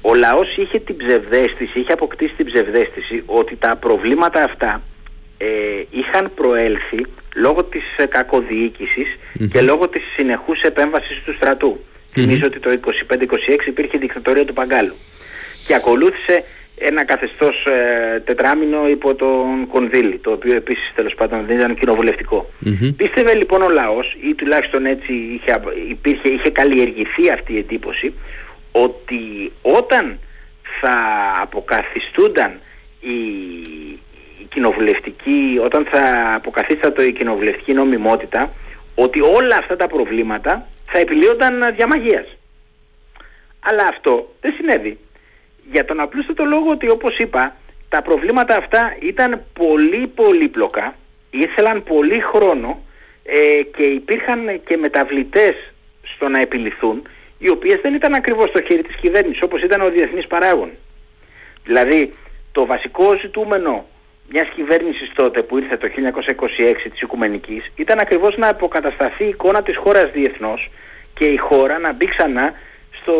ο 0.02 0.14
λαός 0.16 0.58
είχε 0.58 0.80
την 0.80 0.98
ψευδέστηση, 0.98 1.80
είχε 1.80 1.92
αποκτήσει 1.92 2.34
την 2.34 2.46
ψευδέστηση 2.46 3.24
ότι 3.26 3.56
τα 3.56 3.76
προβλήματα 3.76 4.44
αυτά 4.44 4.82
ε, 5.38 5.48
είχαν 5.90 6.32
προέλθει 6.36 7.06
λόγω 7.36 7.64
της 7.64 7.84
ε, 7.98 8.06
κακοδιοικησης 8.06 9.08
και 9.52 9.62
λόγω 9.62 9.88
της 9.88 10.02
συνεχούς 10.16 10.62
επέμβασης 10.62 11.24
του 11.24 11.34
στρατού. 11.34 11.80
Mm-hmm. 11.80 12.12
Θυμίζω 12.14 12.46
ότι 12.46 12.60
το 12.60 12.80
25-26 13.10 13.68
υπήρχε 13.68 13.98
η 13.98 14.00
δικτατορία 14.00 14.46
του 14.46 14.54
Παγκάλου 14.54 14.96
και 15.68 15.76
ακολούθησε 15.76 16.44
ένα 16.78 17.06
καθεστώς 17.06 17.66
ε, 17.66 18.20
τετράμινο 18.20 18.88
υπό 18.90 19.16
τον 19.16 19.68
Κονδύλη, 19.68 20.18
το 20.18 20.32
οποίο 20.32 20.56
επίσης 20.56 20.92
τέλος 20.96 21.14
πάντων 21.16 21.46
δεν 21.46 21.58
ήταν 21.58 21.76
Πίστευε 22.98 23.36
λοιπόν 23.36 23.62
ο 23.62 23.70
λαός, 23.70 24.16
ή 24.22 24.34
τουλάχιστον 24.34 24.86
έτσι 24.86 25.14
είχε, 25.14 25.62
υπήρχε, 25.90 26.30
είχε 26.30 26.50
καλλιεργηθεί 26.50 27.32
αυτή 27.32 27.54
η 27.54 27.58
εντύπωση, 27.58 28.14
ότι 28.72 29.52
όταν 29.62 30.20
θα 30.82 30.96
αποκαθιστούνταν 31.42 32.60
η, 33.00 33.18
η 34.42 34.46
κοινοβουλευτική, 34.50 35.60
όταν 35.64 35.88
θα 35.92 36.34
αποκαθίστατο 36.36 37.04
η 37.04 37.12
κοινοβουλευτική 37.12 37.74
νομιμότητα, 37.74 38.54
ότι 38.96 39.22
όλα 39.22 39.56
αυτά 39.60 39.76
τα 39.76 39.88
προβλήματα 39.88 40.68
θα 40.86 41.00
επιλύονταν 41.00 41.74
διαμαγείας. 41.76 42.26
Αλλά 43.60 43.84
αυτό 43.88 44.34
δεν 44.42 44.54
συνέβη 44.58 44.98
για 45.72 45.86
τον 45.86 46.00
απλούστατο 46.00 46.46
λόγο 46.46 46.70
ότι 46.70 46.90
όπως 46.90 47.18
είπα 47.18 47.56
τα 47.90 48.02
προβλήματα 48.02 48.56
αυτά 48.56 48.96
ήταν 49.00 49.44
πολύ 49.54 50.08
πολύπλοκα, 50.08 50.96
ήθελαν 51.32 51.84
πολύ 51.84 52.20
χρόνο 52.20 52.82
ε, 53.24 53.64
και 53.78 53.84
υπήρχαν 53.84 54.62
και 54.66 54.78
μεταβλητές 54.78 55.54
στο 56.16 56.28
να 56.28 56.40
επιληθούν 56.40 57.08
οι 57.38 57.50
οποίες 57.50 57.80
δεν 57.82 57.94
ήταν 57.94 58.14
ακριβώς 58.14 58.50
στο 58.50 58.62
χέρι 58.62 58.84
της 58.84 58.96
κυβέρνησης 58.96 59.42
όπως 59.42 59.62
ήταν 59.62 59.82
ο 59.82 59.90
διεθνής 59.90 60.28
παράγων. 60.28 60.70
Δηλαδή 61.64 62.14
το 62.52 62.66
βασικό 62.66 63.18
ζητούμενο 63.22 63.86
μιας 64.30 64.48
κυβέρνησης 64.56 65.12
τότε 65.16 65.42
που 65.42 65.58
ήρθε 65.58 65.78
το 65.78 65.88
1926 65.88 66.90
της 66.92 67.02
Οικουμενικής 67.02 67.72
ήταν 67.76 68.00
ακριβώς 68.00 68.38
να 68.38 68.48
αποκατασταθεί 68.48 69.24
η 69.24 69.28
εικόνα 69.28 69.62
της 69.64 69.78
χώρας 69.78 70.12
διεθνώς 70.12 70.70
και 71.14 71.26
η 71.26 71.38
χώρα 71.38 71.80
να 71.80 71.94
μπει 71.94 72.06
ξανά 72.06 72.54
στο, 73.02 73.16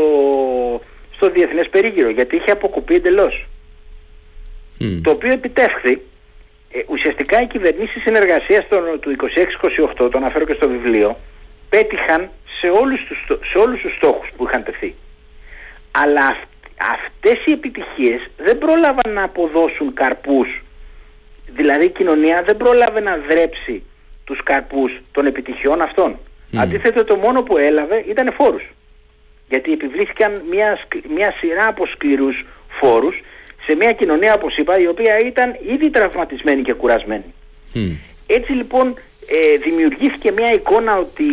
στο 1.16 1.30
διεθνές 1.30 1.70
περίγυρο 1.70 2.10
γιατί 2.10 2.36
είχε 2.36 2.52
αποκοπεί 2.52 2.96
εντελώς. 2.96 3.46
Το 5.02 5.10
οποίο 5.12 5.32
επιτεύχθη 5.32 6.02
ε, 6.72 6.80
ουσιαστικά 6.88 7.42
οι 7.42 7.48
κυβερνήσεις 7.48 8.02
συνεργασίας 8.02 8.68
του 9.00 9.16
26-28, 9.96 10.10
το 10.12 10.18
αναφέρω 10.18 10.46
και 10.46 10.54
στο 10.54 10.70
βιβλίο, 10.70 11.18
πέτυχαν 11.70 12.30
σε 12.60 12.68
όλους 12.68 13.02
τους, 13.08 13.18
σε 13.52 13.58
όλους 13.58 13.82
τους 13.82 13.96
στόχους 13.96 14.30
που 14.38 14.46
είχαν 14.46 14.64
τεθεί. 14.64 14.96
Αλλά 15.92 16.26
αυ, 16.26 16.38
αυτές 16.78 17.46
οι 17.46 17.52
επιτυχίες 17.52 18.22
δεν 18.38 18.58
πρόλαβαν 18.58 19.14
να 19.14 19.24
αποδώσουν 19.24 19.94
καρπούς. 19.94 20.62
Δηλαδή 21.48 21.86
η 21.86 21.90
κοινωνία 21.90 22.44
δεν 22.46 22.58
πρόλαβε 22.58 23.00
να 23.00 23.18
δρέψει 23.30 23.84
τους 24.24 24.44
καρπούς 24.44 24.92
των 25.12 25.26
επιτυχιών 25.26 25.82
αυτών. 25.82 26.18
Mm. 26.18 26.58
Αντίθετα 26.58 27.04
το 27.04 27.16
μόνο 27.16 27.42
που 27.42 27.58
έλαβε 27.58 28.04
ήταν 28.10 28.34
φόρους. 28.34 28.64
Γιατί 29.54 29.72
επιβλήθηκαν 29.72 30.32
μια, 30.50 30.80
μια 31.16 31.34
σειρά 31.40 31.68
από 31.68 31.86
σκληρούς 31.86 32.46
φόρους 32.80 33.16
σε 33.66 33.76
μια 33.76 33.92
κοινωνία 33.92 34.34
όπως 34.34 34.58
είπα 34.58 34.80
η 34.80 34.88
οποία 34.88 35.20
ήταν 35.20 35.56
ήδη 35.74 35.90
τραυματισμένη 35.90 36.62
και 36.62 36.74
κουρασμένη. 36.74 37.34
Έτσι 38.28 38.52
λοιπόν 38.52 38.88
ε, 39.28 39.58
δημιουργήθηκε 39.58 40.32
μια 40.32 40.52
εικόνα 40.54 40.98
ότι 40.98 41.24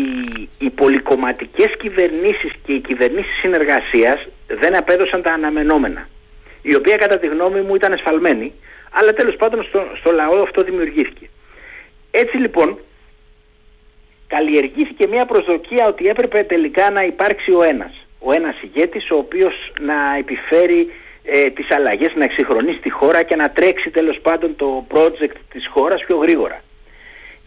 οι 0.59 0.71
πολυκομματικές 0.71 1.77
κυβερνήσεις 1.79 2.53
και 2.65 2.73
οι 2.73 2.81
κυβερνήσεις 2.81 3.39
συνεργασίας 3.41 4.29
δεν 4.47 4.77
απέδωσαν 4.77 5.23
τα 5.23 5.33
αναμενόμενα 5.33 6.09
η 6.63 6.75
οποία 6.75 6.97
κατά 6.97 7.19
τη 7.19 7.27
γνώμη 7.27 7.61
μου 7.61 7.75
ήταν 7.75 7.93
εσφαλμένη 7.93 8.53
αλλά 8.91 9.13
τέλος 9.13 9.37
πάντων 9.37 9.65
στο, 9.65 9.81
στο 10.01 10.11
λαό 10.13 10.43
αυτό 10.43 10.63
δημιουργήθηκε. 10.63 11.29
Έτσι 12.11 12.37
λοιπόν 12.37 12.79
καλλιεργήθηκε 14.27 15.07
μια 15.07 15.25
προσδοκία 15.27 15.87
ότι 15.87 16.07
έπρεπε 16.07 16.43
τελικά 16.43 16.91
να 16.91 17.03
υπάρξει 17.03 17.53
ο 17.53 17.63
ένας. 17.63 17.93
Ο 18.21 18.33
ένας 18.33 18.57
ηγέτης 18.63 19.11
ο 19.11 19.17
οποίος 19.17 19.55
να 19.81 20.17
επιφέρει 20.19 20.91
ε, 21.25 21.51
τις 21.51 21.71
αλλαγές, 21.71 22.13
να 22.15 22.25
εξυγχρονίσει 22.25 22.79
τη 22.79 22.91
χώρα 22.91 23.23
και 23.23 23.37
να 23.37 23.51
τρέξει 23.51 23.91
τέλος 23.91 24.19
πάντων 24.23 24.57
το 24.57 24.87
project 24.95 25.37
της 25.53 25.67
χώρας 25.67 26.05
πιο 26.07 26.17
γρήγορα. 26.17 26.61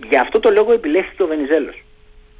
Γι' 0.09 0.17
αυτό 0.17 0.39
το 0.39 0.49
λόγο 0.49 0.73
επιλέχθηκε 0.73 1.23
ο 1.23 1.27
Βενιζέλος 1.27 1.83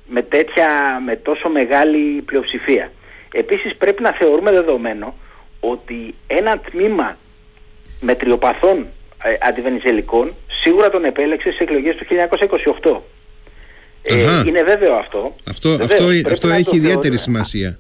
με, 0.07 0.21
τέτοια, 0.21 0.67
με 1.05 1.15
τόσο 1.15 1.49
μεγάλη 1.49 2.21
πλειοψηφία. 2.21 2.91
Επίσης 3.31 3.75
πρέπει 3.75 4.01
να 4.01 4.11
θεωρούμε 4.11 4.51
δεδομένο 4.51 5.15
ότι 5.59 6.15
ένα 6.27 6.59
τμήμα 6.59 7.17
μετριοπαθών 8.01 8.77
ε, 9.23 9.35
αντιβενιζελικών 9.47 10.35
σίγουρα 10.63 10.89
τον 10.89 11.05
επέλεξε 11.05 11.49
στις 11.51 11.59
εκλογές 11.59 11.95
του 11.95 12.05
1928. 12.81 12.99
Ε, 14.01 14.43
είναι 14.47 14.63
βέβαιο 14.63 14.95
αυτό. 14.95 15.35
Αυτό, 15.49 15.69
αυτό, 15.69 16.05
αυτό 16.31 16.47
έχει 16.47 16.75
ιδιαίτερη 16.75 17.17
σημασία. 17.17 17.79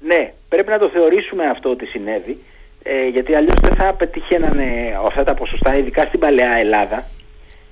Ναι, 0.00 0.32
πρέπει 0.48 0.70
να 0.70 0.78
το 0.78 0.88
θεωρήσουμε 0.88 1.46
αυτό 1.46 1.70
ότι 1.70 1.86
συνέβη 1.86 2.38
ε, 2.82 3.08
γιατί 3.08 3.34
αλλιώς 3.34 3.60
δεν 3.62 3.74
θα 3.74 3.94
πετυχαίνανε 3.94 4.98
αυτά 5.06 5.24
τα 5.24 5.34
ποσοστά, 5.34 5.76
ειδικά 5.76 6.02
στην 6.02 6.20
παλαιά 6.20 6.50
Ελλάδα. 6.50 7.04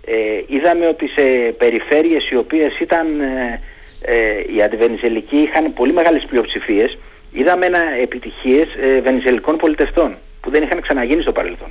Ε, 0.07 0.15
είδαμε 0.47 0.87
ότι 0.87 1.07
σε 1.09 1.23
περιφέρειες 1.59 2.31
οι 2.31 2.37
οποίες 2.37 2.79
ήταν, 2.81 3.21
ε, 3.21 3.61
ε 4.01 4.45
οι 4.57 4.63
αντιβενιζελικοί 4.63 5.37
είχαν 5.37 5.73
πολύ 5.73 5.93
μεγάλες 5.93 6.25
πλειοψηφίες, 6.29 6.99
είδαμε 7.33 7.67
ένα 7.67 7.81
επιτυχίες 8.03 8.75
ε, 8.75 9.01
βενιζελικών 9.01 9.57
πολιτευτών 9.57 10.17
που 10.41 10.51
δεν 10.51 10.63
είχαν 10.63 10.81
ξαναγίνει 10.81 11.23
στο 11.23 11.33
παρελθόν. 11.33 11.69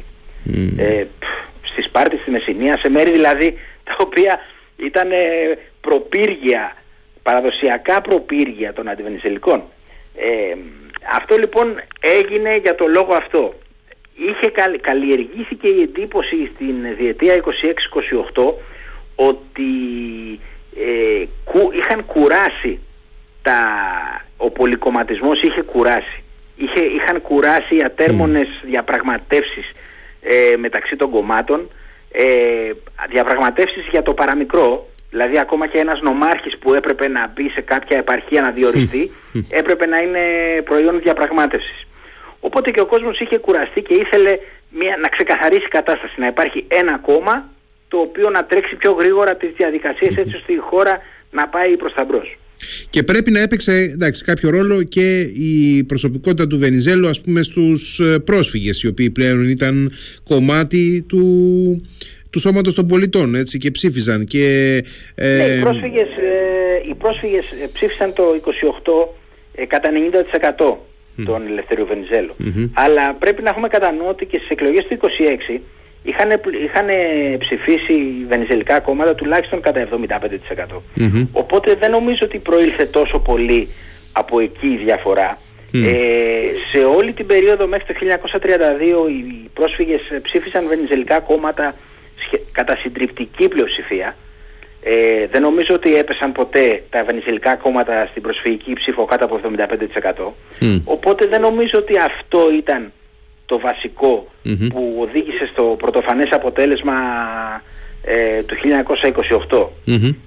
Mm. 0.48 0.74
Ε, 0.78 1.06
στη 1.62 1.82
Σπάρτη, 1.82 2.18
στη 2.18 2.32
Μεσσηνία, 2.32 2.78
σε 2.78 2.90
μέρη 2.90 3.12
δηλαδή 3.12 3.58
τα 3.84 3.96
οποία 4.00 4.40
ήταν 4.78 5.08
προπύργια, 5.82 6.76
παραδοσιακά 7.24 8.02
προπύργια 8.02 8.74
των 8.74 8.90
αντιβενιζελικών. 8.90 9.64
Ε, 10.16 10.56
αυτό 11.12 11.38
λοιπόν 11.38 11.82
έγινε 12.00 12.58
για 12.58 12.76
το 12.76 12.88
λόγο 12.88 13.14
αυτό. 13.14 13.54
Είχε 14.16 14.52
καλλιεργήθηκε 14.82 15.68
η 15.68 15.82
εντύπωση 15.82 16.52
στην 16.54 16.96
διετία 16.98 17.44
26-28 18.36 18.54
ότι 19.16 19.72
ε, 20.76 21.26
είχαν 21.80 22.06
κουράσει 22.06 22.80
τα, 23.42 23.60
ο 24.38 24.50
πολυκομματισμός 24.50 25.42
είχε 25.42 25.62
κουράσει. 25.62 26.24
Είχε, 26.56 26.86
είχαν 26.86 27.22
κουράσει 27.22 27.76
οι 27.76 27.84
ατέρμονες 27.84 28.48
mm. 28.48 28.66
διαπραγματεύσεις 28.66 29.72
ε, 30.22 30.58
μεταξύ 30.58 30.96
των 30.96 31.10
κομμάτων, 31.10 31.70
ε, 32.12 32.72
διαπραγματεύσεις 33.10 33.88
για 33.92 34.04
το 34.04 34.14
παραμικρό, 34.14 34.88
Δηλαδή 35.10 35.40
ακόμα 35.40 35.68
και 35.68 35.78
ένας 35.78 36.00
νομάρχης 36.02 36.58
που 36.58 36.74
έπρεπε 36.74 37.08
να 37.08 37.32
μπει 37.34 37.50
σε 37.50 37.62
κάποια 37.62 37.98
επαρχία 37.98 38.42
να 38.42 38.52
διοριστεί 38.52 39.12
έπρεπε 39.62 39.86
να 39.86 39.98
είναι 39.98 40.24
προϊόν 40.64 41.02
διαπραγμάτευσης. 41.02 41.88
Οπότε 42.40 42.72
και 42.72 42.82
ο 42.82 42.86
κόσμος 42.86 43.20
είχε 43.20 43.38
κουραστεί 43.38 43.82
και 43.82 43.94
ήθελε 43.94 44.34
μια, 44.70 44.98
να 45.02 45.08
ξεκαθαρίσει 45.08 45.66
η 45.66 45.76
κατάσταση, 45.78 46.20
να 46.20 46.28
υπάρχει 46.28 46.66
ένα 46.68 46.98
κόμμα 46.98 47.50
το 47.88 47.98
οποίο 47.98 48.30
να 48.30 48.46
τρέξει 48.46 48.76
πιο 48.76 48.92
γρήγορα 48.92 49.36
τις 49.36 49.52
διαδικασίες 49.58 50.16
έτσι 50.18 50.36
ώστε 50.36 50.54
η 50.54 50.58
χώρα 50.58 51.02
να 51.32 51.48
πάει 51.48 51.78
προς 51.78 51.94
τα 51.94 52.04
μπρος. 52.04 52.38
Και 52.90 53.04
πρέπει 53.04 53.32
να 53.32 53.40
έπαιξε 53.40 53.72
εντάξει, 53.72 54.24
κάποιο 54.24 54.50
ρόλο 54.50 54.84
και 54.84 55.22
η 55.22 55.84
προσωπικότητα 55.84 56.48
του 56.48 56.60
Βενιζέλου 56.60 57.08
ας 57.08 57.22
πούμε 57.22 57.42
στους 57.44 58.00
ε, 58.00 58.20
πρόσφυγες 58.20 58.84
οι 58.84 58.88
οποίοι 58.88 59.10
πλέον 59.10 59.50
ήταν 59.50 59.92
κομμάτι 60.24 61.06
του 61.08 61.24
του 62.36 62.42
σώματος 62.42 62.74
των 62.76 62.88
πολιτών 62.88 63.36
έτσι, 63.36 63.58
και 63.58 63.72
ψήφιζαν. 63.72 64.26
Και, 64.26 64.46
ε... 65.16 65.38
Ναι, 65.38 65.44
οι, 65.44 65.62
πρόσφυγες, 65.62 66.08
ε, 66.08 66.90
οι 66.90 66.94
πρόσφυγες 66.94 67.46
ε, 67.64 67.68
ψήφισαν 67.74 68.14
το 68.14 68.24
28 68.34 69.08
ε, 69.56 69.66
κατά 69.66 69.90
90% 70.60 70.76
τον 71.26 71.42
Ελευθερίου 71.50 71.88
Αλλά 72.74 73.14
πρέπει 73.20 73.42
να 73.42 73.50
έχουμε 73.50 73.68
κατά 73.68 73.92
νου 73.92 74.06
ότι 74.08 74.26
και 74.26 74.38
στις 74.38 74.50
εκλογές 74.50 74.86
του 74.88 74.98
26 75.58 75.60
είχαν, 76.04 76.30
είχαν 76.66 76.88
ψηφίσει 77.38 77.96
βενιζελικά 78.28 78.80
κόμματα 78.80 79.16
τουλάχιστον 79.16 79.62
κατά 79.62 79.88
75%. 79.92 80.82
Οπότε 81.32 81.76
δεν 81.80 81.92
νομίζω 81.92 82.20
ότι 82.24 82.38
προήλθε 82.38 82.86
τόσο 82.86 83.20
πολύ 83.20 83.68
από 84.12 84.40
εκεί 84.40 84.68
η 84.68 84.80
διαφορά. 84.86 85.38
Ε, 85.72 85.90
σε 86.72 86.84
όλη 86.98 87.14
την 87.14 87.26
περίοδο 87.26 87.68
μέχρι 87.68 87.86
το 87.86 87.94
1932 88.00 89.10
οι 89.10 89.50
πρόσφυγες 89.54 90.02
ψήφισαν 90.22 90.68
βενιζελικά 90.68 91.20
κόμματα 91.20 91.76
κατά 92.52 92.76
συντριπτική 92.76 93.48
πλειοψηφία. 93.48 94.16
Ε, 94.84 95.28
δεν 95.32 95.42
νομίζω 95.42 95.74
ότι 95.74 95.96
έπεσαν 95.96 96.32
ποτέ 96.32 96.84
τα 96.90 97.00
ευανισιλικά 97.00 97.56
κόμματα 97.56 98.08
στην 98.10 98.22
προσφυγική 98.22 98.74
ψήφο 98.74 99.06
κάτω 99.06 99.26
από 99.26 99.40
75%. 99.44 100.32
Οπότε 100.86 101.28
δεν 101.28 101.42
νομίζω 101.42 101.80
ότι 101.80 101.98
αυτό 101.98 102.52
ήταν 102.58 102.92
το 103.46 103.60
βασικο 103.60 104.28
που 104.70 104.98
οδήγησε 105.00 105.50
στο 105.52 105.76
πρωτοφανές 105.80 106.30
αποτέλεσμα 106.32 106.94
ε, 108.08 108.44
του 108.44 108.56
1928. 109.50 109.68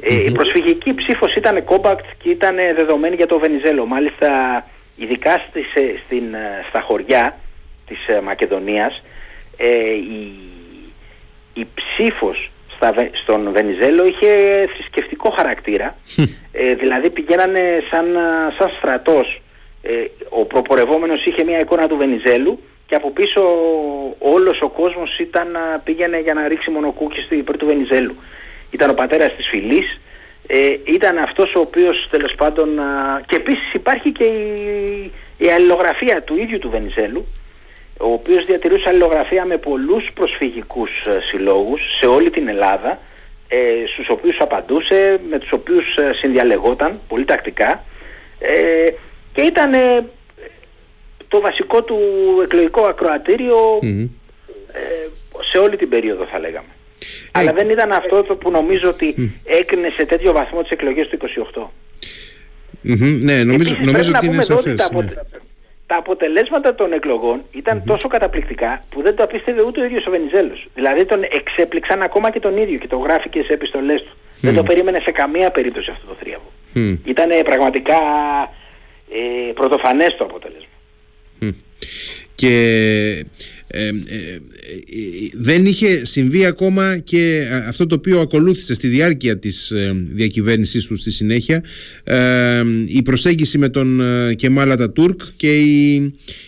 Ε, 0.01 0.15
η 0.25 0.31
προσφυγική 0.33 0.95
ψήφος 0.95 1.35
ήταν 1.35 1.65
compact 1.65 2.07
και 2.23 2.31
ήταν 2.31 2.57
δεδομένη 2.77 3.17
για 3.17 3.27
το 3.27 3.39
Βενιζέλο. 3.39 3.87
Μάλιστα 3.87 4.29
ειδικά 4.97 5.45
στις, 5.49 5.75
ε, 5.75 6.01
στην, 6.05 6.25
στα 6.69 6.81
χωριά 6.81 7.39
της 7.87 7.99
Μακεδονίας 8.25 9.03
η 9.95 10.48
η 11.61 11.67
ψήφος 11.75 12.51
στον 13.23 13.53
Βενιζέλο 13.53 14.07
είχε 14.07 14.31
θρησκευτικό 14.75 15.31
χαρακτήρα. 15.31 15.97
ε, 16.53 16.75
δηλαδή 16.75 17.11
πηγαίνανε 17.11 17.83
σαν, 17.91 18.07
σαν 18.59 18.71
στρατός. 18.79 19.41
Ε, 19.83 19.93
ο 20.29 20.45
προπορευόμενος 20.45 21.27
είχε 21.27 21.45
μια 21.45 21.61
εικόνα 21.61 21.89
του 21.89 21.97
Βενιζέλου 21.97 22.63
και 22.87 22.95
από 22.95 23.11
πίσω 23.11 23.41
όλος 24.19 24.61
ο 24.61 24.69
κόσμος 24.69 25.19
ήταν, 25.19 25.49
πήγαινε 25.85 26.21
για 26.21 26.35
να 26.35 26.49
ρίξει 26.49 26.71
μονοκούκι 26.71 27.21
στο 27.21 27.35
υπέρ 27.35 27.57
του 27.57 27.67
Βενιζέλου. 27.67 28.17
Ήταν 28.71 28.91
ο 28.91 28.95
πατέρας 28.95 29.37
της 29.37 29.49
φυλής, 29.49 30.01
ε, 30.47 30.77
ήταν 30.85 31.19
αυτός 31.19 31.55
ο 31.55 31.61
οποίος 31.61 32.07
τέλος 32.11 32.35
πάντων... 32.35 32.69
και 33.27 33.37
επίσης 33.37 33.73
υπάρχει 33.73 34.13
και 34.13 34.25
η, 34.25 35.13
η 35.39 35.51
αλληλογραφία 35.51 36.23
του 36.23 36.37
ίδιου 36.37 36.59
του 36.59 36.71
Βενιζέλου 36.71 37.27
ο 37.99 38.13
οποίος 38.13 38.45
διατηρούσε 38.45 38.89
αλληλογραφία 38.89 39.45
με 39.45 39.57
πολλούς 39.57 40.11
προσφυγικούς 40.15 40.91
ε, 41.07 41.21
συλλόγους 41.21 41.97
σε 41.97 42.07
όλη 42.07 42.31
την 42.31 42.49
Ελλάδα, 42.49 42.99
ε, 43.49 43.57
στους 43.93 44.09
οποίους 44.09 44.37
απαντούσε, 44.41 45.21
με 45.31 45.39
τους 45.39 45.53
οποίους 45.53 45.97
ε, 45.97 46.13
συνδιαλεγόταν 46.15 47.01
πολύ 47.09 47.25
τακτικά 47.25 47.85
ε, 48.39 48.87
και 49.33 49.43
ήταν 49.43 49.73
ε, 49.73 50.05
το 51.29 51.41
βασικό 51.41 51.83
του 51.83 51.99
εκλογικό 52.43 52.95
σε 55.51 55.59
όλη 55.59 55.77
την 55.77 55.89
περίοδο 55.89 56.25
θα 56.25 56.39
λέγαμε. 56.39 56.69
Αλλά 57.33 57.53
δεν 57.53 57.71
ήταν 57.71 57.93
αυτό 57.93 58.23
το 58.23 58.35
που 58.35 58.51
νομίζω 58.51 58.89
ότι 58.89 59.33
έκρινε 59.45 59.89
σε 59.97 60.05
τέτοιο 60.07 60.33
βαθμό 60.33 60.63
τις 60.63 60.71
εκλογές 60.71 61.09
του 61.09 61.19
28. 61.55 61.67
Ναι, 63.23 63.45
νομίζω, 63.45 63.77
νομίζω 63.81 64.13
ότι 64.17 64.27
είναι 64.27 64.43
σαφές. 64.43 64.75
Τα, 64.75 64.89
ναι. 64.93 65.11
Τα 65.89 65.97
αποτελέσματα 65.97 66.75
των 66.75 66.93
εκλογών 66.93 67.43
ήταν 67.53 67.83
τόσο 67.87 68.09
καταπληκτικά 68.09 68.83
που 68.91 69.03
δεν 69.03 69.17
το 69.17 69.23
απίστευε 69.23 69.63
ούτε 69.63 69.81
ο 69.81 69.85
ίδιος 69.85 70.07
ο 70.07 70.11
Βενιζέλος. 70.11 70.67
Δηλαδή 70.75 71.05
τον 71.05 71.21
εξέπληξαν 71.23 72.03
ακόμα 72.03 72.31
και 72.31 72.41
τον 72.41 72.57
ίδιο 72.57 72.79
και 72.79 72.87
το 72.87 72.97
γράφει 72.97 73.29
και 73.29 73.43
σε 73.43 73.53
επιστολές 73.53 74.03
του. 74.03 74.17
Δεν 74.41 74.55
το 74.55 74.63
περίμενε 74.63 75.01
σε 75.01 75.11
καμία 75.11 75.51
περίπτωση 75.51 75.91
αυτό 75.91 76.07
το 76.07 76.17
θρίαβο. 76.21 76.51
Mm. 76.75 76.99
Ήταν 77.05 77.29
πραγματικά 77.45 77.99
ε, 79.11 79.53
πρωτοφανές 79.53 80.17
το 80.19 80.25
αποτέλεσμα. 80.25 80.69
Και 82.35 82.53
ε, 83.71 83.87
ε, 83.87 83.91
ε, 83.91 84.41
δεν 85.33 85.67
είχε 85.67 86.05
συμβεί 86.05 86.45
ακόμα 86.47 86.99
και 86.99 87.49
αυτό 87.67 87.87
το 87.87 87.95
οποίο 87.95 88.21
ακολούθησε 88.21 88.75
στη 88.75 88.89
διάρκεια 88.89 89.39
της 89.39 89.73
διακυβέρνησής 89.95 90.87
του 90.87 90.97
στη 90.97 91.11
συνέχεια 91.11 91.65
η 92.87 93.03
προσέγγιση 93.03 93.59
με 93.59 93.69
τον 93.69 94.01
Κεμάλα 94.37 94.93
Τούρκ 94.93 95.21
και 95.37 95.59
η, 95.59 95.95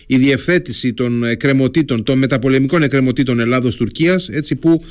η 0.07 0.17
διευθέτηση 0.17 0.93
των 0.93 1.23
εκκρεμωτήτων, 1.23 2.03
των 2.03 2.17
μεταπολεμικών 2.17 2.83
εκκρεμωτήτων 2.83 3.39
Ελλάδος-Τουρκίας 3.39 4.29
έτσι 4.29 4.55
που 4.55 4.83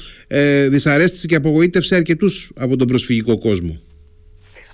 δυσαρέστησε 0.69 1.27
και 1.27 1.35
απογοήτευσε 1.35 1.95
αρκετούς 1.95 2.51
από 2.57 2.77
τον 2.77 2.87
προσφυγικό 2.87 3.39
κόσμο. 3.39 3.81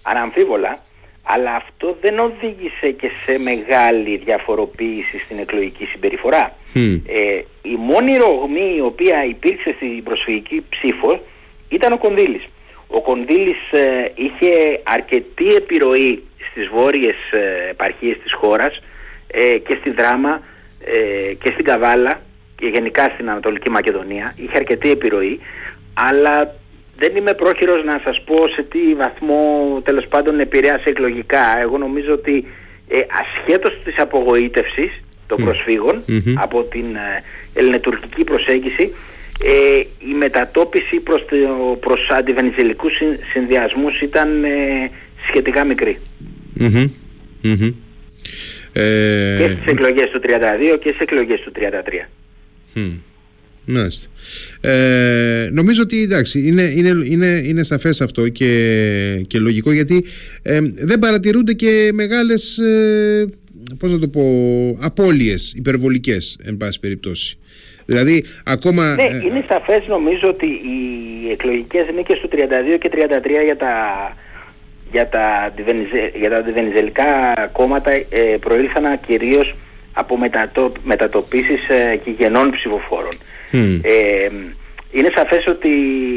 Αναμφίβολα 0.03 0.86
αλλά 1.29 1.55
αυτό 1.55 1.97
δεν 2.01 2.19
οδήγησε 2.19 2.91
και 2.91 3.11
σε 3.25 3.39
μεγάλη 3.39 4.17
διαφοροποίηση 4.17 5.19
στην 5.19 5.39
εκλογική 5.39 5.85
συμπεριφορά. 5.85 6.57
Ε, 7.07 7.43
η 7.63 7.77
μόνη 7.77 8.17
ρογμή 8.17 8.75
η 8.77 8.81
οποία 8.81 9.25
υπήρξε 9.25 9.73
στην 9.77 10.03
προσφυγική 10.03 10.65
ψήφο 10.69 11.21
ήταν 11.69 11.93
ο 11.93 11.99
Κονδύλης. 11.99 12.45
Ο 12.89 13.01
Κονδύλης 13.01 13.71
ε, 13.71 14.13
είχε 14.15 14.81
αρκετή 14.83 15.47
επιρροή 15.47 16.23
στις 16.51 16.69
βόρειες 16.69 17.17
ε, 17.31 17.71
επαρχίες 17.71 18.17
της 18.23 18.33
χώρας 18.33 18.83
ε, 19.27 19.59
και 19.59 19.77
στη 19.81 19.91
Δράμα 19.91 20.41
και 21.43 21.51
στην 21.53 21.65
Καβάλα 21.65 22.21
και 22.57 22.67
γενικά 22.67 23.11
στην 23.15 23.31
Ανατολική 23.31 23.71
Μακεδονία. 23.71 24.35
Είχε 24.37 24.57
αρκετή 24.57 24.91
επιρροή, 24.91 25.41
αλλά 25.95 26.55
δεν 26.99 27.17
είμαι 27.17 27.35
πρόχειρος 27.35 27.85
να 27.85 28.01
σας 28.05 28.23
πω 28.25 28.49
σε 28.55 28.63
τι 28.63 28.95
βαθμό 28.95 29.41
τέλος 29.85 30.07
πάντων 30.09 30.41
επηρέασε 30.41 30.89
εκλογικά. 30.89 31.61
Εγώ 31.61 31.79
νομίζω 31.79 32.13
ότι 32.13 32.47
ε, 32.89 32.99
ασχέτως 33.21 33.81
της 33.85 33.95
απογοήτευσης 33.99 34.91
των 35.27 35.45
προσφυγων 35.45 36.03
από 36.35 36.63
την 36.63 36.95
ε, 36.95 37.23
ελληνοτουρκική 37.55 38.25
προσέγγιση 38.25 38.93
ε, 39.45 39.79
η 40.11 40.15
μετατόπιση 40.19 40.97
προς, 40.97 41.25
το, 41.25 41.37
προς 41.81 42.09
αντιβενιζελικούς 42.11 42.93
συνδυασμούς 43.33 44.01
ήταν 44.01 44.45
ε, 44.45 44.91
σχετικά 45.29 45.65
Ε... 48.73 49.37
Και 49.39 49.49
στις 49.49 49.67
εκλογές 49.67 50.11
του 50.11 50.21
32 50.23 50.79
και 50.81 50.89
στις 50.89 51.01
εκλογές 51.01 51.41
του 51.41 51.53
33. 51.55 52.07
Μάλιστα. 53.67 54.09
Ε, 54.61 55.49
νομίζω 55.53 55.83
ότι 55.83 56.03
εντάξει, 56.03 56.47
είναι, 56.47 56.63
είναι, 56.63 56.93
είναι, 57.05 57.41
είναι 57.45 57.63
σαφές 57.63 58.01
αυτό 58.01 58.29
και, 58.29 59.25
και 59.27 59.39
λογικό 59.39 59.73
γιατί 59.73 60.05
ε, 60.43 60.61
δεν 60.75 60.99
παρατηρούνται 60.99 61.53
και 61.53 61.91
μεγάλες 61.95 62.59
ε, 62.59 63.27
πώς 63.79 63.93
να 63.93 63.99
το 63.99 64.09
πω, 64.09 64.23
απώλειες 64.81 65.53
υπερβολικές 65.57 66.39
εν 66.45 66.57
πάση 66.57 66.81
περιπτώσει. 66.81 67.39
Δηλαδή 67.85 68.25
ακόμα... 68.45 68.95
Ναι, 68.95 69.03
ε, 69.03 69.21
είναι 69.29 69.45
σαφές 69.49 69.87
νομίζω 69.87 70.29
ότι 70.29 70.47
οι 70.47 71.31
εκλογικές 71.31 71.87
νίκες 71.95 72.19
του 72.19 72.29
32 72.33 72.79
και 72.79 72.91
33 72.93 73.45
για 73.45 73.57
τα, 73.57 73.75
για 74.93 75.09
τα, 75.09 75.53
για 76.19 76.31
τα 76.31 76.37
αντιβενιζελικά 76.37 77.05
κόμματα 77.53 77.91
ε, 77.91 78.37
προήλθαν 78.41 79.01
κυρίως 79.07 79.55
από 79.93 80.19
μετατο, 80.19 80.73
μετατοπίσεις 80.83 81.69
ε, 81.69 82.01
γενών 82.19 82.51
ψηφοφόρων. 82.51 83.13
Ε, 83.83 84.29
είναι 84.91 85.11
σαφές 85.15 85.47
ότι 85.47 85.69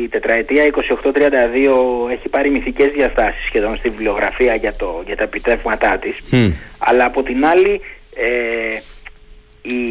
η 0.04 0.08
τετραετία 0.08 0.64
28-32 0.66 2.12
έχει 2.12 2.30
πάρει 2.30 2.50
μυθικές 2.50 2.88
διαστάσεις 2.92 3.46
σχεδόν 3.46 3.78
στη 3.78 3.90
βιβλιογραφία 3.90 4.56
για, 4.56 4.74
το, 4.74 5.04
για 5.06 5.16
τα 5.16 5.24
επιτεύγματά 5.24 5.98
της 5.98 6.16
αλλά 6.78 7.06
από 7.06 7.24
την 7.24 7.46
άλλη 7.46 7.82
ε, 8.16 8.80
η 9.62 9.84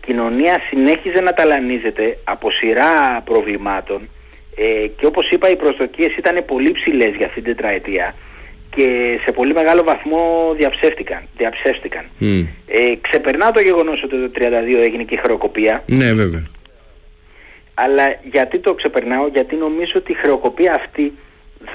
κοινωνία 0.00 0.60
συνέχιζε 0.68 1.20
να 1.20 1.32
ταλανίζεται 1.32 2.18
από 2.24 2.50
σειρά 2.50 3.22
προβλημάτων 3.24 4.08
ε, 4.56 4.86
και 4.86 5.06
όπως 5.06 5.30
είπα 5.30 5.50
οι 5.50 5.56
προσδοκίες 5.56 6.16
ήταν 6.16 6.44
πολύ 6.46 6.72
ψηλές 6.72 7.14
για 7.16 7.26
αυτήν 7.26 7.42
την 7.42 7.54
τετραετία 7.56 8.14
και 8.76 9.18
σε 9.24 9.32
πολύ 9.32 9.52
μεγάλο 9.52 9.82
βαθμό 9.82 10.54
διαψεύτηκαν. 10.56 11.22
διαψεύστηκαν. 11.36 12.04
Mm. 12.20 12.48
Ε, 12.66 12.94
ξεπερνά 13.00 13.50
το 13.50 13.60
γεγονός 13.60 14.02
ότι 14.02 14.16
το 14.16 14.30
32 14.34 14.40
έγινε 14.80 15.02
και 15.02 15.14
η 15.14 15.20
χρεοκοπία. 15.22 15.82
Ναι 15.86 16.12
βέβαια. 16.12 16.46
Αλλά 17.84 18.04
γιατί 18.30 18.58
το 18.58 18.74
ξεπερνάω, 18.74 19.26
γιατί 19.28 19.56
νομίζω 19.56 19.92
ότι 19.96 20.12
η 20.12 20.14
χρεοκοπία 20.14 20.74
αυτή 20.74 21.12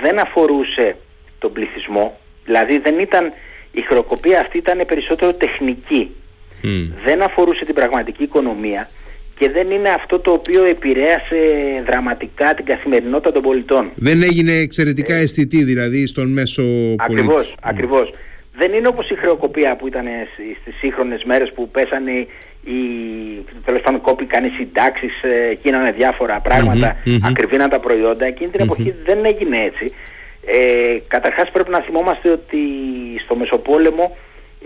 δεν 0.02 0.20
αφορούσε 0.20 0.96
τον 1.40 1.52
πληθυσμό. 1.52 2.20
Δηλαδή 2.46 2.78
δεν 2.78 3.00
ήταν, 3.00 3.34
η 3.72 3.82
χρεοκοπία 3.82 4.40
αυτή 4.40 4.58
ήταν 4.58 4.84
περισσότερο 4.88 5.34
τεχνική. 5.34 6.12
Δεν 7.06 7.22
αφορούσε 7.22 7.66
την 7.66 7.74
πραγματική 7.74 8.24
οικονομία 8.24 8.90
και 9.40 9.50
δεν 9.50 9.72
είναι 9.72 9.90
αυτό 9.90 10.20
το 10.20 10.32
οποίο 10.32 10.64
επηρέασε 10.64 11.38
δραματικά 11.86 12.54
την 12.54 12.66
καθημερινότητα 12.66 13.32
των 13.32 13.42
πολιτών. 13.42 13.92
Δεν 13.96 14.24
έγινε 14.24 14.52
εξαιρετικά 14.52 15.16
ε, 15.16 15.22
αισθητή 15.22 15.64
δηλαδή 15.64 16.08
στον 16.08 16.34
μέσο 16.34 16.64
πολίτη. 16.64 16.96
Ακριβώς, 16.98 17.56
ακριβώς. 17.62 18.14
Δεν 18.58 18.74
είναι 18.74 18.88
όπως 18.88 19.10
η 19.10 19.16
χρεοκοπία 19.16 19.76
που 19.76 19.88
ήταν 19.88 20.06
στις 20.62 20.76
σύγχρονες 20.80 21.24
μέρες 21.24 21.52
που 21.56 21.70
πέσανε 21.70 22.28
οι 22.66 22.80
τέλος 23.66 23.82
πάντων 23.82 24.02
κόπηκαν 24.02 24.46
οι 24.46 24.50
συντάξεις, 24.50 25.24
ε, 25.24 25.58
γίνανε 25.62 25.92
διάφορα 25.92 26.40
πράγματα, 26.40 26.96
mm-hmm, 26.96 27.20
ακριβήναν 27.24 27.70
τα 27.70 27.80
προϊόντα. 27.80 28.26
Εκείνη 28.26 28.50
την 28.50 28.62
εποχή 28.62 28.96
δεν 29.06 29.26
έγινε 29.26 29.58
έτσι. 29.64 29.86
Ε, 30.46 30.98
Καταρχάς 31.08 31.52
πρέπει 31.52 31.70
να 31.70 31.80
θυμόμαστε 31.80 32.30
ότι 32.30 32.60
στο 33.24 33.36
Μεσοπόλεμο 33.36 34.18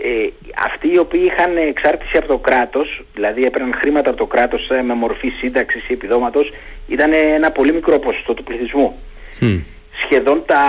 ε, 0.02 0.28
αυτοί 0.66 0.88
οι 0.94 0.98
οποίοι 0.98 1.22
είχαν 1.24 1.56
εξάρτηση 1.56 2.16
από 2.16 2.26
το 2.26 2.38
κράτος, 2.38 3.02
δηλαδή 3.14 3.44
έπαιρναν 3.44 3.72
χρήματα 3.78 4.08
από 4.08 4.18
το 4.18 4.26
κράτος 4.26 4.70
ε, 4.70 4.82
με 4.82 4.94
μορφή 4.94 5.28
σύνταξης 5.28 5.88
ή 5.88 5.92
επιδόματος, 5.92 6.52
ήταν 6.88 7.12
ένα 7.12 7.50
πολύ 7.50 7.72
μικρό 7.72 7.98
ποσοστό 7.98 8.34
του 8.34 8.42
πληθυσμού. 8.42 8.98
Σχεδόν 10.04 10.42
τα, 10.46 10.64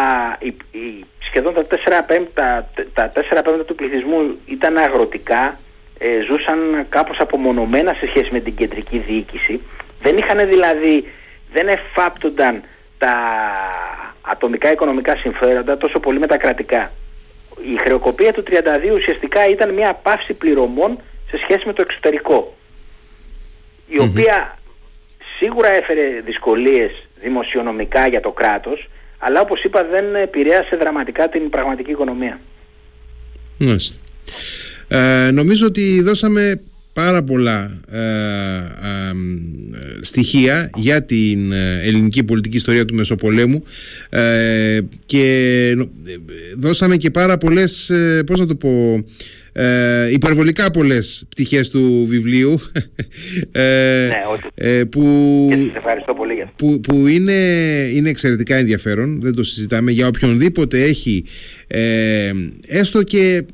σχεδόν 1.20 1.54
τα 1.54 1.68
4 1.70 1.76
πέμπτα, 2.08 2.70
τα 2.94 3.12
4 3.16 3.20
πέμπτα 3.44 3.64
του 3.64 3.76
πληθυσμού 3.76 4.38
ήταν 4.46 4.78
αγροτικά, 4.78 5.60
ε, 6.02 6.22
ζούσαν 6.28 6.86
κάπως 6.90 7.18
απομονωμένα 7.20 7.94
σε 7.94 8.08
σχέση 8.08 8.30
με 8.32 8.40
την 8.40 8.56
κεντρική 8.56 8.98
διοίκηση. 8.98 9.62
Δεν 10.02 10.18
είχαν 10.18 10.50
δηλαδή, 10.50 11.08
δεν 11.54 11.68
εφάπτονταν 11.68 12.64
τα 12.98 13.14
ατομικά 14.22 14.72
οικονομικά 14.72 15.16
συμφέροντα 15.16 15.78
τόσο 15.78 16.00
πολύ 16.00 16.20
με 16.20 16.28
τα 16.28 16.38
κρατικά 16.38 16.92
η 17.64 17.78
χρεοκοπία 17.84 18.34
του 18.34 18.44
32 18.48 18.54
ουσιαστικά 18.94 19.48
ήταν 19.48 19.74
μια 19.74 19.94
πάυση 19.94 20.34
πληρωμών 20.34 20.98
σε 21.30 21.38
σχέση 21.44 21.66
με 21.66 21.74
το 21.74 21.84
εξωτερικό 21.88 22.56
η 23.88 24.00
οποία 24.00 24.58
σίγουρα 25.40 25.72
έφερε 25.76 26.22
δυσκολίες 26.26 26.92
δημοσιονομικά 27.20 28.08
για 28.08 28.22
το 28.22 28.32
κράτος 28.32 28.90
αλλά 29.18 29.42
όπως 29.42 29.64
είπα 29.64 29.84
δεν 29.84 30.16
επηρέασε 30.16 30.76
δραματικά 30.76 31.30
την 31.30 31.50
πραγματική 31.50 31.92
οικονομία. 31.92 32.40
Ε, 34.94 35.32
νομίζω 35.32 35.66
ότι 35.66 36.02
δώσαμε 36.02 36.62
πάρα 36.94 37.24
πολλά 37.24 37.80
ε, 37.92 37.98
ε, 37.98 39.14
στοιχεία 40.02 40.70
για 40.76 41.04
την 41.04 41.52
ε, 41.52 41.82
ελληνική 41.84 42.24
πολιτική 42.24 42.56
ιστορία 42.56 42.86
του 42.86 42.96
Μεσοπολέμου 42.96 43.64
και 45.06 45.76
δώσαμε 46.58 46.96
και 46.96 47.12
πάρα 47.12 47.38
πολλές, 47.38 47.92
πώς 48.26 48.40
να 48.40 48.46
το 48.46 48.56
πω, 48.56 49.04
υπερβολικά 50.12 50.72
πολλές 50.72 51.24
πτυχές 51.30 51.70
του 51.70 52.06
βιβλίου 52.10 52.62
ναι, 53.52 54.86
που, 54.86 55.02
ευχαριστώ 55.76 56.14
πολύ 56.14 56.34
για 56.34 56.52
που, 56.56 56.80
που 56.80 57.08
είναι, 57.08 57.32
είναι 57.94 58.10
εξαιρετικά 58.10 58.56
ενδιαφέρον 58.56 59.22
δεν 59.22 59.36
το 59.36 59.44
συζητάμε. 59.44 59.92
Για 59.92 60.08
οποιονδήποτε 60.08 60.84
έχει 60.84 61.26
έστω 62.68 63.04
και 63.04 63.20
ε, 63.28 63.46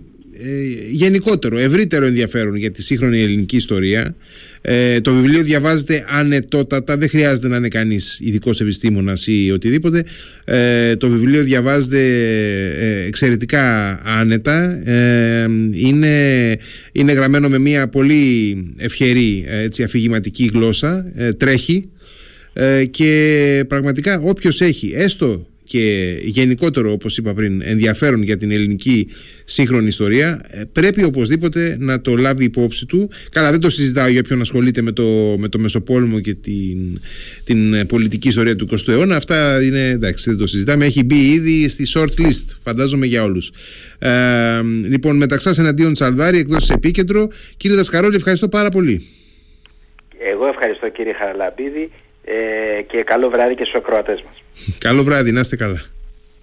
γενικότερο, 0.92 1.58
ευρύτερο 1.58 2.06
ενδιαφέρον 2.06 2.56
για 2.56 2.72
τη 2.72 2.82
σύγχρονη 2.82 3.22
ελληνική 3.22 3.56
ιστορία. 3.56 4.16
Ε, 4.62 5.02
το 5.02 5.14
βιβλίο 5.14 5.44
διαβάζεται 5.44 6.06
ανετότατα, 6.10 6.98
δεν 6.98 7.10
χρειάζεται 7.10 7.48
να 7.48 7.58
είναι 7.58 7.68
κανείς 7.68 8.20
ειδικός 8.22 8.62
επιστήμονας 8.62 9.28
ή 9.28 9.52
οτιδήποτε. 9.54 10.04
Ε, 10.46 10.96
το 10.96 11.10
βιβλίο 11.10 11.44
διαβάζεται 11.44 12.02
ε, 12.80 13.06
εξαιρετικά 13.08 14.00
άνετα. 14.04 14.80
είναι, 15.74 16.56
είναι 16.92 17.12
γραμμένο 17.12 17.50
με 17.50 17.58
μια 17.58 17.88
πολύ 17.88 18.58
ευχερή 18.78 19.46
έτσι, 19.48 19.84
αφηγηματική 19.84 20.50
γλώσσα. 20.54 21.12
τρέχει 21.38 21.90
και 22.92 23.64
πραγματικά 23.68 24.20
όποιος 24.20 24.62
έχει 24.62 24.92
έστω 24.96 25.48
και 25.68 26.18
γενικότερο 26.22 26.92
όπως 26.92 27.18
είπα 27.18 27.34
πριν 27.34 27.62
ενδιαφέρον 27.66 28.24
για 28.24 28.38
την 28.38 28.52
ελληνική 28.52 29.10
σύγχρονη 29.44 29.88
ιστορία 29.88 30.42
ε, 30.50 30.62
πρέπει 30.72 31.04
οπωσδήποτε 31.04 31.76
να 31.80 32.02
το 32.02 32.16
λάβει 32.16 32.44
υπόψη 32.44 32.86
του. 32.86 33.10
Καλά 33.32 33.52
δεν 33.52 33.60
το 33.60 33.70
συζητάω 33.70 34.08
για 34.08 34.24
ποιον 34.24 34.42
ασχολείται 34.42 34.82
με 34.82 34.92
το, 34.92 35.36
με 35.38 35.48
το 35.48 35.60
Μεσοπόλεμο 35.60 36.20
και 36.20 36.34
την, 36.34 37.00
την 37.44 37.88
πολιτική 37.88 38.28
ιστορία 38.28 38.56
του 38.56 38.68
20ου 38.72 38.88
αιώνα. 38.88 39.16
Αυτά 39.16 39.64
είναι 39.64 39.90
εντάξει 39.90 40.30
δεν 40.30 40.40
το 40.40 40.48
συζητάμε. 40.48 40.86
Έχει 40.86 41.04
μπει 41.04 41.32
ήδη 41.32 41.70
στη 41.70 41.84
short 41.94 42.22
list 42.22 42.56
φαντάζομαι 42.64 43.06
για 43.06 43.24
όλους. 43.24 43.52
Ε, 44.00 44.10
λοιπόν 44.90 45.18
μεταξάς 45.18 45.58
εναντίον 45.58 45.94
Τσαλδάρη 45.94 46.38
εκτός 46.38 46.70
επίκεντρο 46.70 47.28
κύριε 47.58 47.76
Δασκαρόλη 47.78 48.16
ευχαριστώ 48.16 48.48
πάρα 48.48 48.70
πολύ. 48.70 49.08
Εγώ 50.20 50.48
ευχαριστώ 50.48 50.90
κύριε 50.90 51.14
Χαραλαμπίδη. 51.14 51.82
ε, 51.82 52.07
και 52.88 53.04
καλό 53.04 53.30
βράδυ 53.30 53.56
και 53.56 53.64
στους 53.64 53.76
ακροατές 53.76 54.24
μας. 54.26 54.44
Καλό 54.78 55.04
βράδυ, 55.04 55.32
να 55.32 55.40
είστε 55.40 55.56
καλά. 55.56 55.82